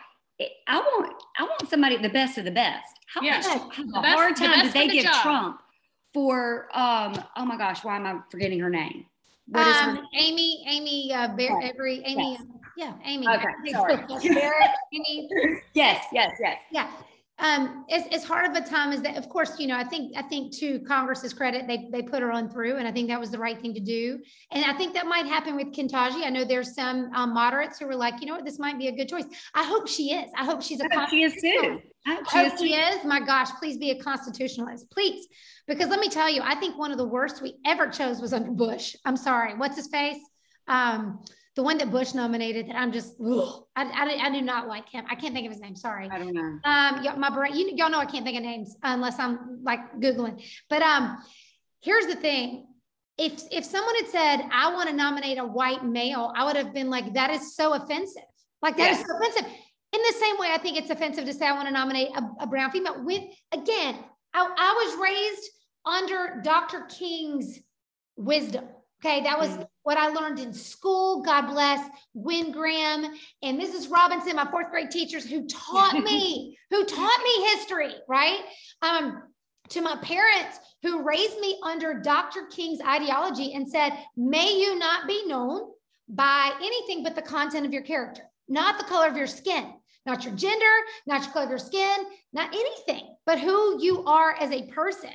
I 0.68 0.78
want 0.78 1.22
I 1.38 1.44
want 1.44 1.68
somebody 1.68 1.96
the 1.96 2.08
best 2.10 2.36
of 2.38 2.44
the 2.44 2.50
best. 2.50 2.86
How 3.12 3.22
Yeah. 3.22 3.36
much 3.38 3.46
have 3.46 3.62
a 3.62 3.82
The 3.86 4.00
best- 4.02 4.14
hard 4.18 4.36
time 4.36 4.50
best 4.50 4.64
did 4.64 4.72
they 4.74 4.86
the 4.88 4.92
give 4.94 5.04
job. 5.04 5.22
Trump 5.22 5.60
for 6.12 6.68
um 6.76 7.14
oh 7.36 7.44
my 7.46 7.56
gosh, 7.56 7.84
why 7.84 7.96
am 7.96 8.06
I 8.06 8.18
forgetting 8.30 8.60
her 8.60 8.70
name? 8.70 9.06
What 9.48 9.66
is 9.66 9.76
her 9.76 9.90
Um, 9.92 10.08
Amy, 10.14 10.64
Amy, 10.68 11.12
uh, 11.14 11.28
Bar- 11.28 11.36
Right. 11.60 11.70
every, 11.72 12.02
Amy, 12.04 12.32
Yes. 12.32 12.42
yeah, 12.76 12.92
Amy. 13.04 13.28
Okay, 13.28 13.72
sorry. 13.72 13.94
Amy, 14.92 15.28
Yes, 15.74 16.04
yes, 16.12 16.32
yes. 16.40 16.58
yeah. 16.70 16.90
Um, 17.38 17.84
as, 17.90 18.04
as 18.12 18.24
hard 18.24 18.50
of 18.50 18.56
a 18.56 18.66
time 18.66 18.92
as 18.92 19.02
that, 19.02 19.18
of 19.18 19.28
course, 19.28 19.58
you 19.58 19.66
know, 19.66 19.76
I 19.76 19.84
think, 19.84 20.16
I 20.16 20.22
think 20.22 20.56
to 20.56 20.80
Congress's 20.80 21.34
credit, 21.34 21.66
they, 21.66 21.86
they 21.92 22.00
put 22.00 22.22
her 22.22 22.32
on 22.32 22.48
through 22.48 22.76
and 22.76 22.88
I 22.88 22.92
think 22.92 23.08
that 23.08 23.20
was 23.20 23.30
the 23.30 23.38
right 23.38 23.60
thing 23.60 23.74
to 23.74 23.80
do. 23.80 24.18
And 24.52 24.64
I 24.64 24.72
think 24.72 24.94
that 24.94 25.06
might 25.06 25.26
happen 25.26 25.54
with 25.54 25.66
Kentaji. 25.74 26.24
I 26.24 26.30
know 26.30 26.44
there's 26.44 26.74
some 26.74 27.10
um, 27.14 27.34
moderates 27.34 27.78
who 27.78 27.86
were 27.86 27.94
like, 27.94 28.22
you 28.22 28.26
know 28.26 28.36
what, 28.36 28.46
this 28.46 28.58
might 28.58 28.78
be 28.78 28.88
a 28.88 28.92
good 28.92 29.08
choice. 29.10 29.26
I 29.54 29.64
hope 29.64 29.86
she 29.86 30.14
is. 30.14 30.30
I 30.34 30.46
hope 30.46 30.62
she's 30.62 30.80
a. 30.80 30.86
I 30.90 31.00
hope 31.00 31.10
she 31.10 31.22
is 31.24 31.34
too. 31.34 31.82
I 32.06 32.14
hope 32.14 32.30
she 32.30 32.38
I 32.38 32.42
is 32.44 32.50
hope 32.52 32.58
too. 32.58 32.66
she 32.66 32.74
is. 32.74 33.04
My 33.04 33.20
gosh, 33.20 33.50
please 33.58 33.76
be 33.76 33.90
a 33.90 34.02
constitutionalist, 34.02 34.90
please. 34.90 35.26
Because 35.66 35.88
let 35.88 36.00
me 36.00 36.08
tell 36.08 36.30
you, 36.30 36.40
I 36.42 36.54
think 36.54 36.78
one 36.78 36.90
of 36.90 36.96
the 36.96 37.06
worst 37.06 37.42
we 37.42 37.56
ever 37.66 37.88
chose 37.88 38.20
was 38.20 38.32
under 38.32 38.50
Bush. 38.50 38.96
I'm 39.04 39.16
sorry. 39.16 39.54
What's 39.56 39.76
his 39.76 39.88
face? 39.88 40.18
Um, 40.68 41.22
the 41.56 41.62
one 41.62 41.78
that 41.78 41.90
Bush 41.90 42.12
nominated 42.12 42.68
that 42.68 42.76
I'm 42.76 42.92
just, 42.92 43.14
ugh, 43.18 43.64
I, 43.74 43.84
I, 43.84 44.26
I 44.26 44.30
do 44.30 44.42
not 44.42 44.68
like 44.68 44.88
him. 44.90 45.04
I 45.10 45.14
can't 45.14 45.34
think 45.34 45.46
of 45.46 45.52
his 45.52 45.60
name. 45.60 45.74
Sorry. 45.74 46.08
I 46.10 46.18
don't 46.18 46.34
know. 46.34 46.58
Um, 46.64 47.18
my 47.20 47.30
brain, 47.30 47.56
you, 47.56 47.72
y'all 47.74 47.90
know 47.90 47.98
I 47.98 48.04
can't 48.04 48.24
think 48.26 48.36
of 48.36 48.44
names 48.44 48.76
unless 48.82 49.18
I'm 49.18 49.60
like 49.64 49.80
Googling. 49.98 50.44
But 50.68 50.82
um, 50.82 51.16
here's 51.80 52.06
the 52.06 52.14
thing. 52.16 52.66
If, 53.16 53.42
if 53.50 53.64
someone 53.64 53.94
had 53.96 54.08
said, 54.08 54.48
I 54.52 54.74
want 54.74 54.90
to 54.90 54.94
nominate 54.94 55.38
a 55.38 55.44
white 55.46 55.82
male, 55.82 56.30
I 56.36 56.44
would 56.44 56.56
have 56.56 56.74
been 56.74 56.90
like, 56.90 57.14
that 57.14 57.30
is 57.30 57.56
so 57.56 57.72
offensive. 57.72 58.22
Like 58.60 58.76
that 58.76 58.92
is 58.92 58.98
Yes. 58.98 59.06
so 59.08 59.16
offensive. 59.16 59.50
In 59.92 60.00
the 60.02 60.14
same 60.20 60.36
way, 60.38 60.48
I 60.52 60.58
think 60.58 60.76
it's 60.76 60.90
offensive 60.90 61.24
to 61.24 61.32
say 61.32 61.46
I 61.46 61.52
want 61.52 61.68
to 61.68 61.72
nominate 61.72 62.08
a, 62.14 62.22
a 62.40 62.46
brown 62.46 62.70
female. 62.70 63.02
With 63.02 63.22
again, 63.52 63.98
I, 64.34 64.40
I 64.58 64.84
was 64.84 65.00
raised 65.00 65.50
under 65.86 66.42
Dr. 66.44 66.82
King's 66.82 67.60
wisdom. 68.16 68.64
Okay, 69.04 69.22
that 69.22 69.38
was 69.38 69.50
what 69.82 69.98
I 69.98 70.08
learned 70.08 70.40
in 70.40 70.52
school. 70.52 71.22
God 71.22 71.48
bless 71.48 71.86
Win 72.14 72.50
Graham 72.50 73.04
and 73.42 73.60
Mrs. 73.60 73.90
Robinson, 73.90 74.36
my 74.36 74.50
fourth 74.50 74.70
grade 74.70 74.90
teachers, 74.90 75.24
who 75.24 75.46
taught 75.46 75.98
me, 76.02 76.58
who 76.70 76.84
taught 76.84 77.20
me 77.22 77.44
history, 77.48 77.92
right? 78.08 78.40
Um, 78.82 79.22
to 79.70 79.80
my 79.80 79.96
parents 79.96 80.58
who 80.82 81.02
raised 81.02 81.38
me 81.40 81.58
under 81.62 81.94
Dr. 82.00 82.46
King's 82.46 82.80
ideology 82.80 83.52
and 83.54 83.68
said, 83.68 83.92
may 84.16 84.58
you 84.58 84.78
not 84.78 85.06
be 85.06 85.26
known 85.26 85.70
by 86.08 86.52
anything 86.58 87.02
but 87.02 87.14
the 87.14 87.22
content 87.22 87.66
of 87.66 87.72
your 87.72 87.82
character, 87.82 88.22
not 88.48 88.78
the 88.78 88.84
color 88.84 89.08
of 89.08 89.16
your 89.16 89.26
skin, 89.26 89.72
not 90.04 90.24
your 90.24 90.34
gender, 90.34 90.64
not 91.06 91.22
your 91.22 91.32
color 91.32 91.44
of 91.44 91.50
your 91.50 91.58
skin, 91.58 91.96
not 92.32 92.54
anything, 92.54 93.14
but 93.26 93.40
who 93.40 93.82
you 93.82 94.04
are 94.04 94.36
as 94.40 94.52
a 94.52 94.68
person. 94.68 95.10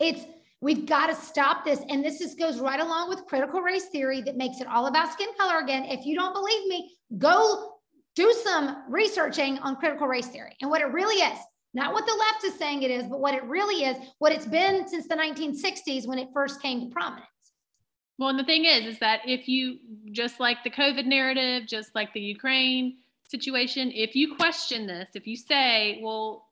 It's 0.00 0.24
we've 0.62 0.86
got 0.86 1.08
to 1.08 1.14
stop 1.14 1.64
this. 1.64 1.80
And 1.90 2.02
this 2.02 2.18
just 2.18 2.38
goes 2.38 2.60
right 2.60 2.80
along 2.80 3.10
with 3.10 3.26
critical 3.26 3.60
race 3.60 3.86
theory 3.86 4.22
that 4.22 4.36
makes 4.36 4.60
it 4.60 4.66
all 4.66 4.86
about 4.86 5.12
skin 5.12 5.28
color 5.38 5.58
again. 5.58 5.84
If 5.84 6.06
you 6.06 6.14
don't 6.14 6.32
believe 6.32 6.66
me, 6.68 6.96
go 7.18 7.74
do 8.14 8.32
some 8.44 8.84
researching 8.88 9.58
on 9.58 9.76
critical 9.76 10.06
race 10.06 10.28
theory 10.28 10.56
and 10.62 10.70
what 10.70 10.80
it 10.80 10.86
really 10.86 11.16
is. 11.16 11.38
Not 11.74 11.92
what 11.92 12.06
the 12.06 12.14
left 12.14 12.44
is 12.44 12.54
saying 12.58 12.82
it 12.82 12.90
is, 12.90 13.06
but 13.06 13.20
what 13.20 13.34
it 13.34 13.42
really 13.44 13.84
is, 13.84 13.96
what 14.18 14.30
it's 14.30 14.46
been 14.46 14.86
since 14.86 15.08
the 15.08 15.14
1960s 15.14 16.06
when 16.06 16.18
it 16.18 16.28
first 16.32 16.62
came 16.62 16.80
to 16.80 16.86
prominence. 16.86 17.26
Well, 18.18 18.28
and 18.28 18.38
the 18.38 18.44
thing 18.44 18.66
is, 18.66 18.86
is 18.86 18.98
that 18.98 19.20
if 19.26 19.48
you 19.48 19.78
just 20.12 20.38
like 20.38 20.62
the 20.64 20.70
COVID 20.70 21.06
narrative, 21.06 21.66
just 21.66 21.94
like 21.94 22.12
the 22.12 22.20
Ukraine 22.20 22.98
situation, 23.26 23.90
if 23.92 24.14
you 24.14 24.36
question 24.36 24.86
this, 24.86 25.08
if 25.14 25.26
you 25.26 25.34
say, 25.34 25.98
well, 26.02 26.46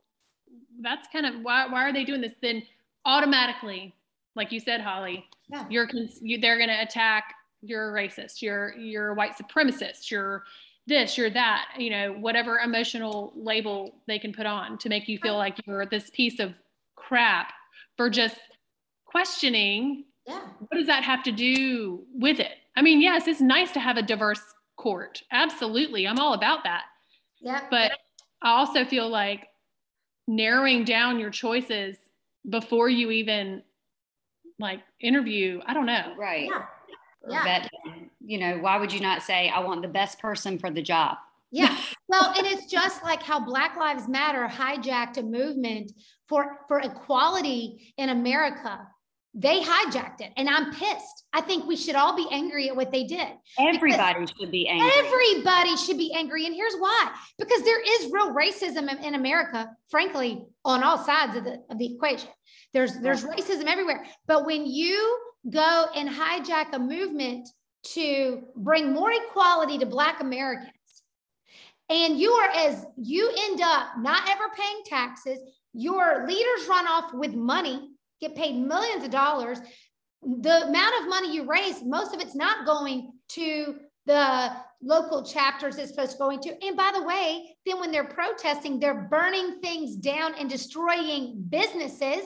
that's 0.80 1.06
kind 1.12 1.26
of 1.26 1.42
why, 1.42 1.66
why 1.66 1.86
are 1.86 1.92
they 1.92 2.04
doing 2.04 2.22
this? 2.22 2.32
Then 2.40 2.62
automatically, 3.04 3.94
like 4.36 4.52
you 4.52 4.60
said, 4.60 4.80
Holly, 4.80 5.26
Yeah. 5.48 5.66
you're, 5.68 5.88
you, 6.20 6.38
they're 6.40 6.56
going 6.56 6.68
to 6.68 6.82
attack 6.82 7.34
you're 7.62 7.94
a 7.96 8.00
racist, 8.08 8.40
you're, 8.40 8.74
you're 8.76 9.08
a 9.08 9.14
white 9.14 9.36
supremacist, 9.36 10.10
you're 10.10 10.44
this, 10.86 11.18
you're 11.18 11.28
that, 11.30 11.66
you 11.78 11.90
know, 11.90 12.12
whatever 12.14 12.58
emotional 12.60 13.32
label 13.36 14.00
they 14.06 14.18
can 14.18 14.32
put 14.32 14.46
on 14.46 14.78
to 14.78 14.88
make 14.88 15.08
you 15.08 15.18
feel 15.18 15.36
like 15.36 15.56
you're 15.66 15.84
this 15.86 16.10
piece 16.10 16.40
of 16.40 16.54
crap 16.96 17.52
for 17.96 18.08
just 18.08 18.36
questioning 19.04 20.04
Yeah. 20.26 20.40
what 20.58 20.78
does 20.78 20.86
that 20.86 21.04
have 21.04 21.22
to 21.24 21.32
do 21.32 22.04
with 22.14 22.40
it? 22.40 22.56
I 22.76 22.82
mean, 22.82 23.00
yes, 23.02 23.26
it's 23.26 23.40
nice 23.40 23.72
to 23.72 23.80
have 23.80 23.96
a 23.98 24.02
diverse 24.02 24.40
court. 24.76 25.22
Absolutely. 25.30 26.06
I'm 26.08 26.18
all 26.18 26.32
about 26.32 26.64
that. 26.64 26.84
Yeah. 27.40 27.66
But 27.70 27.92
I 28.42 28.52
also 28.52 28.84
feel 28.84 29.08
like 29.08 29.48
narrowing 30.26 30.84
down 30.84 31.18
your 31.18 31.30
choices 31.30 31.96
before 32.48 32.88
you 32.88 33.10
even 33.10 33.62
like 34.61 34.80
interview, 35.00 35.61
I 35.66 35.74
don't 35.74 35.86
know. 35.86 36.14
Right. 36.18 36.48
Yeah. 36.48 36.64
Yeah. 37.28 37.44
vet 37.44 37.70
them. 37.84 38.11
You 38.24 38.38
know, 38.38 38.58
why 38.58 38.78
would 38.78 38.92
you 38.92 39.00
not 39.00 39.22
say, 39.22 39.48
I 39.50 39.61
want 39.61 39.82
the 39.82 39.88
best 39.88 40.18
person 40.20 40.58
for 40.58 40.70
the 40.70 40.82
job? 40.82 41.16
Yeah. 41.52 41.76
Well, 42.06 42.32
and 42.38 42.46
it's 42.46 42.66
just 42.70 43.02
like 43.02 43.24
how 43.24 43.44
Black 43.44 43.76
Lives 43.76 44.06
Matter 44.06 44.46
hijacked 44.46 45.16
a 45.16 45.22
movement 45.24 45.90
for, 46.28 46.58
for 46.68 46.78
equality 46.78 47.92
in 47.96 48.11
America. 48.11 48.86
They 49.34 49.61
hijacked 49.61 50.20
it. 50.20 50.32
And 50.36 50.48
I'm 50.48 50.72
pissed. 50.72 51.24
I 51.32 51.40
think 51.40 51.66
we 51.66 51.74
should 51.74 51.96
all 51.96 52.14
be 52.14 52.28
angry 52.30 52.68
at 52.68 52.76
what 52.76 52.92
they 52.92 53.02
did. 53.02 53.26
Everybody 53.58 54.26
should 54.26 54.52
be 54.52 54.68
angry. 54.68 54.90
Everybody 54.96 55.76
should 55.76 55.98
be 55.98 56.12
angry. 56.14 56.46
And 56.46 56.54
here's 56.54 56.76
why 56.76 57.12
because 57.36 57.62
there 57.62 57.80
is 57.80 58.12
real 58.12 58.32
racism 58.32 58.88
in, 58.88 58.98
in 59.04 59.14
America, 59.16 59.70
frankly, 59.88 60.44
on 60.64 60.84
all 60.84 60.98
sides 60.98 61.36
of 61.36 61.42
the, 61.42 61.62
of 61.68 61.78
the 61.78 61.94
equation. 61.94 62.30
There's, 62.72 62.98
there's 62.98 63.24
racism 63.24 63.64
everywhere. 63.66 64.04
But 64.26 64.46
when 64.46 64.66
you 64.66 65.18
go 65.48 65.86
and 65.94 66.08
hijack 66.08 66.72
a 66.72 66.78
movement 66.78 67.48
to 67.82 68.42
bring 68.56 68.92
more 68.92 69.10
equality 69.12 69.78
to 69.78 69.86
Black 69.86 70.20
Americans, 70.20 70.70
and 71.88 72.18
you 72.18 72.30
are 72.30 72.50
as 72.50 72.86
you 72.96 73.32
end 73.36 73.60
up 73.60 73.98
not 73.98 74.28
ever 74.28 74.44
paying 74.56 74.82
taxes, 74.84 75.38
your 75.72 76.26
leaders 76.26 76.68
run 76.68 76.86
off 76.86 77.12
with 77.12 77.34
money, 77.34 77.90
get 78.20 78.36
paid 78.36 78.56
millions 78.56 79.04
of 79.04 79.10
dollars. 79.10 79.58
The 80.22 80.68
amount 80.68 81.02
of 81.02 81.08
money 81.08 81.34
you 81.34 81.44
raise, 81.48 81.82
most 81.82 82.14
of 82.14 82.20
it's 82.20 82.36
not 82.36 82.66
going 82.66 83.12
to 83.30 83.76
the 84.06 84.52
local 84.82 85.24
chapters 85.24 85.76
it's 85.76 85.90
supposed 85.90 86.12
to 86.12 86.18
go 86.18 86.30
into. 86.30 86.54
And 86.64 86.76
by 86.76 86.90
the 86.94 87.02
way, 87.02 87.56
then 87.66 87.80
when 87.80 87.90
they're 87.90 88.04
protesting, 88.04 88.78
they're 88.78 89.08
burning 89.10 89.60
things 89.60 89.96
down 89.96 90.34
and 90.38 90.48
destroying 90.48 91.44
businesses, 91.48 92.24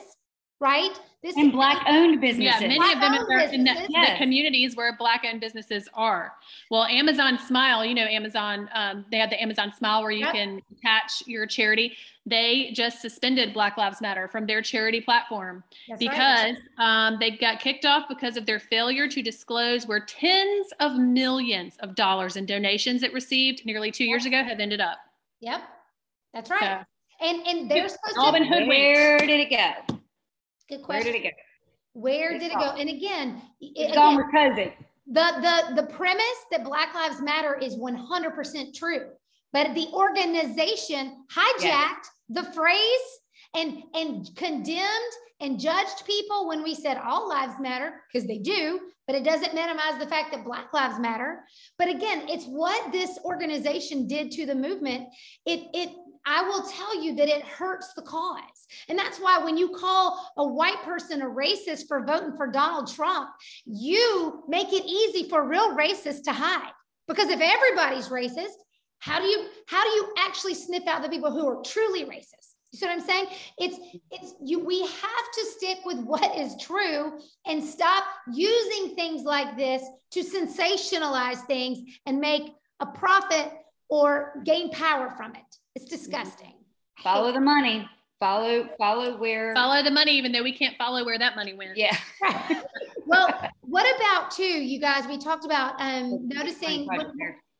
right? 0.59 0.91
This 1.21 1.35
and 1.37 1.51
black 1.51 1.83
owned 1.87 2.21
businesses. 2.21 2.61
Yeah, 2.61 2.67
many 2.67 2.93
of 2.93 2.99
them 3.01 3.13
are 3.13 3.39
in 3.39 3.63
the, 3.63 3.71
businesses. 3.73 3.87
the 3.87 4.15
communities 4.17 4.75
where 4.75 4.95
black-owned 4.95 5.41
businesses 5.41 5.89
are. 5.95 6.33
Well, 6.69 6.83
Amazon 6.83 7.39
Smile, 7.39 7.83
you 7.83 7.95
know, 7.95 8.03
Amazon, 8.03 8.69
um, 8.75 9.05
they 9.09 9.17
have 9.17 9.31
the 9.31 9.41
Amazon 9.41 9.73
Smile 9.75 10.03
where 10.03 10.11
you 10.11 10.19
Yep. 10.25 10.33
can 10.33 10.61
attach 10.77 11.23
your 11.25 11.47
charity. 11.47 11.97
They 12.27 12.69
just 12.73 13.01
suspended 13.01 13.55
Black 13.55 13.75
Lives 13.75 14.01
Matter 14.01 14.27
from 14.27 14.45
their 14.45 14.61
charity 14.61 15.01
platform 15.01 15.63
That's 15.89 16.05
right. 16.05 16.11
because 16.11 16.57
um, 16.77 17.17
they 17.19 17.31
got 17.31 17.59
kicked 17.59 17.85
off 17.85 18.07
because 18.07 18.37
of 18.37 18.45
their 18.45 18.59
failure 18.59 19.07
to 19.07 19.21
disclose 19.23 19.87
where 19.87 20.01
tens 20.01 20.67
of 20.79 20.95
millions 20.99 21.75
of 21.79 21.95
dollars 21.95 22.35
in 22.35 22.45
donations 22.45 23.01
it 23.01 23.11
received 23.13 23.65
nearly 23.65 23.89
two 23.91 24.05
years 24.05 24.27
ago 24.27 24.43
have 24.43 24.59
ended 24.59 24.79
up. 24.79 24.99
Yep, 25.41 25.61
that's 26.35 26.51
right. 26.51 26.85
So, 27.19 27.25
And 27.27 27.47
and 27.47 27.71
they're 27.71 27.89
supposed 27.89 28.15
all 28.19 28.31
to. 28.31 28.39
been 28.39 28.43
hoodwinked. 28.47 28.67
Where 28.69 29.17
did 29.19 29.39
it 29.39 29.49
go? 29.49 29.95
Good 30.69 30.77
Where 30.79 30.85
question. 30.85 31.13
did 31.13 31.21
it 31.21 31.23
go? 31.23 31.29
Where 31.93 32.31
It's 32.33 32.43
did 32.43 32.51
it 32.51 32.55
go? 32.59 32.71
And 32.71 32.89
again, 32.89 33.41
It's 33.61 33.91
again, 33.91 34.17
gone 34.17 34.31
COVID. 34.33 34.73
the 35.07 35.71
the 35.75 35.81
the 35.81 35.87
premise 35.93 36.39
that 36.51 36.63
Black 36.63 36.93
Lives 36.93 37.21
Matter 37.21 37.55
is 37.55 37.75
100% 37.77 38.73
true, 38.75 39.11
but 39.53 39.73
the 39.75 39.87
organization 39.93 41.25
hijacked 41.33 42.07
the 42.29 42.43
phrase 42.43 43.07
and 43.55 43.83
and 43.93 44.35
condemned 44.35 45.13
and 45.41 45.59
judged 45.59 46.05
people 46.05 46.47
when 46.47 46.63
we 46.63 46.73
said 46.73 46.97
all 46.97 47.27
lives 47.29 47.59
matter 47.59 48.01
because 48.11 48.25
they 48.27 48.37
do, 48.39 48.79
but 49.05 49.15
it 49.15 49.23
doesn't 49.23 49.53
minimize 49.53 49.99
the 49.99 50.07
fact 50.07 50.31
that 50.31 50.45
Black 50.45 50.73
Lives 50.73 50.97
Matter. 50.97 51.43
But 51.77 51.89
again, 51.89 52.27
it's 52.29 52.45
what 52.45 52.91
this 52.93 53.19
organization 53.23 54.07
did 54.07 54.31
to 54.31 54.45
the 54.45 54.55
movement. 54.55 55.07
It 55.45 55.61
it 55.73 55.89
I 56.25 56.41
will 56.43 56.63
tell 56.63 57.01
you 57.03 57.15
that 57.17 57.27
it 57.29 57.43
hurts 57.43 57.93
the 57.93 58.01
cause. 58.01 58.54
And 58.89 58.97
that's 58.97 59.19
why 59.19 59.39
when 59.39 59.57
you 59.57 59.69
call 59.69 60.31
a 60.37 60.45
white 60.45 60.81
person 60.83 61.21
a 61.21 61.25
racist 61.25 61.87
for 61.87 62.05
voting 62.05 62.35
for 62.37 62.47
Donald 62.47 62.91
Trump, 62.93 63.29
you 63.65 64.43
make 64.47 64.73
it 64.73 64.85
easy 64.85 65.29
for 65.29 65.47
real 65.47 65.75
racists 65.75 66.23
to 66.23 66.33
hide. 66.33 66.71
Because 67.07 67.29
if 67.29 67.39
everybody's 67.39 68.09
racist, 68.09 68.55
how 68.99 69.19
do 69.19 69.25
you 69.25 69.45
how 69.67 69.83
do 69.83 69.89
you 69.89 70.13
actually 70.19 70.55
sniff 70.55 70.87
out 70.87 71.03
the 71.03 71.09
people 71.09 71.31
who 71.31 71.47
are 71.47 71.61
truly 71.63 72.05
racist? 72.05 72.55
You 72.71 72.79
see 72.79 72.87
what 72.87 72.93
I'm 72.93 73.05
saying? 73.05 73.27
It's 73.57 73.77
it's 74.11 74.33
you 74.43 74.65
we 74.65 74.81
have 74.81 74.89
to 74.89 75.45
stick 75.55 75.79
with 75.85 75.99
what 75.99 76.37
is 76.37 76.55
true 76.59 77.19
and 77.45 77.63
stop 77.63 78.03
using 78.33 78.95
things 78.95 79.23
like 79.23 79.55
this 79.57 79.83
to 80.11 80.23
sensationalize 80.23 81.45
things 81.45 81.79
and 82.05 82.19
make 82.19 82.53
a 82.79 82.85
profit 82.85 83.51
or 83.89 84.41
gain 84.43 84.71
power 84.71 85.13
from 85.15 85.35
it. 85.35 85.41
It's 85.75 85.85
mm-hmm. 85.85 85.95
disgusting. 85.95 86.53
Follow 87.03 87.31
the 87.31 87.39
money. 87.39 87.87
Follow, 88.25 88.67
follow 88.79 89.17
where. 89.17 89.53
Follow 89.53 89.83
the 89.83 89.91
money, 89.91 90.13
even 90.13 90.31
though 90.31 90.41
we 90.41 90.51
can't 90.51 90.75
follow 90.77 91.05
where 91.05 91.19
that 91.19 91.35
money 91.35 91.53
went. 91.53 91.77
Yeah. 91.77 91.95
well, 93.05 93.29
what 93.61 93.85
about 93.97 94.31
too, 94.31 94.43
you 94.43 94.79
guys? 94.79 95.05
We 95.05 95.19
talked 95.19 95.45
about 95.45 95.79
um, 95.79 96.27
noticing 96.27 96.87
when, 96.87 97.11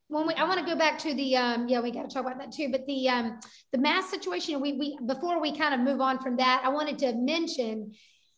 when 0.07 0.25
we. 0.25 0.33
I 0.33 0.43
want 0.45 0.59
to 0.59 0.65
go 0.65 0.75
back 0.75 0.97
to 0.99 1.13
the. 1.13 1.37
Um, 1.37 1.67
yeah, 1.67 1.81
we 1.81 1.91
got 1.91 2.09
to 2.09 2.11
talk 2.11 2.25
about 2.25 2.39
that 2.39 2.51
too. 2.51 2.69
But 2.71 2.83
the 2.87 3.07
um, 3.07 3.39
the 3.73 3.77
mask 3.77 4.09
situation. 4.09 4.59
We 4.59 4.73
we 4.73 4.97
before 5.05 5.39
we 5.39 5.55
kind 5.55 5.75
of 5.75 5.81
move 5.81 6.01
on 6.01 6.17
from 6.17 6.35
that, 6.37 6.63
I 6.65 6.69
wanted 6.69 6.97
to 6.99 7.13
mention. 7.13 7.93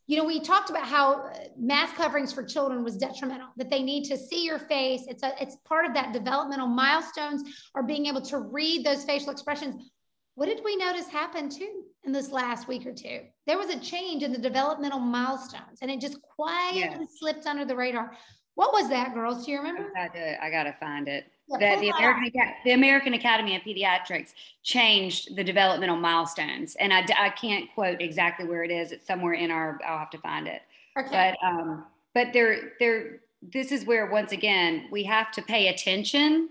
You 0.09 0.17
know, 0.17 0.25
we 0.25 0.41
talked 0.41 0.69
about 0.69 0.85
how 0.85 1.27
uh, 1.27 1.33
mask 1.57 1.95
coverings 1.95 2.33
for 2.33 2.43
children 2.43 2.83
was 2.83 2.97
detrimental. 2.97 3.47
That 3.55 3.69
they 3.69 3.81
need 3.81 4.03
to 4.09 4.17
see 4.17 4.43
your 4.43 4.59
face. 4.59 5.05
It's 5.07 5.23
a 5.23 5.31
it's 5.41 5.55
part 5.65 5.85
of 5.85 5.93
that 5.93 6.11
developmental 6.11 6.67
milestones 6.67 7.43
or 7.73 7.83
being 7.83 8.05
able 8.07 8.21
to 8.23 8.39
read 8.39 8.85
those 8.85 9.05
facial 9.05 9.29
expressions. 9.29 9.89
What 10.37 10.45
did 10.45 10.61
we 10.63 10.75
notice 10.75 11.07
happen 11.07 11.49
too 11.49 11.85
in 12.03 12.11
this 12.11 12.29
last 12.29 12.67
week 12.67 12.85
or 12.85 12.93
two? 12.93 13.21
There 13.47 13.57
was 13.57 13.69
a 13.71 13.79
change 13.79 14.21
in 14.21 14.31
the 14.31 14.37
developmental 14.37 14.99
milestones 14.99 15.79
and 15.81 15.89
it 15.89 15.99
just 15.99 16.21
quietly 16.21 16.81
Yes. 16.81 17.17
slipped 17.17 17.47
under 17.47 17.65
the 17.65 17.75
radar. 17.75 18.15
What 18.53 18.71
was 18.71 18.87
that, 18.89 19.15
girls? 19.15 19.47
Do 19.47 19.51
you 19.51 19.57
remember? 19.57 19.91
I 19.97 20.07
gotta, 20.09 20.43
I 20.43 20.51
gotta 20.51 20.75
find 20.79 21.07
it. 21.07 21.25
Yeah, 21.49 21.73
The, 21.77 21.81
the 21.81 21.89
American, 21.89 22.31
the 22.65 22.71
American 22.73 23.15
Academy 23.15 23.55
of 23.55 23.63
Pediatrics 23.63 24.35
changed 24.61 25.35
the 25.35 25.43
developmental 25.43 25.97
milestones, 25.97 26.75
and 26.75 26.93
I 26.93 27.31
can't 27.31 27.73
quote 27.73 27.99
exactly 27.99 28.45
where 28.45 28.63
it 28.63 28.69
is. 28.69 28.91
It's 28.91 29.07
somewhere 29.07 29.33
in 29.33 29.49
our. 29.49 29.79
I'll 29.87 29.97
have 29.97 30.11
to 30.11 30.17
find 30.19 30.47
it. 30.47 30.61
Okay. 30.99 31.33
But 31.41 31.47
um, 31.47 31.85
but 32.13 32.31
there 32.31 32.73
there. 32.79 33.21
This 33.41 33.71
is 33.71 33.85
where 33.85 34.11
once 34.11 34.33
again 34.33 34.87
we 34.91 35.03
have 35.05 35.31
to 35.31 35.41
pay 35.41 35.69
attention 35.69 36.49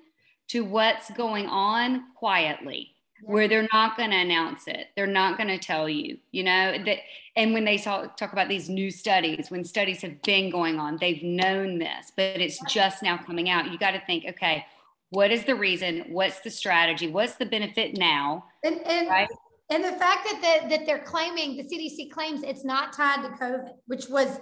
to 0.48 0.64
what's 0.64 1.10
going 1.10 1.46
on 1.46 2.12
quietly 2.14 2.95
where 3.22 3.48
they're 3.48 3.68
not 3.72 3.96
going 3.96 4.10
to 4.10 4.16
announce 4.16 4.68
it. 4.68 4.88
They're 4.96 5.06
not 5.06 5.36
going 5.36 5.48
to 5.48 5.58
tell 5.58 5.88
you 5.88 6.18
you 6.32 6.42
know 6.42 6.76
that 6.84 6.98
and 7.36 7.52
when 7.52 7.64
they 7.64 7.76
talk, 7.76 8.16
talk 8.16 8.32
about 8.32 8.48
these 8.48 8.68
new 8.68 8.90
studies 8.90 9.50
when 9.50 9.64
studies 9.64 10.00
have 10.02 10.22
been 10.22 10.50
going 10.50 10.78
on 10.78 10.96
they've 11.00 11.22
known 11.22 11.78
this 11.78 12.12
but 12.16 12.40
it's 12.40 12.60
just 12.72 13.02
now 13.02 13.16
coming 13.16 13.48
out. 13.48 13.70
You 13.70 13.78
got 13.78 13.92
to 13.92 14.02
think 14.06 14.24
okay 14.28 14.64
what 15.10 15.30
is 15.30 15.44
the 15.44 15.54
reason? 15.54 16.04
What's 16.08 16.40
the 16.40 16.50
strategy? 16.50 17.08
What's 17.08 17.36
the 17.36 17.46
benefit 17.46 17.96
now? 17.96 18.44
And 18.64 18.80
and, 18.86 19.08
right? 19.08 19.28
and 19.70 19.84
the 19.84 19.92
fact 19.92 20.26
that, 20.30 20.40
that 20.42 20.70
that 20.70 20.86
they're 20.86 21.04
claiming 21.04 21.56
the 21.56 21.62
CDC 21.62 22.10
claims 22.10 22.42
it's 22.42 22.64
not 22.64 22.92
tied 22.92 23.22
to 23.22 23.28
COVID, 23.42 23.70
which 23.86 24.08
was 24.08 24.40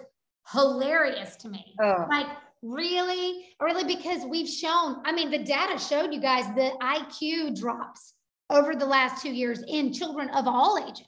hilarious 0.52 1.36
to 1.36 1.48
me. 1.48 1.74
oh, 1.82 2.06
Like, 2.08 2.26
really? 2.62 3.46
Really? 3.60 3.84
Because 3.84 4.24
we've 4.24 4.48
shown, 4.48 5.02
I 5.04 5.12
mean, 5.12 5.30
the 5.30 5.38
data 5.38 5.78
showed 5.78 6.12
you 6.12 6.20
guys 6.20 6.46
the 6.54 6.72
IQ 6.82 7.58
drops 7.58 8.13
over 8.50 8.74
the 8.74 8.86
last 8.86 9.22
two 9.22 9.32
years 9.32 9.62
in 9.68 9.92
children 9.92 10.28
of 10.30 10.46
all 10.46 10.78
ages. 10.78 11.06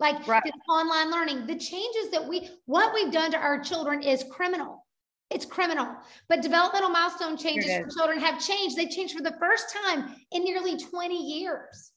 Like 0.00 0.26
Right. 0.26 0.42
this 0.44 0.52
online 0.68 1.10
learning, 1.10 1.46
the 1.46 1.56
changes 1.56 2.10
that 2.10 2.26
we, 2.26 2.50
what 2.66 2.92
we've 2.94 3.12
done 3.12 3.30
to 3.30 3.38
our 3.38 3.62
children 3.62 4.02
is 4.02 4.24
criminal. 4.30 4.84
It's 5.30 5.46
criminal. 5.46 5.96
But 6.28 6.42
developmental 6.42 6.90
milestone 6.90 7.36
changes 7.36 7.76
for 7.76 7.88
children 7.88 8.20
have 8.20 8.44
changed. 8.44 8.76
They 8.76 8.86
changed 8.86 9.16
for 9.16 9.22
the 9.22 9.36
first 9.38 9.74
time 9.84 10.16
in 10.32 10.44
nearly 10.44 10.76
20 10.76 11.16
years. 11.16 11.92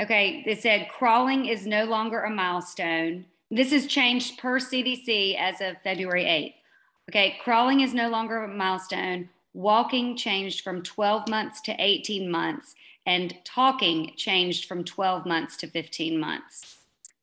Okay, 0.00 0.42
it 0.46 0.60
said 0.60 0.88
crawling 0.88 1.46
is 1.46 1.66
no 1.66 1.84
longer 1.84 2.22
a 2.22 2.30
milestone. 2.30 3.26
This 3.50 3.72
is 3.72 3.86
changed 3.86 4.38
per 4.38 4.58
CDC 4.58 5.36
as 5.38 5.60
of 5.60 5.80
February 5.82 6.24
8th. 6.24 6.54
Okay, 7.10 7.38
crawling 7.42 7.80
is 7.80 7.94
no 7.94 8.08
longer 8.08 8.44
a 8.44 8.48
milestone. 8.48 9.28
Walking 9.54 10.16
changed 10.16 10.62
from 10.62 10.82
12 10.82 11.28
months 11.28 11.60
to 11.62 11.74
18 11.78 12.30
months, 12.30 12.74
and 13.06 13.34
talking 13.44 14.12
changed 14.16 14.66
from 14.66 14.84
12 14.84 15.24
months 15.26 15.56
to 15.58 15.66
15 15.68 16.18
months. 16.18 16.76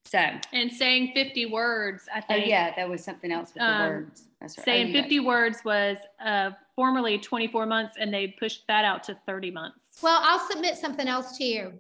So, 0.06 0.20
and 0.52 0.72
saying 0.72 1.12
50 1.14 1.48
words, 1.48 2.04
I 2.14 2.20
oh 2.20 2.24
think. 2.28 2.48
yeah, 2.48 2.74
that 2.76 2.88
was 2.90 3.04
something 3.04 3.32
else 3.32 3.50
with 3.54 3.62
the 3.62 3.70
Um, 3.70 3.90
words. 3.90 4.24
That's 4.40 4.58
right. 4.58 4.64
Oh, 4.64 4.66
Saying 4.66 4.88
you 4.88 4.94
guys- 4.94 5.02
50 5.04 5.20
words 5.22 5.58
was 5.66 5.98
uh, 6.24 6.52
formerly 6.76 7.18
24 7.18 7.66
months, 7.66 7.96
and 8.00 8.14
they 8.14 8.28
pushed 8.28 8.64
that 8.68 8.86
out 8.86 9.04
to 9.06 9.18
30 9.26 9.52
months. 9.52 9.80
Well, 10.02 10.20
I'll 10.24 10.48
submit 10.50 10.78
something 10.78 11.08
else 11.08 11.38
to 11.38 11.44
you. 11.44 11.74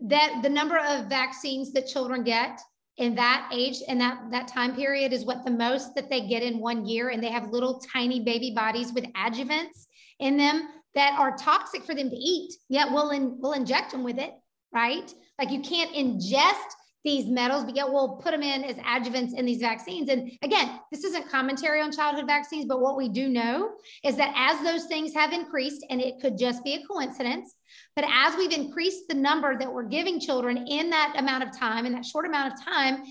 That 0.00 0.40
the 0.42 0.48
number 0.48 0.78
of 0.78 1.06
vaccines 1.06 1.72
that 1.72 1.86
children 1.86 2.24
get 2.24 2.60
in 2.96 3.14
that 3.14 3.48
age 3.52 3.76
and 3.86 4.00
that 4.00 4.18
that 4.30 4.48
time 4.48 4.74
period 4.74 5.12
is 5.12 5.24
what 5.24 5.44
the 5.44 5.50
most 5.50 5.94
that 5.94 6.08
they 6.10 6.26
get 6.26 6.42
in 6.42 6.58
one 6.58 6.84
year 6.86 7.10
and 7.10 7.22
they 7.22 7.28
have 7.30 7.50
little 7.50 7.78
tiny 7.80 8.18
baby 8.20 8.52
bodies 8.54 8.92
with 8.92 9.04
adjuvants 9.12 9.86
in 10.18 10.36
them 10.36 10.68
that 10.94 11.16
are 11.18 11.36
toxic 11.36 11.84
for 11.84 11.94
them 11.94 12.10
to 12.10 12.16
eat. 12.16 12.54
Yet 12.68 12.90
we'll 12.90 13.10
in, 13.10 13.38
we'll 13.40 13.52
inject 13.52 13.92
them 13.92 14.02
with 14.02 14.18
it, 14.18 14.32
right? 14.72 15.12
Like 15.38 15.50
you 15.50 15.60
can't 15.60 15.94
ingest 15.94 16.74
these 17.02 17.26
metals, 17.26 17.64
but 17.64 17.74
yet 17.74 17.90
we'll 17.90 18.16
put 18.16 18.32
them 18.32 18.42
in 18.42 18.62
as 18.62 18.76
adjuvants 18.76 19.32
in 19.34 19.46
these 19.46 19.60
vaccines. 19.60 20.10
And 20.10 20.30
again, 20.42 20.80
this 20.92 21.02
isn't 21.04 21.30
commentary 21.30 21.80
on 21.80 21.92
childhood 21.92 22.26
vaccines, 22.26 22.66
but 22.66 22.80
what 22.80 22.96
we 22.96 23.08
do 23.08 23.28
know 23.28 23.70
is 24.04 24.16
that 24.16 24.34
as 24.36 24.62
those 24.62 24.86
things 24.86 25.14
have 25.14 25.32
increased, 25.32 25.84
and 25.88 26.00
it 26.00 26.20
could 26.20 26.36
just 26.36 26.62
be 26.62 26.74
a 26.74 26.86
coincidence, 26.86 27.54
but 27.96 28.04
as 28.06 28.36
we've 28.36 28.52
increased 28.52 29.08
the 29.08 29.14
number 29.14 29.58
that 29.58 29.72
we're 29.72 29.88
giving 29.88 30.20
children 30.20 30.66
in 30.68 30.90
that 30.90 31.14
amount 31.16 31.42
of 31.42 31.58
time, 31.58 31.86
in 31.86 31.92
that 31.92 32.04
short 32.04 32.26
amount 32.26 32.52
of 32.52 32.64
time, 32.64 33.02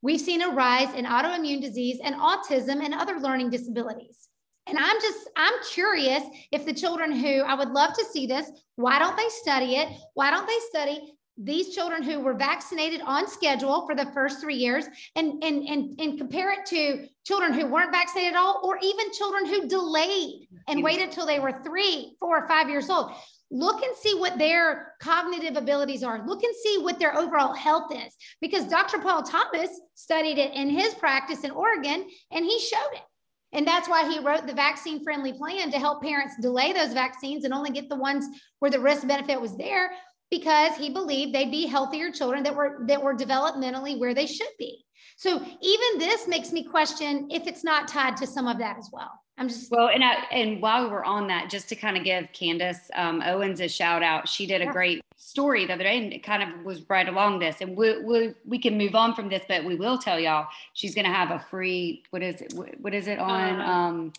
we've 0.00 0.20
seen 0.20 0.40
a 0.40 0.48
rise 0.48 0.94
in 0.94 1.04
autoimmune 1.04 1.60
disease 1.60 2.00
and 2.02 2.14
autism 2.14 2.82
and 2.82 2.94
other 2.94 3.18
learning 3.20 3.50
disabilities. 3.50 4.28
And 4.66 4.78
I'm 4.78 5.00
just, 5.00 5.28
I'm 5.36 5.52
curious 5.70 6.22
if 6.50 6.64
the 6.64 6.72
children 6.72 7.12
who 7.12 7.42
I 7.42 7.54
would 7.54 7.70
love 7.70 7.92
to 7.94 8.04
see 8.04 8.26
this, 8.26 8.50
why 8.76 8.98
don't 8.98 9.16
they 9.16 9.28
study 9.28 9.76
it? 9.76 9.88
Why 10.14 10.30
don't 10.30 10.46
they 10.46 10.58
study 10.70 11.14
these 11.36 11.74
children 11.74 12.02
who 12.02 12.20
were 12.20 12.34
vaccinated 12.34 13.00
on 13.04 13.28
schedule 13.28 13.86
for 13.86 13.94
the 13.94 14.10
first 14.12 14.40
three 14.40 14.54
years 14.54 14.86
and, 15.16 15.42
and, 15.42 15.66
and, 15.66 16.00
and 16.00 16.18
compare 16.18 16.52
it 16.52 16.64
to 16.66 17.08
children 17.24 17.52
who 17.52 17.66
weren't 17.66 17.90
vaccinated 17.90 18.34
at 18.34 18.38
all, 18.38 18.60
or 18.62 18.78
even 18.82 19.12
children 19.12 19.46
who 19.46 19.66
delayed 19.66 20.46
and 20.68 20.82
waited 20.82 21.10
till 21.10 21.26
they 21.26 21.40
were 21.40 21.60
three, 21.64 22.14
four, 22.20 22.44
or 22.44 22.48
five 22.48 22.68
years 22.68 22.88
old. 22.88 23.12
Look 23.50 23.82
and 23.82 23.96
see 23.96 24.14
what 24.14 24.38
their 24.38 24.94
cognitive 25.00 25.56
abilities 25.56 26.02
are. 26.02 26.26
Look 26.26 26.42
and 26.42 26.54
see 26.62 26.78
what 26.78 26.98
their 26.98 27.16
overall 27.16 27.54
health 27.54 27.92
is. 27.92 28.14
Because 28.40 28.64
Dr. 28.64 28.98
Paul 28.98 29.22
Thomas 29.22 29.70
studied 29.94 30.38
it 30.38 30.54
in 30.54 30.70
his 30.70 30.94
practice 30.94 31.44
in 31.44 31.50
Oregon 31.50 32.08
and 32.30 32.44
he 32.44 32.58
showed 32.60 32.94
it. 32.94 33.02
And 33.54 33.66
that's 33.66 33.88
why 33.88 34.10
he 34.10 34.18
wrote 34.18 34.46
the 34.46 34.52
vaccine 34.52 35.02
friendly 35.02 35.32
plan 35.32 35.70
to 35.70 35.78
help 35.78 36.02
parents 36.02 36.34
delay 36.40 36.72
those 36.72 36.92
vaccines 36.92 37.44
and 37.44 37.54
only 37.54 37.70
get 37.70 37.88
the 37.88 37.96
ones 37.96 38.26
where 38.58 38.70
the 38.70 38.80
risk 38.80 39.06
benefit 39.06 39.40
was 39.40 39.56
there 39.56 39.92
because 40.30 40.76
he 40.76 40.90
believed 40.90 41.32
they'd 41.32 41.50
be 41.50 41.66
healthier 41.66 42.10
children 42.10 42.42
that 42.42 42.54
were 42.54 42.84
that 42.88 43.00
were 43.00 43.14
developmentally 43.14 43.98
where 43.98 44.14
they 44.14 44.26
should 44.26 44.48
be. 44.58 44.84
So 45.16 45.36
even 45.36 45.98
this 45.98 46.26
makes 46.26 46.50
me 46.50 46.64
question 46.64 47.28
if 47.30 47.46
it's 47.46 47.62
not 47.62 47.86
tied 47.86 48.16
to 48.16 48.26
some 48.26 48.48
of 48.48 48.58
that 48.58 48.76
as 48.76 48.90
well. 48.92 49.12
I'm 49.36 49.48
just 49.48 49.70
Well, 49.70 49.88
and 49.88 50.04
I, 50.04 50.24
and 50.30 50.62
while 50.62 50.84
we 50.84 50.90
were 50.90 51.04
on 51.04 51.26
that, 51.28 51.50
just 51.50 51.68
to 51.70 51.76
kind 51.76 51.96
of 51.96 52.04
give 52.04 52.28
Candace 52.32 52.90
um, 52.94 53.20
Owens 53.24 53.60
a 53.60 53.68
shout 53.68 54.02
out, 54.02 54.28
she 54.28 54.46
did 54.46 54.60
a 54.62 54.66
Yeah. 54.66 54.72
great 54.72 55.04
story 55.16 55.66
the 55.66 55.72
other 55.72 55.84
day, 55.84 55.98
and 55.98 56.12
it 56.12 56.22
kind 56.22 56.42
of 56.42 56.64
was 56.64 56.88
right 56.88 57.08
along 57.08 57.40
this. 57.40 57.60
And 57.60 57.76
we 57.76 58.00
we 58.02 58.34
we 58.44 58.58
can 58.58 58.78
move 58.78 58.94
on 58.94 59.14
from 59.14 59.28
this, 59.28 59.42
but 59.48 59.64
we 59.64 59.74
will 59.74 59.98
tell 59.98 60.20
y'all 60.20 60.46
she's 60.74 60.94
going 60.94 61.06
to 61.06 61.12
have 61.12 61.30
a 61.32 61.38
free 61.50 62.04
what 62.10 62.22
is 62.22 62.40
it? 62.40 62.52
What 62.54 62.80
what 62.80 62.94
is 62.94 63.08
it 63.08 63.18
on? 63.18 63.60
Uh, 63.60 63.64
um, 63.64 64.12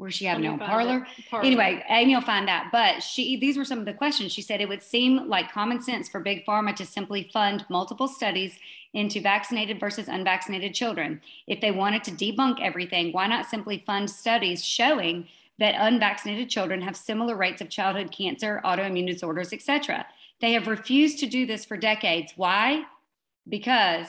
where's 0.00 0.14
she 0.14 0.24
had 0.24 0.38
it 0.38 0.42
Let 0.42 0.52
on 0.52 0.58
me 0.58 0.58
find 0.58 0.70
Parler? 0.70 1.06
Parler. 1.28 1.46
Anyway, 1.46 1.84
Amy 1.90 2.14
will 2.14 2.22
find 2.22 2.48
that. 2.48 2.70
But 2.72 3.02
she, 3.02 3.36
these 3.36 3.58
were 3.58 3.66
some 3.66 3.78
of 3.78 3.84
the 3.84 3.92
questions. 3.92 4.32
She 4.32 4.40
said 4.40 4.60
it 4.60 4.68
would 4.68 4.82
seem 4.82 5.28
like 5.28 5.52
common 5.52 5.82
sense 5.82 6.08
for 6.08 6.20
big 6.20 6.46
pharma 6.46 6.74
to 6.76 6.86
simply 6.86 7.28
fund 7.32 7.66
multiple 7.68 8.08
studies 8.08 8.58
into 8.94 9.20
vaccinated 9.20 9.78
versus 9.78 10.08
unvaccinated 10.08 10.74
children. 10.74 11.20
If 11.46 11.60
they 11.60 11.70
wanted 11.70 12.02
to 12.04 12.12
debunk 12.12 12.60
everything, 12.62 13.12
why 13.12 13.26
not 13.26 13.46
simply 13.46 13.84
fund 13.86 14.10
studies 14.10 14.64
showing 14.64 15.28
that 15.58 15.74
unvaccinated 15.78 16.48
children 16.48 16.80
have 16.80 16.96
similar 16.96 17.36
rates 17.36 17.60
of 17.60 17.68
childhood 17.68 18.10
cancer, 18.10 18.62
autoimmune 18.64 19.06
disorders, 19.06 19.52
etc. 19.52 20.06
They 20.40 20.54
have 20.54 20.66
refused 20.66 21.18
to 21.18 21.26
do 21.26 21.44
this 21.44 21.66
for 21.66 21.76
decades. 21.76 22.32
Why? 22.36 22.84
Because 23.46 24.06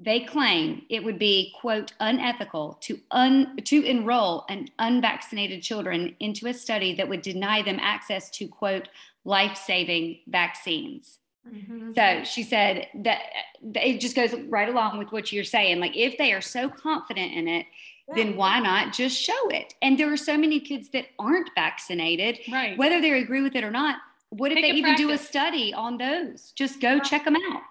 they 0.00 0.20
claim 0.20 0.82
it 0.90 1.04
would 1.04 1.18
be 1.18 1.52
quote 1.60 1.92
unethical 2.00 2.78
to 2.80 2.98
un 3.10 3.56
to 3.64 3.82
enroll 3.84 4.44
an 4.48 4.68
unvaccinated 4.78 5.62
children 5.62 6.14
into 6.20 6.46
a 6.48 6.54
study 6.54 6.94
that 6.94 7.08
would 7.08 7.22
deny 7.22 7.62
them 7.62 7.78
access 7.80 8.28
to 8.30 8.48
quote 8.48 8.88
life-saving 9.24 10.18
vaccines. 10.26 11.18
Mhm. 11.46 11.94
so 11.94 12.24
she 12.24 12.42
said 12.42 12.88
that 12.94 13.20
it 13.74 14.00
just 14.00 14.16
goes 14.16 14.32
right 14.48 14.68
along 14.68 14.96
with 14.98 15.12
what 15.12 15.30
you're 15.30 15.44
saying. 15.44 15.78
Like 15.78 15.94
if 15.94 16.16
they 16.16 16.32
are 16.32 16.40
so 16.40 16.68
confident 16.70 17.32
in 17.32 17.48
it 17.48 17.66
then 18.14 18.36
why 18.36 18.60
not 18.60 18.92
just 18.92 19.18
show 19.18 19.48
it? 19.48 19.74
And 19.80 19.98
there 19.98 20.12
are 20.12 20.16
so 20.16 20.36
many 20.36 20.60
kids 20.60 20.90
that 20.90 21.06
aren't 21.18 21.48
vaccinated. 21.54 22.38
Right. 22.50 22.76
whether 22.76 23.00
they 23.00 23.12
agree 23.12 23.42
with 23.42 23.54
it 23.56 23.64
or 23.64 23.70
not 23.70 23.98
what 24.30 24.50
if 24.52 24.56
Take 24.56 24.64
they 24.72 24.78
even 24.78 24.96
do 24.96 25.10
a 25.10 25.18
study 25.18 25.72
on 25.72 25.96
those? 25.98 26.52
Just 26.56 26.80
go 26.80 26.98
check 26.98 27.24
them 27.24 27.36
out 27.36 27.62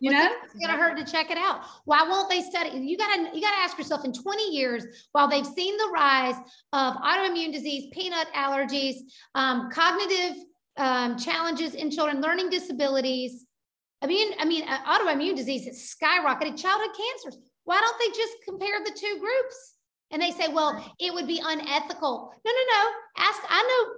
you 0.00 0.12
What's 0.12 0.24
know 0.24 0.30
it- 0.32 0.38
It's 0.44 0.66
gonna 0.66 0.78
hurt 0.78 0.96
to 0.98 1.04
check 1.04 1.30
it 1.30 1.38
out. 1.38 1.62
Why 1.84 2.02
won't 2.08 2.30
they 2.30 2.42
study? 2.42 2.78
You 2.78 2.96
gotta 2.96 3.30
you 3.34 3.40
gotta 3.40 3.58
ask 3.58 3.76
yourself 3.78 4.04
in 4.04 4.12
20 4.12 4.50
years, 4.50 4.84
while 5.12 5.28
they've 5.28 5.46
seen 5.46 5.76
the 5.76 5.88
rise 5.92 6.36
of 6.72 6.94
autoimmune 6.94 7.52
disease, 7.52 7.88
peanut 7.92 8.28
allergies, 8.34 8.96
um, 9.34 9.70
cognitive 9.70 10.36
um, 10.76 11.16
challenges 11.18 11.74
in 11.74 11.90
children, 11.90 12.20
learning 12.20 12.50
disabilities. 12.50 13.44
I 14.00 14.06
mean, 14.06 14.32
I 14.38 14.44
mean, 14.44 14.62
uh, 14.68 14.78
autoimmune 14.84 15.34
disease 15.34 15.64
has 15.66 15.94
skyrocketed. 16.00 16.56
Childhood 16.56 16.96
cancers. 16.96 17.38
Why 17.64 17.80
don't 17.80 17.98
they 17.98 18.16
just 18.16 18.34
compare 18.44 18.78
the 18.84 18.92
two 18.92 19.18
groups? 19.18 19.74
And 20.10 20.22
they 20.22 20.30
say, 20.30 20.48
well, 20.48 20.82
it 20.98 21.12
would 21.12 21.26
be 21.26 21.38
unethical. 21.44 22.32
No, 22.44 22.50
no, 22.50 22.58
no. 22.72 22.90
Ask. 23.18 23.42
I 23.50 23.62
know 23.62 23.72
well, 23.72 23.92
we 23.92 23.97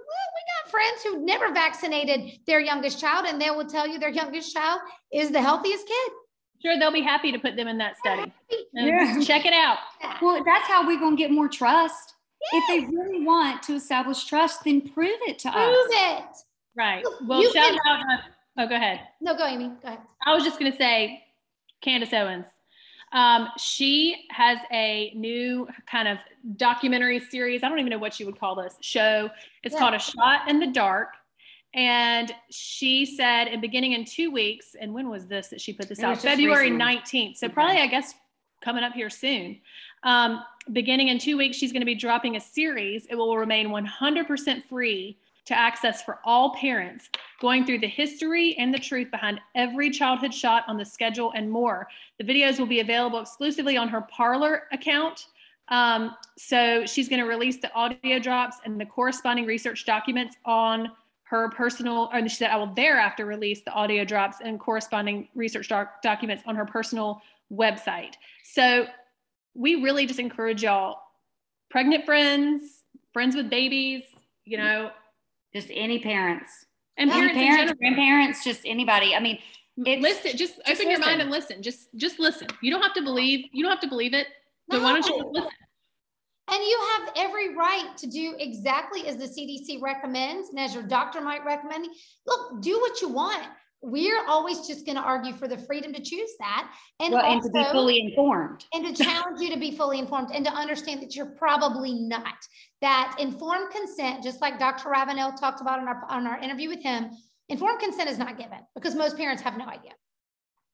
friends 0.71 1.03
who 1.03 1.25
never 1.25 1.51
vaccinated 1.53 2.39
their 2.47 2.59
youngest 2.59 2.99
child, 2.99 3.25
and 3.27 3.39
they 3.39 3.51
will 3.51 3.65
tell 3.65 3.87
you 3.87 3.99
their 3.99 4.09
youngest 4.09 4.53
child 4.53 4.79
is 5.13 5.29
the 5.31 5.41
healthiest 5.41 5.85
kid. 5.87 6.11
Sure, 6.63 6.77
they'll 6.79 6.91
be 6.91 7.01
happy 7.01 7.31
to 7.31 7.39
put 7.39 7.55
them 7.55 7.67
in 7.67 7.77
that 7.79 7.97
study. 7.97 8.31
Yeah. 8.73 9.19
Check 9.21 9.45
it 9.45 9.53
out. 9.53 9.77
well 10.21 10.43
that's 10.43 10.67
how 10.67 10.85
we're 10.87 10.99
going 10.99 11.17
to 11.17 11.21
get 11.21 11.31
more 11.31 11.47
trust 11.49 12.13
if 12.53 12.63
they 12.67 12.87
really 12.95 13.23
want 13.25 13.61
to 13.63 13.73
establish 13.75 14.25
trust 14.25 14.63
then 14.63 14.81
prove 14.81 15.19
it 15.27 15.37
to 15.39 15.51
Prove 15.51 15.63
us 15.63 15.87
it. 15.91 16.23
Right. 16.75 17.03
Well, 17.27 17.41
you 17.41 17.51
shout 17.51 17.69
can- 17.71 17.77
out. 17.87 17.99
uh, 17.99 18.17
oh, 18.59 18.67
go 18.67 18.75
ahead. 18.75 19.01
No, 19.21 19.35
go, 19.35 19.45
Amy. 19.45 19.67
Go 19.81 19.87
ahead. 19.89 19.99
I 20.25 20.33
was 20.33 20.43
just 20.43 20.57
going 20.59 20.71
to 20.71 20.77
say, 20.77 21.23
Candace 21.83 22.13
Owens. 22.13 22.45
Um, 23.13 23.49
she 23.57 24.25
has 24.31 24.57
a 24.71 25.11
new 25.15 25.67
kind 25.85 26.07
of 26.07 26.17
documentary 26.55 27.19
series. 27.19 27.63
I 27.63 27.69
don't 27.69 27.79
even 27.79 27.89
know 27.89 27.97
what 27.97 28.19
you 28.19 28.25
would 28.25 28.39
call 28.39 28.55
this 28.55 28.77
show. 28.81 29.29
It's 29.63 29.73
Yeah. 29.73 29.79
called 29.79 29.93
A 29.95 29.99
Shot 29.99 30.49
in 30.49 30.59
the 30.59 30.67
Dark. 30.67 31.13
And 31.73 32.33
she 32.49 33.05
said, 33.05 33.47
in 33.47 33.61
beginning 33.61 33.93
in 33.93 34.03
two 34.05 34.29
weeks, 34.31 34.75
and 34.79 34.93
when 34.93 35.09
was 35.09 35.27
this 35.27 35.47
that 35.49 35.61
she 35.61 35.73
put 35.73 35.87
this 35.87 35.99
It 35.99 36.05
out? 36.05 36.17
February 36.19 36.71
recently. 36.71 36.77
19th. 36.85 37.37
So 37.37 37.47
Okay. 37.47 37.53
probably, 37.53 37.77
I 37.77 37.87
guess, 37.87 38.13
coming 38.61 38.83
up 38.83 38.93
here 38.93 39.09
soon. 39.09 39.61
Um, 40.03 40.43
beginning 40.71 41.07
in 41.07 41.17
two 41.17 41.37
weeks, 41.37 41.57
she's 41.57 41.71
going 41.71 41.81
to 41.81 41.85
be 41.85 41.95
dropping 41.95 42.35
a 42.35 42.39
series. 42.39 43.05
It 43.09 43.15
will 43.15 43.37
remain 43.37 43.69
100% 43.69 44.65
free 44.65 45.17
to 45.45 45.57
access 45.57 46.03
for 46.03 46.19
all 46.23 46.55
parents, 46.55 47.09
going 47.39 47.65
through 47.65 47.79
the 47.79 47.87
history 47.87 48.55
and 48.57 48.73
the 48.73 48.79
truth 48.79 49.09
behind 49.09 49.39
every 49.55 49.89
childhood 49.89 50.33
shot 50.33 50.63
on 50.67 50.77
the 50.77 50.85
schedule 50.85 51.31
and 51.35 51.49
more. 51.49 51.87
The 52.19 52.23
videos 52.23 52.59
will 52.59 52.67
be 52.67 52.79
available 52.79 53.19
exclusively 53.19 53.77
on 53.77 53.87
her 53.87 54.01
Parler 54.01 54.63
account. 54.71 55.27
Um, 55.69 56.15
so 56.37 56.85
she's 56.85 57.09
going 57.09 57.21
to 57.21 57.27
release 57.27 57.57
the 57.57 57.73
audio 57.73 58.19
drops 58.19 58.57
and 58.65 58.79
the 58.79 58.85
corresponding 58.85 59.45
research 59.45 59.85
documents 59.85 60.35
on 60.45 60.91
her 61.23 61.49
personal, 61.49 62.09
or 62.13 62.21
she 62.27 62.35
said, 62.35 62.51
I 62.51 62.57
will 62.57 62.73
thereafter 62.73 63.25
release 63.25 63.61
the 63.61 63.71
audio 63.71 64.03
drops 64.03 64.37
and 64.43 64.59
corresponding 64.59 65.29
research 65.33 65.69
doc- 65.69 66.01
documents 66.01 66.43
on 66.45 66.55
her 66.55 66.65
personal 66.65 67.21
website. 67.51 68.13
So 68.43 68.85
we 69.53 69.75
really 69.75 70.05
just 70.05 70.19
encourage 70.19 70.63
y'all, 70.63 70.99
pregnant 71.69 72.05
friends, 72.05 72.83
friends 73.13 73.35
with 73.35 73.49
babies, 73.49 74.03
you 74.43 74.57
know, 74.57 74.91
just 75.53 75.69
any 75.71 75.99
parents. 75.99 76.65
And 76.97 77.09
Yeah. 77.09 77.15
parents, 77.15 77.35
parents 77.39 77.73
grandparents 77.79 78.43
just 78.43 78.61
anybody. 78.65 79.15
I 79.15 79.19
mean 79.19 79.39
it's- 79.85 80.01
listen 80.01 80.37
just, 80.37 80.59
open 80.67 80.89
your 80.89 80.99
mind 80.99 81.21
and 81.21 81.31
listen. 81.31 81.63
Just 81.63 81.89
just 81.95 82.19
listen. 82.19 82.47
You 82.61 82.71
don't 82.71 82.81
have 82.81 82.93
to 82.93 83.01
believe 83.01 83.47
you 83.51 83.63
don't 83.63 83.71
have 83.71 83.79
to 83.81 83.87
believe 83.87 84.13
it 84.13 84.27
but 84.67 84.81
why 84.81 84.93
don't 84.93 85.05
you 85.05 85.29
listen? 85.31 85.49
And 86.47 86.61
you 86.63 86.79
have 86.97 87.13
every 87.15 87.55
right 87.55 87.95
to 87.97 88.07
do 88.07 88.35
exactly 88.37 89.07
as 89.07 89.15
the 89.15 89.27
CDC 89.27 89.81
recommends 89.81 90.49
and 90.49 90.59
as 90.59 90.73
your 90.73 90.83
doctor 90.83 91.21
might 91.21 91.45
recommend. 91.45 91.87
Look, 92.25 92.61
do 92.61 92.79
what 92.79 93.01
you 93.01 93.07
want. 93.07 93.47
We're 93.83 94.25
always 94.27 94.67
just 94.67 94.85
going 94.85 94.97
to 94.97 95.01
argue 95.01 95.33
for 95.33 95.47
the 95.47 95.57
freedom 95.57 95.91
to 95.93 96.01
choose 96.01 96.29
that. 96.39 96.71
And, 96.99 97.13
well, 97.13 97.25
also, 97.25 97.47
and 97.47 97.55
to 97.55 97.63
be 97.63 97.71
fully 97.71 97.99
informed. 97.99 98.65
And 98.73 98.95
to 98.95 99.03
challenge 99.03 99.41
you 99.41 99.51
to 99.51 99.59
be 99.59 99.71
fully 99.71 99.97
informed 99.97 100.29
and 100.33 100.45
to 100.45 100.51
understand 100.51 101.01
that 101.01 101.15
you're 101.15 101.33
probably 101.37 101.93
not. 101.93 102.35
That 102.81 103.15
informed 103.19 103.71
consent, 103.71 104.23
just 104.23 104.39
like 104.39 104.59
Dr. 104.59 104.89
Ravenel 104.89 105.33
talked 105.33 105.61
about 105.61 105.79
in 105.79 105.87
our, 105.87 106.05
on 106.09 106.27
our 106.27 106.39
interview 106.39 106.69
with 106.69 106.83
him, 106.83 107.09
informed 107.49 107.79
consent 107.79 108.09
is 108.09 108.19
not 108.19 108.37
given 108.37 108.59
because 108.75 108.93
most 108.93 109.17
parents 109.17 109.41
have 109.41 109.57
no 109.57 109.65
idea. 109.65 109.91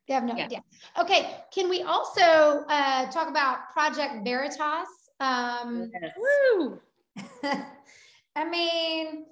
They 0.08 0.14
have 0.14 0.24
no 0.24 0.36
yeah. 0.36 0.46
idea. 0.46 0.64
Okay, 1.00 1.36
can 1.54 1.70
we 1.70 1.82
also 1.82 2.22
uh, 2.22 3.10
talk 3.12 3.30
about 3.30 3.72
Project 3.74 4.24
Veritas? 4.24 4.88
Um, 5.20 5.92
yes. 5.94 6.12
Woo! 6.18 6.80
I 8.36 8.50
mean, 8.50 9.26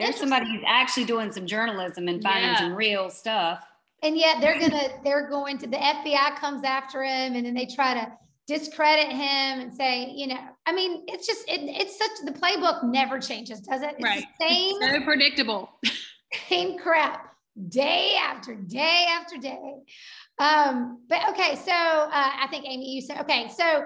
there's 0.00 0.16
somebody 0.16 0.46
who's 0.46 0.64
actually 0.66 1.04
doing 1.04 1.32
some 1.32 1.46
journalism 1.46 2.08
and 2.08 2.22
finding 2.22 2.50
yeah. 2.50 2.58
some 2.58 2.74
real 2.74 3.10
stuff. 3.10 3.64
And 4.02 4.16
yet 4.16 4.40
they're 4.40 4.58
gonna 4.58 4.88
they're 5.04 5.28
going 5.28 5.58
to 5.58 5.66
the 5.66 5.76
FBI 5.76 6.36
comes 6.36 6.64
after 6.64 7.02
him, 7.02 7.34
and 7.34 7.44
then 7.44 7.54
they 7.54 7.66
try 7.66 7.94
to 7.94 8.10
discredit 8.46 9.12
him 9.12 9.60
and 9.60 9.74
say, 9.74 10.10
you 10.10 10.26
know, 10.26 10.40
I 10.66 10.72
mean, 10.72 11.04
it's 11.06 11.26
just 11.26 11.48
it, 11.48 11.60
it's 11.62 11.98
such 11.98 12.10
the 12.24 12.32
playbook 12.32 12.82
never 12.82 13.20
changes, 13.20 13.60
does 13.60 13.82
it? 13.82 13.94
It's 13.98 14.02
right. 14.02 14.24
same. 14.40 14.76
It's 14.80 14.96
so 14.96 15.04
predictable. 15.04 15.70
Same 16.48 16.78
crap 16.78 17.34
day 17.68 18.16
after 18.16 18.54
day 18.54 19.06
after 19.10 19.36
day. 19.36 19.82
Um, 20.38 21.02
but 21.08 21.28
okay, 21.30 21.56
so 21.56 21.72
uh, 21.72 22.08
I 22.12 22.46
think 22.50 22.64
Amy, 22.66 22.90
you 22.90 23.02
said 23.02 23.20
okay. 23.20 23.50
So 23.54 23.84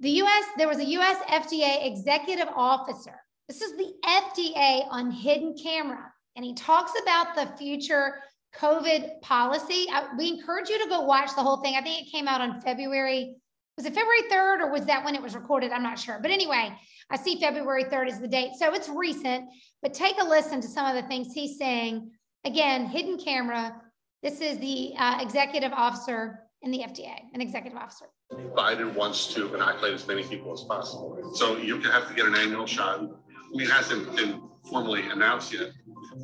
the 0.00 0.10
U.S. 0.10 0.44
there 0.58 0.68
was 0.68 0.78
a 0.78 0.84
U.S. 0.84 1.16
FDA 1.28 1.86
executive 1.86 2.48
officer. 2.54 3.21
This 3.52 3.60
is 3.60 3.76
the 3.76 3.92
FDA 4.02 4.86
on 4.88 5.10
hidden 5.10 5.54
camera, 5.62 6.10
and 6.36 6.42
he 6.42 6.54
talks 6.54 6.92
about 7.02 7.34
the 7.34 7.54
future 7.58 8.22
COVID 8.56 9.20
policy. 9.20 9.84
I, 9.92 10.08
we 10.16 10.28
encourage 10.28 10.70
you 10.70 10.82
to 10.82 10.88
go 10.88 11.02
watch 11.02 11.34
the 11.36 11.42
whole 11.42 11.58
thing. 11.58 11.74
I 11.74 11.82
think 11.82 12.06
it 12.06 12.10
came 12.10 12.26
out 12.26 12.40
on 12.40 12.62
February. 12.62 13.36
Was 13.76 13.84
it 13.84 13.92
February 13.92 14.22
3rd 14.30 14.60
or 14.60 14.72
was 14.72 14.86
that 14.86 15.04
when 15.04 15.14
it 15.14 15.20
was 15.20 15.34
recorded? 15.34 15.70
I'm 15.70 15.82
not 15.82 15.98
sure. 15.98 16.18
But 16.22 16.30
anyway, 16.30 16.74
I 17.10 17.18
see 17.18 17.38
February 17.38 17.84
3rd 17.84 18.08
is 18.08 18.20
the 18.20 18.26
date. 18.26 18.52
So 18.58 18.72
it's 18.72 18.88
recent, 18.88 19.44
but 19.82 19.92
take 19.92 20.18
a 20.18 20.24
listen 20.24 20.62
to 20.62 20.68
some 20.68 20.86
of 20.86 20.94
the 20.94 21.06
things 21.06 21.34
he's 21.34 21.58
saying. 21.58 22.10
Again, 22.46 22.86
hidden 22.86 23.18
camera, 23.18 23.82
this 24.22 24.40
is 24.40 24.56
the 24.60 24.94
uh, 24.96 25.18
executive 25.20 25.72
officer 25.74 26.40
in 26.62 26.70
the 26.70 26.78
FDA, 26.78 27.16
an 27.34 27.42
executive 27.42 27.78
officer. 27.78 28.06
Biden 28.32 28.94
wants 28.94 29.26
to 29.34 29.54
inoculate 29.54 29.94
as 29.94 30.06
many 30.06 30.22
people 30.22 30.52
as 30.52 30.62
possible. 30.62 31.32
So 31.34 31.58
you 31.58 31.78
can 31.78 31.90
have 31.90 32.08
to 32.08 32.14
get 32.14 32.26
an 32.26 32.34
annual 32.34 32.66
shot. 32.66 33.04
I 33.52 33.56
mean, 33.56 33.66
it 33.66 33.70
hasn't 33.70 34.16
been 34.16 34.40
formally 34.64 35.02
announced 35.10 35.52
yet. 35.52 35.72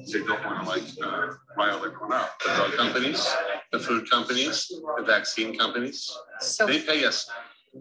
You 0.07 0.26
don't 0.26 0.45
want 0.45 0.64
to 0.64 0.68
like 0.68 0.83
uh, 1.03 1.35
rile 1.59 1.76
everyone 1.85 2.12
up. 2.12 2.39
The 2.39 2.55
drug 2.55 2.72
companies, 2.72 3.37
the 3.70 3.79
food 3.79 4.09
companies, 4.09 4.66
the 4.68 5.05
vaccine 5.05 5.59
companies, 5.59 6.11
so, 6.41 6.66
they 6.66 6.81
pay 6.81 7.05
us 7.05 7.31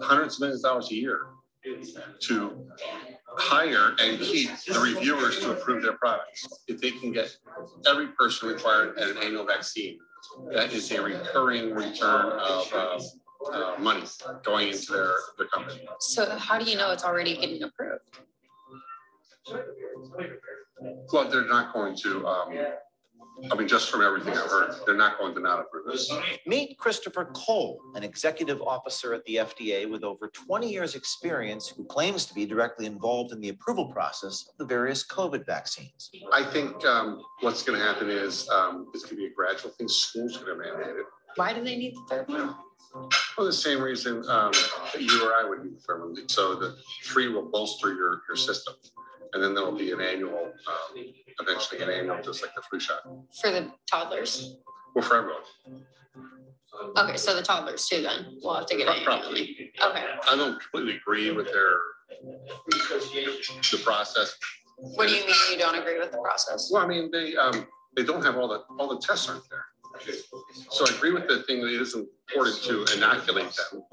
hundreds 0.02 0.36
of 0.36 0.42
millions 0.42 0.64
of 0.64 0.72
dollars 0.72 0.92
a 0.92 0.96
year 0.96 1.28
to 2.22 2.68
hire 3.38 3.96
and 4.00 4.20
keep 4.20 4.50
the 4.68 4.80
reviewers 4.80 5.40
to 5.40 5.52
approve 5.52 5.84
their 5.84 5.94
products. 5.94 6.46
If 6.68 6.82
they 6.82 6.92
can 6.92 7.14
get 7.14 7.36
every 7.90 8.08
person 8.08 8.50
required 8.50 8.98
at 8.98 9.10
an 9.10 9.18
annual 9.18 9.46
vaccine, 9.46 9.98
that 10.54 10.74
is 10.74 10.92
a 10.92 11.02
recurring 11.02 11.74
return 11.74 12.32
of 12.32 12.74
uh, 12.74 13.00
uh, 13.52 13.76
money 13.80 14.04
going 14.44 14.70
into 14.70 14.92
their, 14.92 15.14
their 15.38 15.48
company. 15.48 15.88
So 16.00 16.38
how 16.38 16.60
do 16.60 16.70
you 16.70 16.78
know 16.78 16.92
it's 16.92 17.04
already 17.06 17.38
getting 17.38 17.64
approved? 17.64 18.20
Well, 21.12 21.30
they're 21.30 21.48
not 21.48 21.74
going 21.74 21.96
to 21.98 22.28
um, 22.28 22.54
I 23.52 23.56
mean, 23.56 23.68
just 23.68 23.92
from 23.92 24.02
everything 24.02 24.34
I've 24.34 24.50
heard, 24.50 24.76
they're 24.86 24.96
not 24.96 25.20
going 25.20 25.36
to 25.36 25.40
not 25.40 25.60
approve 25.60 25.86
this. 25.86 26.12
Meet 26.48 26.78
Christopher 26.80 27.26
Cole, 27.34 27.80
an 27.94 28.04
executive 28.04 28.62
officer 28.62 29.14
at 29.14 29.24
the 29.26 29.36
FDA 29.36 29.90
with 29.90 30.04
over 30.04 30.30
20 30.30 30.72
years 30.72 30.96
experience 30.96 31.68
who 31.68 31.86
claims 31.86 32.26
to 32.26 32.34
be 32.34 32.46
directly 32.46 32.88
involved 32.88 33.32
in 33.32 33.40
the 33.40 33.50
approval 33.50 33.92
process 33.92 34.48
of 34.50 34.58
the 34.58 34.66
various 34.66 35.06
COVID 35.06 35.46
vaccines. 35.46 36.10
I 36.34 36.44
think 36.44 36.84
um, 36.86 37.22
what's 37.42 37.62
going 37.64 37.80
to 37.80 37.86
happen 37.86 38.10
is 38.10 38.50
um, 38.50 38.88
it's 38.94 39.04
going 39.04 39.18
to 39.18 39.22
be 39.22 39.26
a 39.28 39.34
gradual 39.34 39.72
thing. 39.72 39.88
Schools 39.88 40.42
are 40.42 40.46
going 40.46 40.58
to 40.58 40.76
mandate 40.76 40.96
it. 40.98 41.06
Why 41.36 41.54
do 41.54 41.64
they 41.64 41.78
need 41.78 41.94
the 41.96 42.04
third 42.10 42.30
one? 42.30 42.56
For 43.36 43.44
the 43.44 43.54
same 43.54 43.82
reason 43.82 44.28
um, 44.28 44.52
that 44.94 45.02
you 45.02 45.24
or 45.24 45.34
I 45.34 45.48
would 45.48 45.64
need 45.64 45.76
the 45.76 45.82
third 45.82 46.02
one. 46.02 46.30
So 46.30 46.56
the 46.56 46.76
three 47.04 47.28
will 47.28 47.52
bolster 47.52 47.94
your, 47.94 48.22
your 48.28 48.36
system. 48.36 48.74
And 49.34 49.44
then 49.44 49.54
there'll 49.54 49.78
be 49.78 49.92
an 49.92 50.02
annual, 50.02 50.52
um, 50.68 51.04
eventually 51.40 51.82
an 51.82 51.90
annual, 51.90 52.22
just 52.22 52.42
like 52.42 52.54
the 52.56 52.62
flu 52.62 52.80
shot. 52.80 53.02
For 53.42 53.52
the 53.52 53.72
toddlers? 53.90 54.58
Well, 54.96 55.04
for 55.04 55.18
everyone. 55.18 55.86
Okay, 56.98 57.18
so 57.18 57.36
the 57.36 57.42
toddlers 57.42 57.88
too 57.88 58.02
then, 58.02 58.38
we'll 58.42 58.56
have 58.56 58.66
to 58.68 58.78
get 58.78 58.88
it 58.88 59.08
annually. 59.08 59.72
Okay, 59.82 60.04
I 60.30 60.36
don't 60.36 60.60
completely 60.60 60.98
agree 60.98 61.32
with 61.32 61.48
their, 61.48 61.78
the 62.62 63.82
process. 63.84 64.36
what 64.78 65.08
do 65.08 65.16
you 65.16 65.26
mean 65.26 65.36
you 65.52 65.58
don't 65.58 65.78
agree 65.78 66.00
with 66.00 66.12
the 66.12 66.20
process? 66.20 66.70
Well, 66.72 66.84
I 66.84 66.88
mean, 66.88 67.10
they, 67.12 67.36
um, 67.36 67.68
they 67.96 68.04
don't 68.04 68.24
have 68.24 68.38
all 68.38 68.48
the, 68.48 68.64
all 68.80 68.88
the 68.88 69.00
tests 69.00 69.28
aren't 69.28 69.50
there. 69.50 69.66
So 70.70 70.86
I 70.86 70.96
agree 70.96 71.12
with 71.12 71.28
the 71.28 71.44
thing 71.44 71.62
that 71.62 71.74
it 71.74 71.82
is 71.82 71.96
important 71.96 72.58
to 72.64 72.86
inoculate 72.96 73.52
them. 73.72 73.84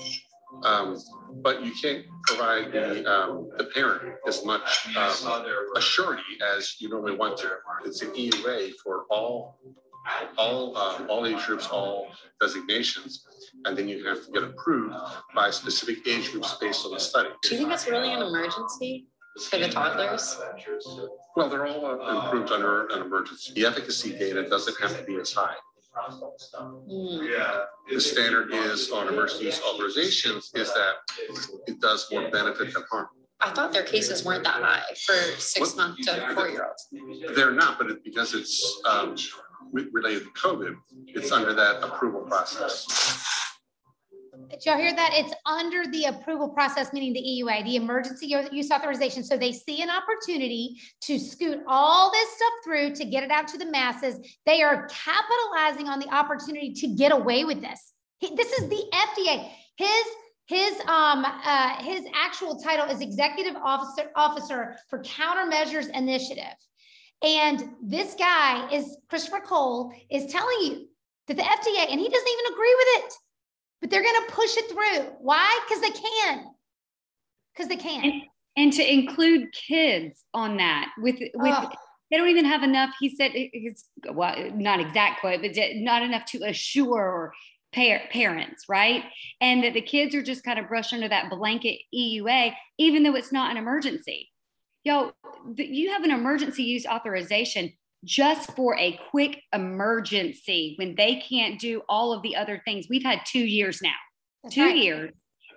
Um, 0.62 0.96
but 1.42 1.64
you 1.64 1.72
can't 1.80 2.04
provide 2.26 2.72
the, 2.72 3.04
um, 3.10 3.50
the 3.58 3.64
parent 3.64 4.14
as 4.26 4.44
much 4.44 4.86
um, 4.96 5.44
assurity 5.76 6.40
as 6.56 6.76
you 6.78 6.88
normally 6.88 7.16
want 7.16 7.36
to. 7.38 7.50
It's 7.84 8.02
an 8.02 8.10
EUA 8.14 8.72
for 8.82 9.04
all 9.10 9.58
all 10.36 10.76
um, 10.76 11.06
all 11.08 11.26
age 11.26 11.44
groups, 11.46 11.66
all 11.68 12.08
designations, 12.40 13.24
and 13.64 13.76
then 13.76 13.88
you 13.88 14.06
have 14.06 14.24
to 14.26 14.32
get 14.32 14.42
approved 14.42 14.94
by 15.34 15.50
specific 15.50 16.06
age 16.06 16.30
groups 16.30 16.54
based 16.60 16.84
on 16.84 16.92
the 16.92 17.00
study. 17.00 17.30
Do 17.42 17.54
you 17.54 17.58
think 17.58 17.72
it's 17.72 17.88
really 17.88 18.12
an 18.12 18.20
emergency 18.22 19.06
for 19.48 19.58
the 19.58 19.68
toddlers? 19.68 20.38
Well, 21.36 21.48
they're 21.48 21.66
all 21.66 21.86
uh, 21.86 22.26
approved 22.26 22.52
under 22.52 22.86
an 22.88 23.02
emergency. 23.02 23.52
The 23.54 23.66
efficacy 23.66 24.12
data 24.12 24.48
doesn't 24.48 24.78
have 24.80 24.96
to 24.98 25.04
be 25.04 25.16
as 25.16 25.32
high. 25.32 25.54
Mm. 25.96 27.64
The 27.90 28.00
standard 28.00 28.52
is 28.52 28.90
on 28.90 29.08
emergency 29.08 29.44
use 29.44 29.60
authorizations 29.60 30.50
is 30.54 30.72
that 30.72 30.94
it 31.66 31.80
does 31.80 32.08
more 32.10 32.30
benefit 32.30 32.72
than 32.72 32.82
harm. 32.90 33.08
I 33.40 33.50
thought 33.50 33.72
their 33.72 33.82
cases 33.82 34.24
weren't 34.24 34.44
that 34.44 34.62
high 34.62 34.82
for 35.04 35.14
six 35.38 35.76
month 35.76 35.98
to 36.04 36.34
four 36.34 36.48
year 36.48 36.66
olds. 36.66 37.36
They're 37.36 37.52
not, 37.52 37.78
but 37.78 37.90
it, 37.90 38.04
because 38.04 38.34
it's 38.34 38.80
um, 38.88 39.16
related 39.72 40.24
to 40.24 40.30
COVID, 40.30 40.74
it's 41.08 41.30
under 41.30 41.52
that 41.52 41.82
approval 41.82 42.22
process. 42.22 42.86
Did 44.54 44.66
y'all 44.66 44.78
hear 44.78 44.94
that? 44.94 45.10
It's 45.14 45.34
under 45.46 45.84
the 45.90 46.04
approval 46.04 46.48
process, 46.48 46.92
meaning 46.92 47.12
the 47.12 47.20
EUA, 47.20 47.64
the 47.64 47.74
emergency 47.74 48.32
use 48.52 48.70
authorization. 48.70 49.24
So 49.24 49.36
they 49.36 49.50
see 49.50 49.82
an 49.82 49.90
opportunity 49.90 50.80
to 51.02 51.18
scoot 51.18 51.58
all 51.66 52.12
this 52.12 52.28
stuff 52.36 52.52
through 52.62 52.94
to 52.94 53.04
get 53.04 53.24
it 53.24 53.32
out 53.32 53.48
to 53.48 53.58
the 53.58 53.66
masses. 53.66 54.16
They 54.46 54.62
are 54.62 54.88
capitalizing 54.88 55.88
on 55.88 55.98
the 55.98 56.08
opportunity 56.08 56.72
to 56.72 56.86
get 56.86 57.10
away 57.10 57.44
with 57.44 57.62
this. 57.62 57.94
This 58.20 58.52
is 58.52 58.68
the 58.68 58.84
FDA. 58.92 59.50
His 59.76 60.04
his 60.46 60.78
um 60.86 61.24
uh, 61.24 61.82
his 61.82 62.04
actual 62.14 62.60
title 62.60 62.86
is 62.86 63.00
executive 63.00 63.56
officer 63.56 64.10
officer 64.14 64.76
for 64.88 65.02
countermeasures 65.02 65.88
initiative. 65.96 66.54
And 67.24 67.70
this 67.82 68.14
guy 68.14 68.70
is 68.70 68.98
Christopher 69.08 69.40
Cole 69.40 69.92
is 70.10 70.30
telling 70.32 70.58
you 70.60 70.86
that 71.26 71.36
the 71.36 71.42
FDA, 71.42 71.90
and 71.90 71.98
he 71.98 72.08
doesn't 72.08 72.28
even 72.28 72.52
agree 72.52 72.74
with 72.78 73.04
it 73.04 73.14
but 73.80 73.90
they're 73.90 74.02
going 74.02 74.26
to 74.26 74.32
push 74.32 74.56
it 74.56 74.70
through. 74.70 75.12
Why? 75.20 75.60
Because 75.66 75.82
they 75.82 75.90
can. 75.90 76.46
Because 77.54 77.68
they 77.68 77.76
can. 77.76 78.04
And, 78.04 78.22
and, 78.56 78.72
to 78.72 78.92
include 78.92 79.52
kids 79.52 80.24
on 80.32 80.56
that 80.56 80.90
with 80.98 81.16
with 81.34 81.54
oh. 81.56 81.70
they 82.10 82.16
don't 82.16 82.28
even 82.28 82.44
have 82.44 82.62
enough. 82.62 82.90
He 82.98 83.14
said 83.14 83.32
it's 83.34 83.84
well, 84.12 84.50
not 84.54 84.80
exact 84.80 85.20
quote, 85.20 85.40
but 85.42 85.52
not 85.74 86.02
enough 86.02 86.24
to 86.26 86.42
assure 86.44 87.32
parents, 87.74 88.64
right? 88.68 89.04
And 89.40 89.64
that 89.64 89.74
the 89.74 89.82
kids 89.82 90.14
are 90.14 90.22
just 90.22 90.44
kind 90.44 90.58
of 90.58 90.68
brushed 90.68 90.92
under 90.92 91.08
that 91.08 91.30
blanket 91.30 91.80
EUA, 91.94 92.54
even 92.78 93.02
though 93.02 93.16
it's 93.16 93.32
not 93.32 93.50
an 93.50 93.56
emergency. 93.56 94.30
Yo, 94.84 95.12
you 95.56 95.90
have 95.90 96.04
an 96.04 96.10
emergency 96.10 96.62
use 96.62 96.86
authorization 96.86 97.72
just 98.04 98.54
for 98.54 98.76
a 98.76 98.98
quick 99.10 99.40
emergency 99.52 100.74
when 100.78 100.94
they 100.94 101.16
can't 101.28 101.58
do 101.58 101.82
all 101.88 102.12
of 102.12 102.22
the 102.22 102.36
other 102.36 102.60
things. 102.64 102.86
We've 102.88 103.04
had 103.04 103.20
two 103.26 103.44
years 103.44 103.80
now, 103.82 103.94
That's 104.42 104.54
two 104.54 104.62
right. 104.62 104.76
years. 104.76 105.12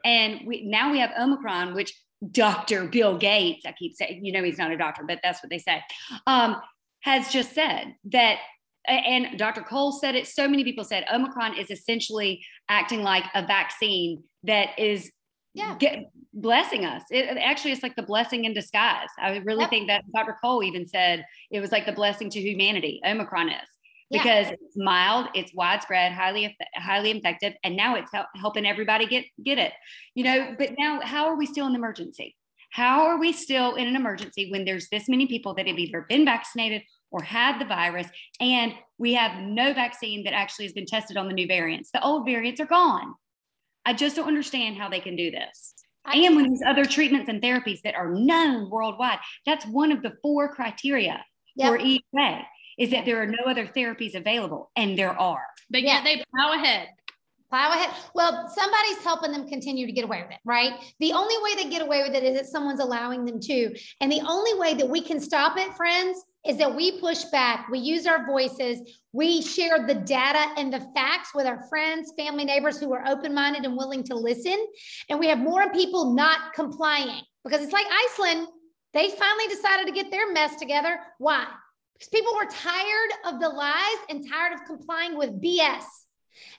And 0.06 0.41
we, 0.45 0.64
now 0.66 0.91
we 0.91 1.00
have 1.00 1.12
Omicron, 1.20 1.74
which 1.74 1.93
Dr. 2.32 2.86
Bill 2.88 3.18
Gates, 3.18 3.66
I 3.66 3.74
keep 3.74 3.93
saying, 3.93 4.26
you 4.26 4.32
know, 4.32 4.43
he's 4.43 4.58
not 4.58 4.72
a 4.72 4.78
doctor, 4.78 5.04
but 5.08 5.20
that's 5.24 5.43
what 5.43 5.50
they 5.50 5.60
say, 5.60 5.82
um, 6.26 6.58
has 7.02 7.30
just 7.32 7.54
said 7.54 7.95
that. 8.06 8.39
And 8.88 9.38
Dr. 9.38 9.62
Cole 9.64 9.91
said 9.91 10.16
it. 10.16 10.28
So 10.28 10.48
many 10.48 10.64
people 10.64 10.86
said 10.86 11.04
Omicron 11.14 11.58
is 11.58 11.70
essentially 11.70 12.41
acting 12.70 13.04
like 13.04 13.26
a 13.36 13.45
vaccine 13.45 14.24
that 14.43 14.70
is 14.80 15.12
yeah. 15.58 15.76
get, 15.80 16.10
blessing 16.34 16.86
us. 16.86 17.03
It, 17.10 17.26
it 17.26 17.38
actually 17.38 17.72
it's 17.72 17.82
like 17.84 17.95
the 17.95 18.03
blessing 18.03 18.45
in 18.45 18.53
disguise. 18.53 19.08
I 19.20 19.38
really 19.38 19.62
Yep. 19.62 19.70
think 19.70 19.88
that 19.88 20.03
Dr. 20.14 20.38
Cole 20.41 20.64
even 20.64 20.86
said 20.86 21.26
it 21.49 21.60
was 21.60 21.72
like 21.72 21.86
the 21.86 21.91
blessing 21.91 22.30
to 22.30 22.39
humanity. 22.39 23.01
Omicron 23.05 23.49
is 23.49 23.68
Yeah. 24.12 24.22
because 24.22 24.47
it's 24.51 24.78
mild, 24.78 25.30
it's 25.34 25.51
widespread, 25.55 26.12
highly 26.12 26.55
highly 26.76 27.12
effective, 27.12 27.53
and 27.64 27.76
now 27.76 27.95
it's 27.95 28.12
hel- 28.14 28.30
helping 28.36 28.66
everybody 28.68 29.08
get 29.08 29.26
get 29.43 29.58
it. 29.58 29.74
You 30.14 30.24
know, 30.26 30.55
but 30.60 30.70
now 30.78 31.01
how 31.01 31.26
are 31.28 31.36
we 31.36 31.45
still 31.47 31.66
in 31.66 31.72
an 31.72 31.76
emergency? 31.76 32.36
How 32.70 33.08
are 33.08 33.18
we 33.18 33.32
still 33.32 33.76
in 33.76 33.88
an 33.88 33.95
emergency 33.95 34.51
when 34.51 34.64
there's 34.66 34.89
this 34.89 35.10
many 35.10 35.26
people 35.26 35.55
that 35.55 35.66
have 35.68 35.80
either 35.80 36.01
been 36.08 36.26
vaccinated 36.26 36.84
or 37.10 37.24
had 37.24 37.58
the 37.60 37.66
virus, 37.66 38.08
and 38.39 38.74
we 38.99 39.14
have 39.14 39.41
no 39.41 39.74
vaccine 39.74 40.24
that 40.26 40.34
actually 40.34 40.66
has 40.66 40.74
been 40.74 40.86
tested 40.86 41.18
on 41.18 41.28
the 41.28 41.34
new 41.34 41.47
variants? 41.47 41.89
The 41.91 42.03
old 42.03 42.26
variants 42.26 42.60
are 42.62 42.66
gone. 42.68 43.16
I 43.88 43.94
just 43.94 44.18
don't 44.18 44.28
understand 44.28 44.76
how 44.78 44.90
they 44.90 45.00
can 45.00 45.16
do 45.16 45.32
this. 45.32 45.74
I- 46.04 46.18
And 46.18 46.36
when 46.36 46.50
these 46.50 46.62
other 46.68 46.84
treatments 46.84 47.30
and 47.30 47.42
therapies 47.42 47.82
that 47.84 47.96
are 47.96 48.10
known 48.14 48.70
worldwide, 48.70 49.20
that's 49.46 49.66
one 49.66 49.94
of 49.94 50.02
the 50.04 50.14
four 50.22 50.54
criteria 50.54 51.24
for 51.58 51.80
Yep. 51.80 52.02
EUA 52.14 52.46
is 52.78 52.90
that 52.92 53.06
there 53.06 53.22
are 53.22 53.26
no 53.26 53.44
other 53.48 53.66
therapies 53.66 54.14
available, 54.14 54.72
and 54.76 54.98
there 54.98 55.18
are. 55.18 55.46
But 55.70 55.84
Yeah. 55.84 55.96
yet 55.96 56.04
they 56.04 56.24
plow 56.36 56.52
ahead. 56.52 56.90
Plow 57.50 57.72
ahead. 57.72 57.90
Well, 58.14 58.50
somebody's 58.50 59.02
helping 59.06 59.32
them 59.32 59.48
continue 59.48 59.86
to 59.86 59.92
get 59.94 60.04
away 60.04 60.22
with 60.22 60.32
it, 60.32 60.40
right? 60.44 60.74
The 61.00 61.14
only 61.14 61.36
way 61.42 61.56
they 61.56 61.70
get 61.70 61.82
away 61.82 62.04
with 62.04 62.14
it 62.14 62.24
is 62.24 62.36
that 62.38 62.48
someone's 62.48 62.82
allowing 62.82 63.24
them 63.24 63.40
to. 63.40 63.74
And 64.02 64.12
the 64.12 64.22
only 64.28 64.54
way 64.56 64.74
that 64.74 64.90
we 64.90 65.00
can 65.00 65.22
stop 65.22 65.58
it, 65.58 65.74
friends, 65.76 66.22
is 66.48 66.58
that 66.58 66.74
we 66.74 67.00
push 67.00 67.24
back, 67.26 67.68
we 67.70 67.80
use 67.80 68.06
our 68.06 68.26
voices, 68.26 68.80
we 69.12 69.41
share 69.41 69.86
the 69.86 69.95
data 69.95 70.54
and 70.58 70.72
the 70.74 70.80
facts 70.95 71.32
with 71.36 71.45
our 71.45 71.64
friends, 71.68 72.14
family, 72.18 72.45
neighbors 72.45 72.80
who 72.80 72.93
are 72.93 73.06
open 73.08 73.34
minded 73.34 73.66
and 73.66 73.76
willing 73.76 74.04
to 74.04 74.16
listen. 74.16 74.58
And 75.10 75.20
we 75.20 75.28
have 75.28 75.39
more 75.39 75.72
people 75.72 76.14
not 76.14 76.54
complying 76.54 77.22
because 77.43 77.62
it's 77.62 77.74
like 77.74 77.86
Iceland. 78.12 78.48
They 78.93 79.10
finally 79.10 79.48
decided 79.50 79.86
to 79.88 79.91
get 79.91 80.10
their 80.10 80.32
mess 80.32 80.56
together. 80.56 81.00
Why? 81.18 81.45
Because 81.93 82.10
people 82.10 82.34
were 82.36 82.45
tired 82.50 83.10
of 83.26 83.39
the 83.39 83.50
lies 83.50 83.98
and 84.10 84.28
tired 84.30 84.54
of 84.54 84.66
complying 84.66 85.18
with 85.18 85.41
BS. 85.41 85.84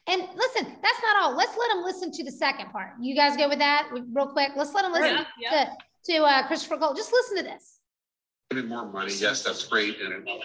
And 0.06 0.22
listen, 0.34 0.76
that's 0.82 1.02
not 1.02 1.22
all. 1.22 1.36
Let's 1.36 1.56
let 1.56 1.68
them 1.70 1.84
listen 1.84 2.10
to 2.12 2.24
the 2.24 2.32
second 2.32 2.70
part. 2.70 2.90
You 3.00 3.14
guys 3.14 3.36
go 3.36 3.48
with 3.48 3.58
that 3.58 3.88
real 3.92 4.28
quick? 4.28 4.50
Let's 4.56 4.74
let 4.74 4.82
them 4.82 4.92
listen 4.92 5.24
Yeah, 5.40 5.50
yeah. 5.52 5.64
to, 6.04 6.12
to 6.12 6.24
uh, 6.24 6.46
Christopher 6.46 6.76
Cole. 6.78 6.94
Just 6.94 7.12
listen 7.12 7.36
to 7.38 7.42
this. 7.44 7.77
Giving 8.50 8.66
more 8.68 8.90
money, 8.90 9.12
yes, 9.14 9.42
that's 9.42 9.66
great, 9.66 10.00
and 10.00 10.10
it 10.26 10.42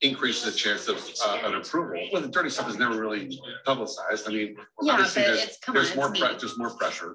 increases 0.00 0.52
the 0.52 0.58
chance 0.58 0.88
of 0.88 0.96
uh, 1.24 1.46
an 1.46 1.54
approval. 1.54 2.08
Well, 2.12 2.22
the 2.22 2.26
dirty 2.28 2.50
stuff 2.50 2.68
is 2.68 2.76
never 2.76 2.98
really 3.00 3.38
publicized. 3.64 4.26
I 4.28 4.32
mean, 4.32 4.56
Yeah, 4.82 4.94
obviously, 4.94 5.22
there's, 5.22 5.38
it's- 5.38 5.58
come 5.60 5.76
on, 5.76 5.82
there's 5.84 5.94
more, 5.94 6.08
pre- 6.10 6.36
there's 6.38 6.58
more 6.58 6.70
pressure. 6.70 7.14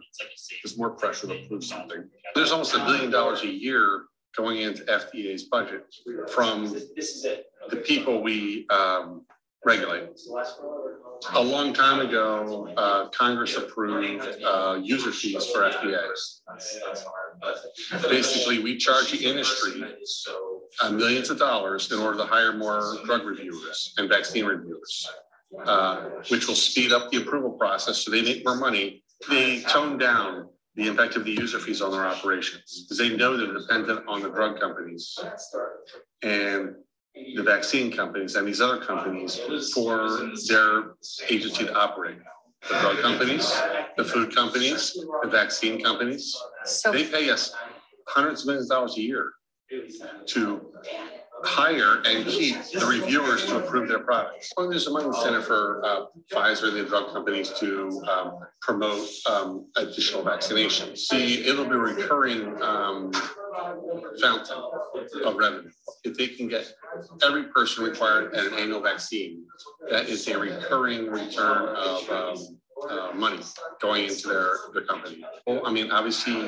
There's 0.63 0.78
more 0.78 0.91
pressure 0.91 1.28
to 1.28 1.45
prove 1.49 1.66
something. 1.66 2.07
There's 2.34 2.53
almost 2.53 2.74
a 2.76 2.78
billion 2.86 3.11
dollars 3.11 3.41
a 3.43 3.47
year 3.47 4.05
going 4.38 4.59
into 4.61 4.84
FDA's 4.84 5.43
budget 5.43 5.84
from 6.30 6.70
the 7.70 7.76
people 7.86 8.24
we 8.24 8.66
um, 8.70 9.24
regulate. 9.66 10.09
A 11.34 11.41
long 11.41 11.74
time 11.74 12.07
ago, 12.07 12.70
uh, 12.78 13.09
Congress 13.09 13.57
approved 13.57 14.24
uh, 14.43 14.80
user 14.82 15.11
fees 15.11 15.45
for 15.47 15.61
FDAs. 15.61 16.41
Basically, 18.09 18.59
we 18.59 18.78
charge 18.78 19.11
the 19.11 19.26
industry 19.26 19.84
uh, 20.82 20.91
millions 20.91 21.30
of 21.30 21.39
dollars 21.39 21.91
in 21.91 21.99
order 21.99 22.18
to 22.20 22.26
hire 22.26 22.53
more 22.53 22.97
drug 23.05 23.26
reviewers 23.26 23.93
and 23.97 24.07
vaccine 24.07 24.45
reviewers, 24.45 25.09
uh, 25.66 26.01
which 26.30 26.47
will 26.47 26.55
speed 26.55 26.91
up 26.91 27.11
the 27.11 27.18
approval 27.18 27.51
process 27.51 27.97
so 27.97 28.11
they 28.11 28.22
make 28.22 28.45
more 28.45 28.55
money. 28.55 29.03
They 29.30 29.61
tone 29.61 29.97
down 29.97 30.49
the 30.76 30.88
impact 30.88 31.16
of 31.16 31.24
the 31.24 31.32
user 31.32 31.57
fees 31.57 31.82
on 31.82 31.91
their 31.91 32.05
operations 32.05 32.84
because 32.84 32.97
they 32.97 33.16
know 33.16 33.38
they're 33.38 33.53
dependent 33.53 34.05
on 34.07 34.22
the 34.22 34.30
drug 34.30 34.59
companies 34.59 35.18
and 36.22 36.76
the 37.16 37.43
vaccine 37.43 37.91
companies 37.91 38.36
and 38.36 38.47
these 38.47 38.61
other 38.61 38.84
companies 38.84 39.39
for 39.74 40.32
their 40.47 40.95
agency 41.30 41.66
to 41.66 41.76
operate. 41.76 42.18
The 42.70 42.80
drug 42.80 42.99
companies, 42.99 43.61
the 43.95 44.03
food 44.03 44.36
companies, 44.36 44.93
the 44.93 45.30
vaccine 45.30 45.84
companies, 45.84 46.36
So 46.66 46.91
they 46.91 47.05
pay 47.05 47.30
us 47.30 47.53
hundreds 48.07 48.41
of 48.41 48.47
millions 48.47 48.72
of 48.72 48.76
dollars 48.76 48.97
a 48.97 49.01
year 49.01 49.32
to 50.28 50.61
hire 51.43 52.01
and 52.05 52.26
keep 52.26 52.55
the 52.74 52.86
reviewers 52.86 53.45
to 53.45 53.57
approve 53.57 53.88
their 53.88 53.99
products. 53.99 54.51
Well, 54.57 54.70
there's 54.70 54.88
a 54.88 54.91
money 54.91 55.05
incentive 55.05 55.45
for 55.45 55.82
uh, 55.86 56.05
Pfizer 56.32 56.70
and 56.70 56.78
the 56.78 56.84
drug 56.86 57.13
companies 57.13 57.51
to 57.59 58.01
um, 58.09 58.39
promote 58.61 59.07
um, 59.30 59.68
additional 59.76 60.24
vaccinations. 60.24 60.97
See, 60.97 61.45
it'll 61.47 61.66
be 61.66 61.76
recurring 61.76 62.61
um, 62.63 63.11
fountain 64.22 64.58
of 65.26 65.36
revenue. 65.36 65.70
If 66.03 66.18
they 66.18 66.28
can 66.28 66.47
get 66.47 66.72
every 67.24 67.45
person 67.45 67.84
required 67.84 68.34
an 68.34 68.53
annual 68.53 68.82
vaccine, 68.82 69.43
that 69.89 70.08
is 70.08 70.28
a 70.28 70.38
recurring 70.38 71.08
return 71.08 71.76
of 71.76 72.10
um, 72.10 72.60
uh, 72.89 73.12
money 73.16 73.39
going 73.82 74.06
into 74.06 74.28
their, 74.28 74.51
their 74.74 74.84
company. 74.84 75.24
Well, 75.47 75.62
I 75.66 75.72
mean, 75.72 75.91
obviously, 75.91 76.41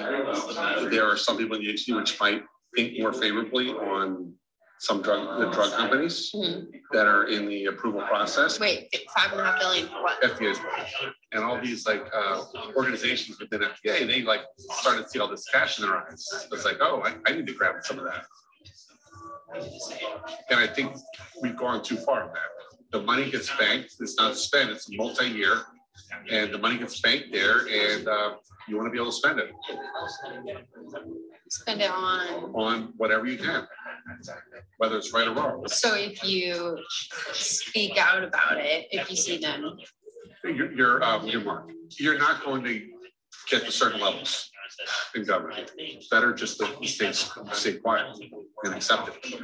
there 0.89 1.05
are 1.05 1.17
some 1.17 1.37
people 1.37 1.55
in 1.55 1.63
the 1.63 1.69
agency 1.69 1.93
which 1.93 2.19
might 2.19 2.43
think 2.75 2.99
more 2.99 3.13
favorably 3.13 3.69
on 3.69 4.33
some 4.79 5.01
drug, 5.01 5.39
the 5.39 5.49
drug 5.51 5.71
companies 5.73 6.31
Mhm. 6.33 6.71
that 6.91 7.05
are 7.07 7.25
in 7.25 7.47
the 7.47 7.65
approval 7.65 8.01
process. 8.01 8.59
wait, 8.59 8.93
five 9.15 9.31
and 9.31 9.41
a 9.41 9.43
half 9.45 9.59
billion 9.59 9.87
for 9.87 10.03
what? 10.03 10.21
FDA's 10.21 10.59
and 11.31 11.43
all 11.43 11.59
these 11.59 11.85
like 11.87 12.07
uh, 12.13 12.43
organizations 12.75 13.39
within 13.39 13.61
FDA, 13.63 14.05
they 14.05 14.21
like 14.21 14.41
started 14.57 15.03
to 15.03 15.09
see 15.09 15.19
all 15.19 15.27
this 15.27 15.45
cash 15.49 15.79
in 15.79 15.85
their 15.85 15.97
eyes. 15.97 16.47
It's 16.51 16.65
like, 16.65 16.77
oh, 16.79 17.01
I, 17.03 17.15
I 17.25 17.33
need 17.35 17.47
to 17.47 17.53
grab 17.53 17.75
some 17.83 17.97
of 17.99 18.05
that. 18.05 18.25
And 20.49 20.59
I 20.59 20.67
think 20.67 20.95
we've 21.41 21.55
gone 21.57 21.81
too 21.83 21.97
far 21.97 22.25
with 22.25 22.33
that. 22.33 22.41
The 22.91 23.01
money 23.01 23.29
gets 23.29 23.49
banked, 23.57 23.95
it's 23.99 24.17
not 24.17 24.35
spent, 24.37 24.69
it's 24.69 24.87
multi-year. 24.91 25.61
And 26.31 26.53
the 26.53 26.57
money 26.57 26.77
gets 26.77 26.99
banked 27.01 27.31
there 27.31 27.59
and 27.67 28.07
uh, 28.07 28.35
you 28.67 28.75
want 28.77 28.87
to 28.87 28.91
be 28.91 28.97
able 28.97 29.07
to 29.11 29.17
spend 29.17 29.39
it 29.39 29.51
Spend 31.49 31.81
it 31.81 31.89
on, 31.89 32.27
on 32.53 32.93
whatever 32.97 33.25
you 33.25 33.37
can. 33.37 33.65
Whether 34.77 34.97
it's 34.97 35.13
right 35.13 35.27
or 35.27 35.33
wrong. 35.33 35.63
so 35.67 35.95
if 35.95 36.23
you 36.23 36.77
speak 37.33 37.97
out 37.97 38.23
about 38.23 38.57
it, 38.57 38.87
if 38.91 39.09
you 39.09 39.15
see 39.15 39.37
them, 39.37 39.77
You're, 40.43 40.71
you're, 40.73 41.03
um, 41.03 41.27
you're 41.27 41.41
Mark, 41.43 41.69
you're 41.99 42.17
not 42.17 42.43
going 42.43 42.63
to 42.65 42.81
get 43.49 43.65
to 43.65 43.71
certain 43.71 43.99
levels 44.01 44.49
in 45.15 45.23
government. 45.23 45.71
Better 46.11 46.33
just 46.33 46.59
to 46.59 46.65
stay, 46.87 47.11
stay 47.53 47.73
quiet 47.75 48.07
and 48.63 48.73
accept 48.75 49.09
it. 49.25 49.41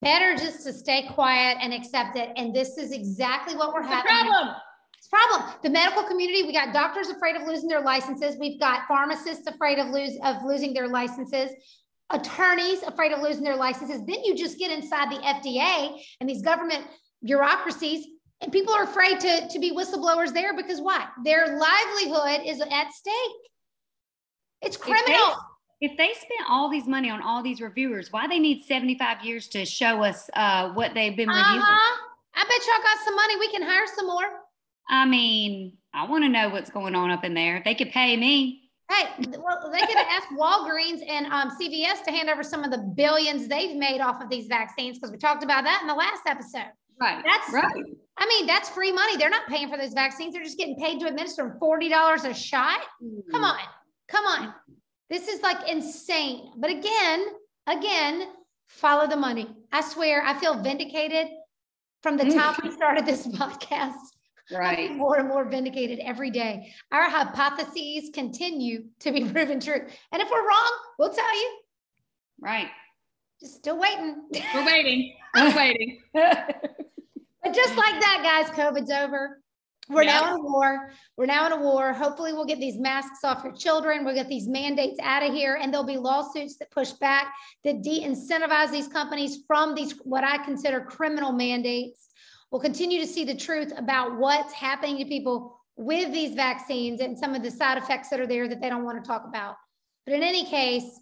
Better 0.00 0.34
just 0.34 0.64
to 0.66 0.72
stay 0.72 1.06
quiet 1.12 1.58
and 1.60 1.72
accept 1.72 2.16
it. 2.16 2.30
And 2.36 2.52
this 2.54 2.76
is 2.78 2.90
exactly 2.90 3.54
what 3.54 3.72
we're 3.72 3.82
The 3.82 3.88
having. 3.88 4.06
problem. 4.10 4.54
Problem. 5.12 5.52
The 5.62 5.68
medical 5.68 6.04
community, 6.04 6.42
we 6.44 6.54
got 6.54 6.72
doctors 6.72 7.08
afraid 7.08 7.36
of 7.36 7.46
losing 7.46 7.68
their 7.68 7.82
licenses. 7.82 8.36
We've 8.40 8.58
got 8.58 8.88
pharmacists 8.88 9.46
afraid 9.46 9.78
of 9.78 9.88
lose 9.88 10.18
of 10.24 10.42
losing 10.42 10.72
their 10.72 10.88
licenses. 10.88 11.50
Attorneys 12.08 12.82
afraid 12.82 13.12
of 13.12 13.20
losing 13.20 13.44
their 13.44 13.56
licenses. 13.56 14.00
Then 14.06 14.24
you 14.24 14.34
just 14.34 14.58
get 14.58 14.70
inside 14.70 15.10
the 15.10 15.18
FDA 15.18 16.02
and 16.20 16.28
these 16.28 16.40
government 16.40 16.84
bureaucracies, 17.22 18.06
and 18.40 18.50
people 18.50 18.72
are 18.72 18.84
afraid 18.84 19.20
to, 19.20 19.48
to 19.48 19.58
be 19.58 19.72
whistleblowers 19.76 20.32
there 20.32 20.56
because 20.56 20.80
what? 20.80 21.06
Their 21.24 21.58
livelihood 21.58 22.46
is 22.46 22.62
at 22.62 22.92
stake. 22.92 23.14
It's 24.62 24.78
they- 24.78 24.92
criminal. 24.92 25.36
If 25.82 25.96
they 25.98 26.12
spent 26.14 26.48
all 26.48 26.70
these 26.70 26.86
money 26.86 27.10
on 27.10 27.20
all 27.20 27.42
these 27.42 27.60
reviewers, 27.60 28.12
why 28.12 28.28
they 28.28 28.38
need 28.38 28.62
75 28.62 29.24
years 29.24 29.48
to 29.48 29.64
show 29.64 30.04
us 30.04 30.30
uh, 30.34 30.70
what 30.74 30.94
they've 30.94 31.16
been 31.16 31.28
reviewing? 31.28 31.58
Uh-huh. 31.58 31.98
I 32.36 32.44
bet 32.44 32.66
y'all 32.66 32.82
got 32.84 33.04
some 33.04 33.16
money. 33.16 33.36
We 33.40 33.50
can 33.50 33.62
hire 33.62 33.84
some 33.96 34.06
more. 34.06 34.41
I 34.92 35.06
mean, 35.06 35.78
I 35.94 36.06
want 36.06 36.22
to 36.22 36.28
know 36.28 36.50
what's 36.50 36.70
going 36.70 36.94
on 36.94 37.10
up 37.10 37.24
in 37.24 37.32
there. 37.32 37.62
They 37.64 37.74
could 37.74 37.90
pay 37.90 38.14
me. 38.16 38.70
Hey, 38.90 39.08
well, 39.38 39.70
they 39.72 39.80
could 39.80 39.96
ask 39.96 40.28
Walgreens 40.28 41.02
and 41.08 41.26
um, 41.26 41.50
CVS 41.58 42.04
to 42.04 42.10
hand 42.12 42.28
over 42.28 42.42
some 42.42 42.62
of 42.62 42.70
the 42.70 42.92
billions 42.94 43.48
they've 43.48 43.74
made 43.74 44.02
off 44.02 44.22
of 44.22 44.28
these 44.28 44.48
vaccines 44.48 44.98
because 44.98 45.10
we 45.10 45.16
talked 45.16 45.42
about 45.42 45.64
that 45.64 45.80
in 45.80 45.88
the 45.88 45.94
last 45.94 46.22
episode. 46.26 46.70
Right. 47.00 47.24
That's 47.24 47.52
right. 47.52 47.84
I 48.18 48.26
mean, 48.26 48.46
that's 48.46 48.68
free 48.68 48.92
money. 48.92 49.16
They're 49.16 49.30
not 49.30 49.48
paying 49.48 49.70
for 49.70 49.78
those 49.78 49.94
vaccines. 49.94 50.34
They're 50.34 50.44
just 50.44 50.58
getting 50.58 50.76
paid 50.76 51.00
to 51.00 51.06
administer 51.06 51.42
them 51.44 51.56
forty 51.58 51.88
dollars 51.88 52.24
a 52.24 52.34
shot. 52.34 52.80
Come 53.30 53.44
on, 53.44 53.58
come 54.08 54.26
on. 54.26 54.54
This 55.08 55.26
is 55.26 55.40
like 55.40 55.68
insane. 55.68 56.52
But 56.58 56.70
again, 56.70 57.26
again, 57.66 58.28
follow 58.68 59.06
the 59.06 59.16
money. 59.16 59.48
I 59.72 59.80
swear, 59.80 60.22
I 60.22 60.38
feel 60.38 60.62
vindicated 60.62 61.28
from 62.02 62.18
the 62.18 62.24
time 62.24 62.54
we 62.62 62.70
started 62.70 63.06
this 63.06 63.26
podcast. 63.38 63.96
Right. 64.52 64.94
more 64.94 65.18
and 65.18 65.28
more 65.28 65.44
vindicated 65.44 65.98
every 66.00 66.30
day. 66.30 66.72
Our 66.90 67.08
hypotheses 67.10 68.10
continue 68.12 68.84
to 69.00 69.12
be 69.12 69.24
proven 69.32 69.60
true. 69.60 69.86
And 70.12 70.22
if 70.22 70.30
we're 70.30 70.46
wrong, 70.46 70.72
we'll 70.98 71.12
tell 71.12 71.34
you. 71.40 71.58
Right. 72.40 72.68
Just 73.40 73.56
still 73.56 73.78
waiting. 73.78 74.22
We're 74.54 74.66
waiting. 74.66 75.14
We're 75.34 75.56
waiting. 75.56 75.98
But 76.14 77.54
just 77.54 77.74
like 77.76 77.98
that, 78.00 78.20
guys, 78.22 78.54
COVID's 78.56 78.90
over. 78.90 79.40
We're 79.88 80.04
Yeah. 80.04 80.20
now 80.20 80.34
in 80.34 80.40
a 80.40 80.44
war. 80.44 80.92
We're 81.16 81.26
now 81.26 81.46
in 81.46 81.52
a 81.52 81.56
war. 81.56 81.92
Hopefully, 81.92 82.32
we'll 82.32 82.44
get 82.44 82.60
these 82.60 82.78
masks 82.78 83.24
off 83.24 83.42
your 83.42 83.52
children. 83.52 84.04
We'll 84.04 84.14
get 84.14 84.28
these 84.28 84.46
mandates 84.46 84.98
out 85.02 85.24
of 85.24 85.32
here, 85.34 85.58
and 85.60 85.72
there'll 85.72 85.86
be 85.86 85.96
lawsuits 85.96 86.56
that 86.58 86.70
push 86.70 86.92
back 86.92 87.32
that 87.64 87.82
de-incentivize 87.82 88.70
these 88.70 88.86
companies 88.86 89.38
from 89.46 89.74
these 89.74 89.92
what 90.04 90.22
I 90.22 90.38
consider 90.44 90.80
criminal 90.82 91.32
mandates. 91.32 92.08
We'll 92.52 92.60
continue 92.60 93.00
to 93.00 93.06
see 93.06 93.24
the 93.24 93.34
truth 93.34 93.72
about 93.78 94.18
what's 94.18 94.52
happening 94.52 94.98
to 94.98 95.06
people 95.06 95.58
with 95.76 96.12
these 96.12 96.34
vaccines 96.34 97.00
and 97.00 97.18
some 97.18 97.34
of 97.34 97.42
the 97.42 97.50
side 97.50 97.78
effects 97.78 98.10
that 98.10 98.20
are 98.20 98.26
there 98.26 98.46
that 98.46 98.60
they 98.60 98.68
don't 98.68 98.84
want 98.84 99.02
to 99.02 99.08
talk 99.08 99.24
about. 99.26 99.56
But 100.04 100.14
in 100.14 100.22
any 100.22 100.44
case, 100.44 101.00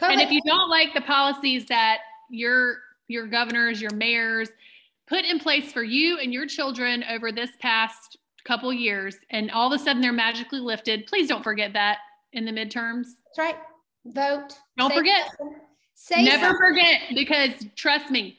And 0.00 0.20
if 0.20 0.30
you 0.30 0.40
don't 0.46 0.70
like 0.70 0.94
the 0.94 1.00
policies 1.00 1.66
that 1.66 1.98
your 2.30 2.78
your 3.08 3.26
governors, 3.26 3.82
your 3.82 3.92
mayors 3.94 4.48
put 5.08 5.24
in 5.24 5.38
place 5.38 5.72
for 5.72 5.82
you 5.82 6.18
and 6.18 6.32
your 6.32 6.46
children 6.46 7.04
over 7.10 7.32
this 7.32 7.50
past 7.60 8.16
couple 8.44 8.72
years, 8.72 9.16
and 9.30 9.50
all 9.50 9.72
of 9.72 9.78
a 9.78 9.82
sudden 9.82 10.00
they're 10.00 10.12
magically 10.12 10.60
lifted, 10.60 11.06
please 11.06 11.28
don't 11.28 11.42
forget 11.42 11.72
that 11.72 11.98
in 12.32 12.44
the 12.44 12.52
midterms. 12.52 13.06
That's 13.36 13.38
right. 13.38 13.56
Vote. 14.06 14.56
Don't 14.78 14.90
Say 14.90 14.96
forget. 14.96 15.30
Never 16.10 16.46
something. 16.46 16.58
forget 16.58 17.00
because 17.14 17.66
trust 17.76 18.10
me, 18.10 18.38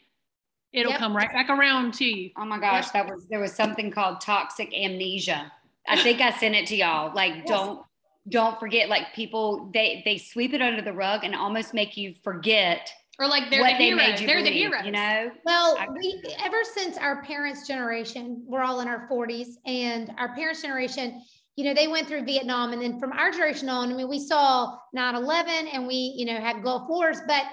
it'll 0.73 0.91
Yep. 0.91 0.99
come 0.99 1.15
right 1.15 1.31
back 1.31 1.49
around 1.49 1.93
to 1.95 2.05
you. 2.05 2.31
Oh 2.37 2.45
my 2.45 2.59
gosh, 2.59 2.89
that 2.91 3.05
was 3.07 3.27
there 3.29 3.39
was 3.39 3.53
something 3.53 3.91
called 3.91 4.19
toxic 4.21 4.73
amnesia. 4.75 5.51
I 5.87 6.01
think 6.01 6.21
I 6.21 6.31
sent 6.31 6.55
it 6.55 6.65
to 6.67 6.75
y'all. 6.75 7.13
Like, 7.13 7.33
Yes. 7.35 7.47
don't 7.47 7.85
don't 8.29 8.57
forget. 8.59 8.87
Like 8.89 9.13
people, 9.13 9.69
they 9.73 10.01
they 10.05 10.17
sweep 10.17 10.53
it 10.53 10.61
under 10.61 10.81
the 10.81 10.93
rug 10.93 11.23
and 11.23 11.35
almost 11.35 11.73
make 11.73 11.97
you 11.97 12.13
forget 12.23 12.89
Or 13.19 13.27
like 13.27 13.49
they're 13.49 13.59
what 13.61 13.73
the 13.73 13.77
they 13.77 13.85
heroes. 13.87 14.07
made 14.07 14.19
you 14.21 14.27
They're 14.27 14.41
the 14.43 14.49
heroes. 14.49 14.85
You 14.85 14.91
know, 14.91 15.31
Well, 15.45 15.77
I- 15.77 15.87
we 15.89 16.21
ever 16.43 16.63
since 16.73 16.97
our 16.97 17.21
parents' 17.23 17.67
generation, 17.67 18.43
we're 18.47 18.63
all 18.63 18.79
in 18.79 18.87
our 18.87 19.07
40s, 19.09 19.57
and 19.65 20.11
our 20.17 20.33
parents' 20.35 20.61
generation, 20.61 21.21
you 21.57 21.65
know, 21.65 21.73
they 21.73 21.87
went 21.87 22.07
through 22.07 22.23
Vietnam, 22.23 22.71
and 22.73 22.81
then 22.81 22.97
from 22.99 23.11
our 23.11 23.29
generation 23.29 23.67
on, 23.69 23.91
I 23.91 23.95
mean, 23.95 24.07
we 24.09 24.19
saw 24.19 24.77
9/11, 24.95 25.67
and 25.73 25.85
we, 25.85 26.13
you 26.17 26.25
know, 26.25 26.39
had 26.39 26.63
Gulf 26.63 26.87
Wars, 26.89 27.19
but 27.27 27.43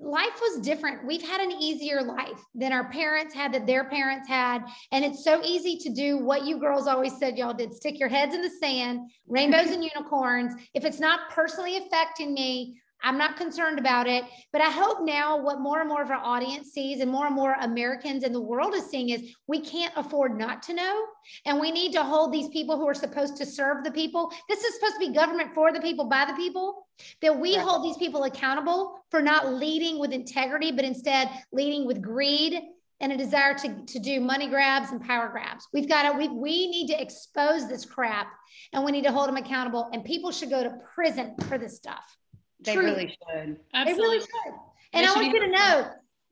life 0.00 0.40
was 0.40 0.60
different. 0.60 1.06
We've 1.06 1.22
had 1.22 1.40
an 1.40 1.52
easier 1.52 2.02
life 2.02 2.40
than 2.54 2.72
our 2.72 2.90
parents 2.90 3.34
had, 3.34 3.52
that 3.52 3.66
their 3.66 3.84
parents 3.84 4.28
had, 4.28 4.62
and 4.92 5.04
it's 5.04 5.24
so 5.24 5.42
easy 5.44 5.76
to 5.78 5.90
do 5.90 6.18
what 6.18 6.44
you 6.44 6.58
girls 6.58 6.86
always 6.86 7.18
said 7.18 7.36
y'all 7.36 7.54
did: 7.54 7.74
stick 7.74 7.98
your 7.98 8.08
heads 8.08 8.34
in 8.34 8.42
the 8.42 8.50
sand, 8.50 9.10
rainbows 9.26 9.66
and 9.70 9.84
unicorns. 9.84 10.54
If 10.74 10.84
it's 10.84 11.00
not 11.00 11.30
personally 11.30 11.76
affecting 11.76 12.34
me, 12.34 12.80
I'm 13.02 13.18
not 13.18 13.36
concerned 13.36 13.78
about 13.78 14.06
it. 14.06 14.24
But 14.52 14.62
I 14.62 14.70
hope 14.70 14.98
now 15.04 15.40
what 15.40 15.60
more 15.60 15.80
and 15.80 15.88
more 15.88 16.02
of 16.02 16.10
our 16.10 16.16
audience 16.22 16.70
sees 16.70 17.00
and 17.00 17.10
more 17.10 17.26
and 17.26 17.34
more 17.34 17.54
Americans 17.60 18.24
in 18.24 18.32
the 18.32 18.40
world 18.40 18.74
is 18.74 18.90
seeing 18.90 19.10
is 19.10 19.34
we 19.46 19.60
can't 19.60 19.92
afford 19.96 20.36
not 20.38 20.62
to 20.64 20.74
know. 20.74 21.04
And 21.46 21.60
we 21.60 21.70
need 21.70 21.92
to 21.92 22.02
hold 22.02 22.32
these 22.32 22.48
people 22.48 22.76
who 22.76 22.88
are 22.88 22.94
supposed 22.94 23.36
to 23.36 23.46
serve 23.46 23.84
the 23.84 23.90
people. 23.90 24.32
This 24.48 24.64
is 24.64 24.74
supposed 24.74 24.94
to 24.94 25.06
be 25.06 25.12
government 25.14 25.54
for 25.54 25.72
the 25.72 25.80
people, 25.80 26.06
by 26.06 26.24
the 26.24 26.34
people. 26.34 26.86
That 27.22 27.38
we 27.38 27.56
Right. 27.56 27.64
hold 27.64 27.84
these 27.84 27.96
people 27.96 28.24
accountable 28.24 29.00
for 29.10 29.22
not 29.22 29.52
leading 29.54 29.98
with 30.00 30.12
integrity, 30.12 30.72
but 30.72 30.84
instead 30.84 31.30
leading 31.52 31.86
with 31.86 32.02
greed 32.02 32.60
and 33.00 33.12
a 33.12 33.16
desire 33.16 33.54
to, 33.54 33.84
to 33.86 33.98
do 34.00 34.20
money 34.20 34.48
grabs 34.48 34.90
and 34.90 35.00
power 35.00 35.28
grabs. 35.28 35.68
We've 35.72 35.88
got 35.88 36.10
to, 36.10 36.18
we, 36.18 36.26
we 36.28 36.68
need 36.68 36.88
to 36.88 37.00
expose 37.00 37.68
this 37.68 37.84
crap 37.84 38.26
and 38.72 38.84
we 38.84 38.90
need 38.90 39.04
to 39.04 39.12
hold 39.12 39.28
them 39.28 39.36
accountable. 39.36 39.88
And 39.92 40.04
people 40.04 40.32
should 40.32 40.50
go 40.50 40.64
to 40.64 40.78
prison 40.94 41.36
for 41.48 41.58
this 41.58 41.76
stuff. 41.76 42.16
They 42.60 42.74
Truly. 42.74 42.90
really 42.90 43.08
should. 43.08 43.56
They 43.56 43.78
Absolutely. 43.78 44.04
really 44.04 44.20
should. 44.20 44.54
And 44.92 45.04
They 45.04 45.08
I 45.08 45.12
should 45.12 45.22
want 45.22 45.34
you 45.34 45.40
to 45.40 45.48
know, 45.48 45.90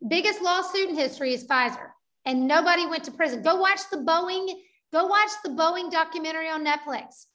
biggest 0.08 0.42
lawsuit 0.42 0.88
in 0.88 0.96
history 0.96 1.34
is 1.34 1.46
Pfizer, 1.46 1.88
and 2.24 2.46
nobody 2.46 2.86
went 2.86 3.04
to 3.04 3.10
prison. 3.12 3.42
Go 3.42 3.56
watch 3.56 3.80
the 3.90 3.98
Boeing. 3.98 4.52
Go 4.92 5.06
watch 5.06 5.30
the 5.44 5.50
Boeing 5.50 5.90
documentary 5.90 6.48
on 6.48 6.64
Netflix. 6.64 7.26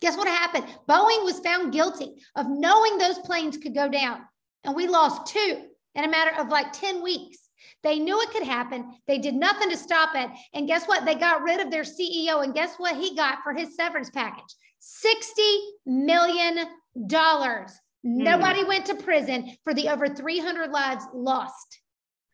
Guess 0.00 0.16
what 0.16 0.28
happened? 0.28 0.64
Boeing 0.88 1.24
was 1.24 1.40
found 1.40 1.72
guilty 1.72 2.14
of 2.36 2.46
knowing 2.48 2.98
those 2.98 3.18
planes 3.20 3.56
could 3.56 3.74
go 3.74 3.88
down, 3.88 4.22
and 4.64 4.74
we 4.74 4.86
lost 4.86 5.32
two 5.32 5.66
in 5.94 6.04
a 6.04 6.10
matter 6.10 6.38
of 6.38 6.48
like 6.48 6.72
10 6.72 7.02
weeks. 7.02 7.38
They 7.82 7.98
knew 7.98 8.20
it 8.20 8.30
could 8.30 8.42
happen. 8.42 8.94
They 9.06 9.18
did 9.18 9.34
nothing 9.34 9.70
to 9.70 9.76
stop 9.76 10.10
it. 10.14 10.28
And 10.54 10.66
guess 10.66 10.86
what? 10.86 11.04
They 11.04 11.14
got 11.14 11.42
rid 11.42 11.60
of 11.60 11.70
their 11.70 11.82
CEO. 11.82 12.42
And 12.42 12.54
guess 12.54 12.74
what 12.78 12.96
he 12.96 13.14
got 13.14 13.38
for 13.42 13.54
his 13.54 13.76
severance 13.76 14.10
package? 14.10 14.54
$60 14.80 15.58
million. 15.86 16.66
Nobody 18.06 18.62
went 18.62 18.86
to 18.86 18.94
prison 18.94 19.56
for 19.64 19.74
the 19.74 19.88
over 19.88 20.06
300 20.08 20.70
lives 20.70 21.04
lost. 21.12 21.80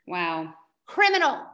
Wow. 0.07 0.53
Criminal, 0.87 1.47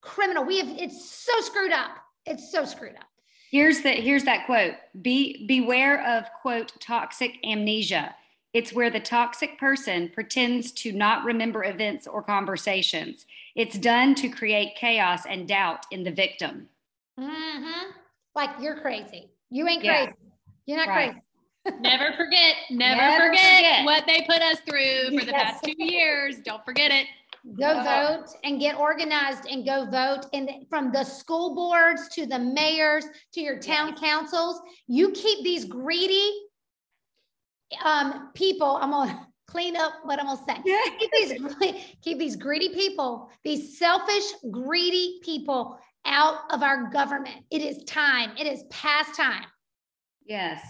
criminal. 0.00 0.44
We 0.44 0.58
have, 0.58 0.68
it's 0.68 1.10
so 1.10 1.38
screwed 1.42 1.72
up. 1.72 1.90
It's 2.24 2.50
so 2.50 2.64
screwed 2.64 2.96
up. 2.96 3.04
Here's 3.50 3.82
the 3.82 3.90
here's 3.90 4.24
that 4.24 4.46
quote. 4.46 4.74
Be 5.02 5.46
beware 5.46 6.04
of 6.06 6.24
quote 6.40 6.72
toxic 6.80 7.32
amnesia. 7.44 8.14
It's 8.54 8.72
where 8.72 8.90
the 8.90 8.98
toxic 8.98 9.58
person 9.58 10.08
pretends 10.08 10.72
to 10.72 10.92
not 10.92 11.24
remember 11.24 11.62
events 11.62 12.06
or 12.06 12.22
conversations. 12.22 13.26
It's 13.54 13.76
done 13.78 14.14
to 14.16 14.28
create 14.30 14.76
chaos 14.76 15.26
and 15.28 15.46
doubt 15.46 15.84
in 15.90 16.02
the 16.02 16.10
victim. 16.10 16.68
Mhm. 17.20 17.92
Like 18.34 18.50
you're 18.60 18.80
crazy. 18.80 19.30
You 19.50 19.68
ain't 19.68 19.84
Yeah. 19.84 20.06
crazy. 20.06 20.18
You're 20.64 20.78
not 20.78 20.88
Right. 20.88 21.10
crazy. 21.10 21.25
Never 21.80 22.12
forget, 22.16 22.54
never, 22.70 23.00
Never 23.00 23.26
forget, 23.28 23.56
forget. 23.56 23.84
what 23.84 24.06
they 24.06 24.22
put 24.28 24.40
us 24.42 24.58
through 24.60 25.18
for 25.18 25.24
the 25.24 25.32
Yes. 25.32 25.52
past 25.60 25.64
two 25.64 25.74
years. 25.78 26.36
Don't 26.44 26.64
forget 26.64 26.90
it. 26.90 27.06
Go 27.58 27.74
Wow. 27.76 28.16
vote 28.18 28.26
and 28.44 28.58
get 28.58 28.76
organized 28.76 29.46
and 29.48 29.64
go 29.64 29.86
vote. 29.90 30.26
And 30.32 30.50
from 30.68 30.90
the 30.92 31.04
school 31.04 31.54
boards 31.54 32.08
to 32.14 32.26
the 32.26 32.38
mayors 32.38 33.04
to 33.34 33.40
your 33.40 33.58
town 33.58 33.94
councils, 33.96 34.60
you 34.88 35.10
keep 35.12 35.44
these 35.44 35.64
greedy 35.64 36.32
um, 37.84 38.30
people. 38.34 38.76
I'm 38.80 38.90
gonna 38.90 39.26
clean 39.46 39.76
up 39.76 39.92
what 40.04 40.18
I'm 40.20 40.26
gonna 40.26 40.40
say. 40.46 40.62
Keep 40.98 41.10
these 41.12 41.84
keep 42.02 42.18
these 42.18 42.36
greedy 42.36 42.70
people, 42.70 43.30
these 43.44 43.78
selfish, 43.78 44.24
greedy 44.50 45.20
people 45.22 45.78
out 46.04 46.38
of 46.50 46.62
our 46.62 46.88
government. 46.90 47.44
It 47.50 47.62
is 47.62 47.82
time. 47.84 48.30
It 48.36 48.46
is 48.46 48.64
past 48.70 49.14
time. 49.16 49.44
Yes. 50.24 50.60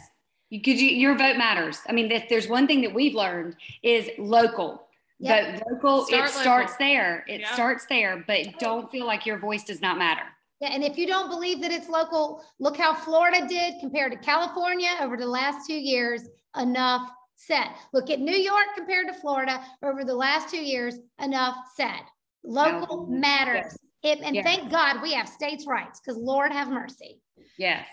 You 0.51 0.61
could 0.63 0.81
you, 0.81 0.91
your 0.91 1.17
vote 1.17 1.37
matters. 1.37 1.81
I 1.89 1.93
mean, 1.93 2.11
if 2.11 2.29
there's 2.29 2.49
one 2.49 2.67
thing 2.67 2.81
that 2.83 2.95
we've 2.95 3.15
learned 3.15 3.57
is 3.83 4.11
local. 4.19 4.87
Yep. 5.19 5.59
Vote 5.59 5.73
local. 5.73 6.05
Start 6.07 6.21
it 6.21 6.27
local. 6.29 6.41
starts 6.43 6.77
there. 6.77 7.25
It 7.29 7.41
Yeah. 7.41 7.53
starts 7.55 7.87
there, 7.87 8.23
but 8.27 8.59
don't 8.59 8.91
feel 8.91 9.07
like 9.07 9.27
your 9.27 9.39
voice 9.39 9.65
does 9.65 9.81
not 9.81 9.99
matter. 9.99 10.23
Yeah, 10.61 10.69
and 10.73 10.85
if 10.85 10.97
you 10.97 11.07
don't 11.07 11.29
believe 11.29 11.61
that 11.63 11.71
it's 11.73 11.89
local, 11.89 12.45
look 12.59 12.77
how 12.77 12.95
Florida 12.95 13.47
did 13.47 13.75
compared 13.81 14.13
to 14.13 14.19
California 14.19 14.91
over 15.01 15.17
the 15.17 15.27
last 15.27 15.67
two 15.67 15.79
years. 15.79 16.29
Enough 16.57 17.11
said. 17.35 17.67
Look 17.93 18.09
at 18.09 18.21
New 18.21 18.37
York 18.37 18.65
compared 18.75 19.09
to 19.09 19.15
Florida 19.15 19.63
over 19.83 20.05
the 20.05 20.15
last 20.15 20.49
two 20.49 20.63
years. 20.63 20.99
Enough 21.21 21.57
said. 21.75 22.01
Local 22.45 23.09
Yeah. 23.11 23.19
matters. 23.19 23.77
It, 24.03 24.21
and 24.21 24.37
Yeah. 24.37 24.43
thank 24.43 24.71
God 24.71 25.03
we 25.03 25.13
have 25.13 25.29
states' 25.29 25.67
rights 25.67 26.01
because 26.01 26.17
Lord 26.17 26.53
have 26.53 26.69
mercy. 26.69 27.21
Yes. 27.59 27.87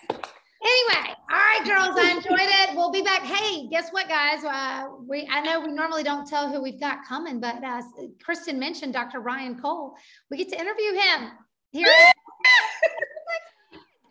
Anyway, 0.66 1.14
all 1.30 1.38
right, 1.38 1.62
girls, 1.66 1.98
I 2.00 2.12
enjoyed 2.12 2.40
it. 2.40 2.76
We'll 2.76 2.92
be 2.92 3.02
back. 3.02 3.22
Hey, 3.24 3.68
guess 3.68 3.90
what, 3.92 4.08
guys? 4.08 4.44
Uh, 4.46 4.88
we 5.08 5.28
I 5.30 5.42
know 5.42 5.60
we 5.60 5.74
normally 5.74 6.04
don't 6.04 6.26
tell 6.26 6.50
who 6.52 6.62
we've 6.62 6.80
got 6.80 7.00
coming, 7.06 7.42
but 7.42 7.62
uh, 7.64 7.82
Kristen 8.24 8.60
mentioned 8.60 8.94
Dr. 8.94 9.20
Ryan 9.20 9.60
Cole. 9.60 9.94
We 10.32 10.38
get 10.38 10.48
to 10.50 10.56
interview 10.60 10.94
him 10.94 11.32
here. 11.72 11.88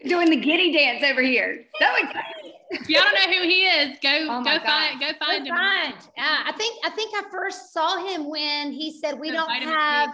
Doing 0.06 0.30
the 0.30 0.36
giddy 0.36 0.72
dance 0.72 1.02
over 1.04 1.22
here. 1.22 1.64
So 1.80 1.86
excited. 1.96 2.52
If 2.70 2.88
y'all 2.88 3.02
don't 3.02 3.30
know 3.30 3.36
who 3.38 3.44
he 3.48 3.62
is, 3.66 3.96
go 4.02 4.10
Oh 4.28 4.42
go 4.42 4.42
my 4.42 4.58
find 4.58 4.98
go 5.00 5.06
find 5.24 5.44
Good 5.44 5.50
him. 5.52 5.56
find. 5.56 5.94
Yeah, 6.16 6.42
I 6.44 6.52
think 6.52 6.76
I 6.84 6.90
think 6.90 7.14
I 7.14 7.22
first 7.30 7.72
saw 7.72 8.04
him 8.08 8.28
when 8.28 8.72
he 8.72 8.98
said 8.98 9.18
we 9.18 9.30
The 9.30 9.36
don't 9.36 9.46
vitamin 9.46 9.68
D. 9.68 9.74
have. 9.80 10.10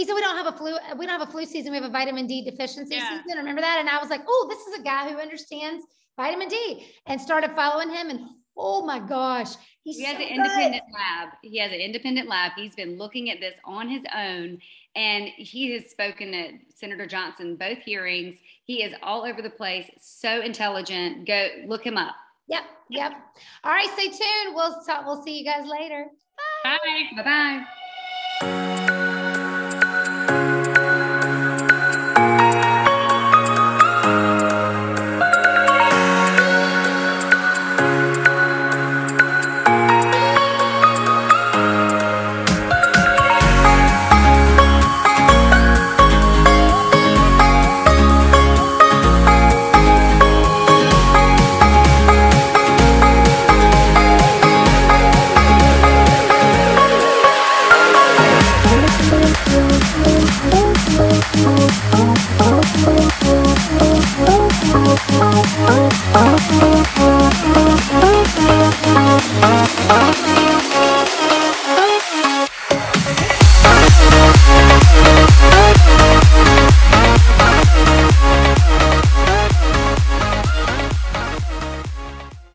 He 0.00 0.06
said 0.06 0.14
we 0.14 0.22
don't 0.22 0.34
have 0.38 0.46
a 0.46 0.56
flu. 0.56 0.78
We 0.96 1.04
don't 1.04 1.20
have 1.20 1.28
a 1.28 1.30
flu 1.30 1.44
season. 1.44 1.72
We 1.72 1.76
have 1.76 1.84
a 1.84 1.90
vitamin 1.92 2.26
D 2.26 2.42
deficiency 2.42 2.94
Yeah. 2.94 3.22
season. 3.22 3.36
Remember 3.36 3.60
that? 3.60 3.80
And 3.80 3.86
I 3.86 3.98
was 3.98 4.08
like, 4.08 4.22
oh, 4.26 4.46
this 4.48 4.66
is 4.66 4.80
a 4.80 4.82
guy 4.82 5.10
who 5.12 5.18
understands 5.18 5.84
vitamin 6.16 6.48
D, 6.48 6.86
and 7.04 7.20
started 7.20 7.50
following 7.50 7.90
him. 7.90 8.08
And 8.08 8.20
oh 8.56 8.82
my 8.86 8.98
gosh, 8.98 9.50
he's 9.84 9.98
He 9.98 10.04
has 10.04 10.16
so 10.16 10.22
an 10.22 10.28
good. 10.28 10.36
independent 10.38 10.84
lab. 10.94 11.28
He 11.42 11.58
has 11.58 11.70
an 11.72 11.80
independent 11.80 12.30
lab. 12.30 12.52
He's 12.56 12.74
been 12.74 12.96
looking 12.96 13.28
at 13.28 13.40
this 13.40 13.56
on 13.62 13.90
his 13.90 14.02
own, 14.16 14.62
and 14.96 15.24
he 15.36 15.72
has 15.72 15.90
spoken 15.90 16.32
at 16.32 16.52
Senator 16.74 17.04
Johnson 17.06 17.56
both 17.56 17.80
hearings. 17.80 18.36
He 18.64 18.82
is 18.82 18.94
all 19.02 19.24
over 19.26 19.42
the 19.42 19.50
place. 19.50 19.90
So 20.00 20.40
intelligent. 20.40 21.26
Go 21.26 21.48
look 21.66 21.84
him 21.84 21.98
up. 21.98 22.14
Yep, 22.46 22.64
yep. 22.88 23.12
All 23.64 23.72
right, 23.72 23.90
stay 23.90 24.08
tuned. 24.08 24.54
We'll 24.54 24.82
talk. 24.82 25.04
We'll 25.04 25.22
see 25.22 25.38
you 25.38 25.44
guys 25.44 25.66
later. 25.66 26.06
Bye. 26.64 26.78
Bye 27.16 27.22
bye. 27.22 27.64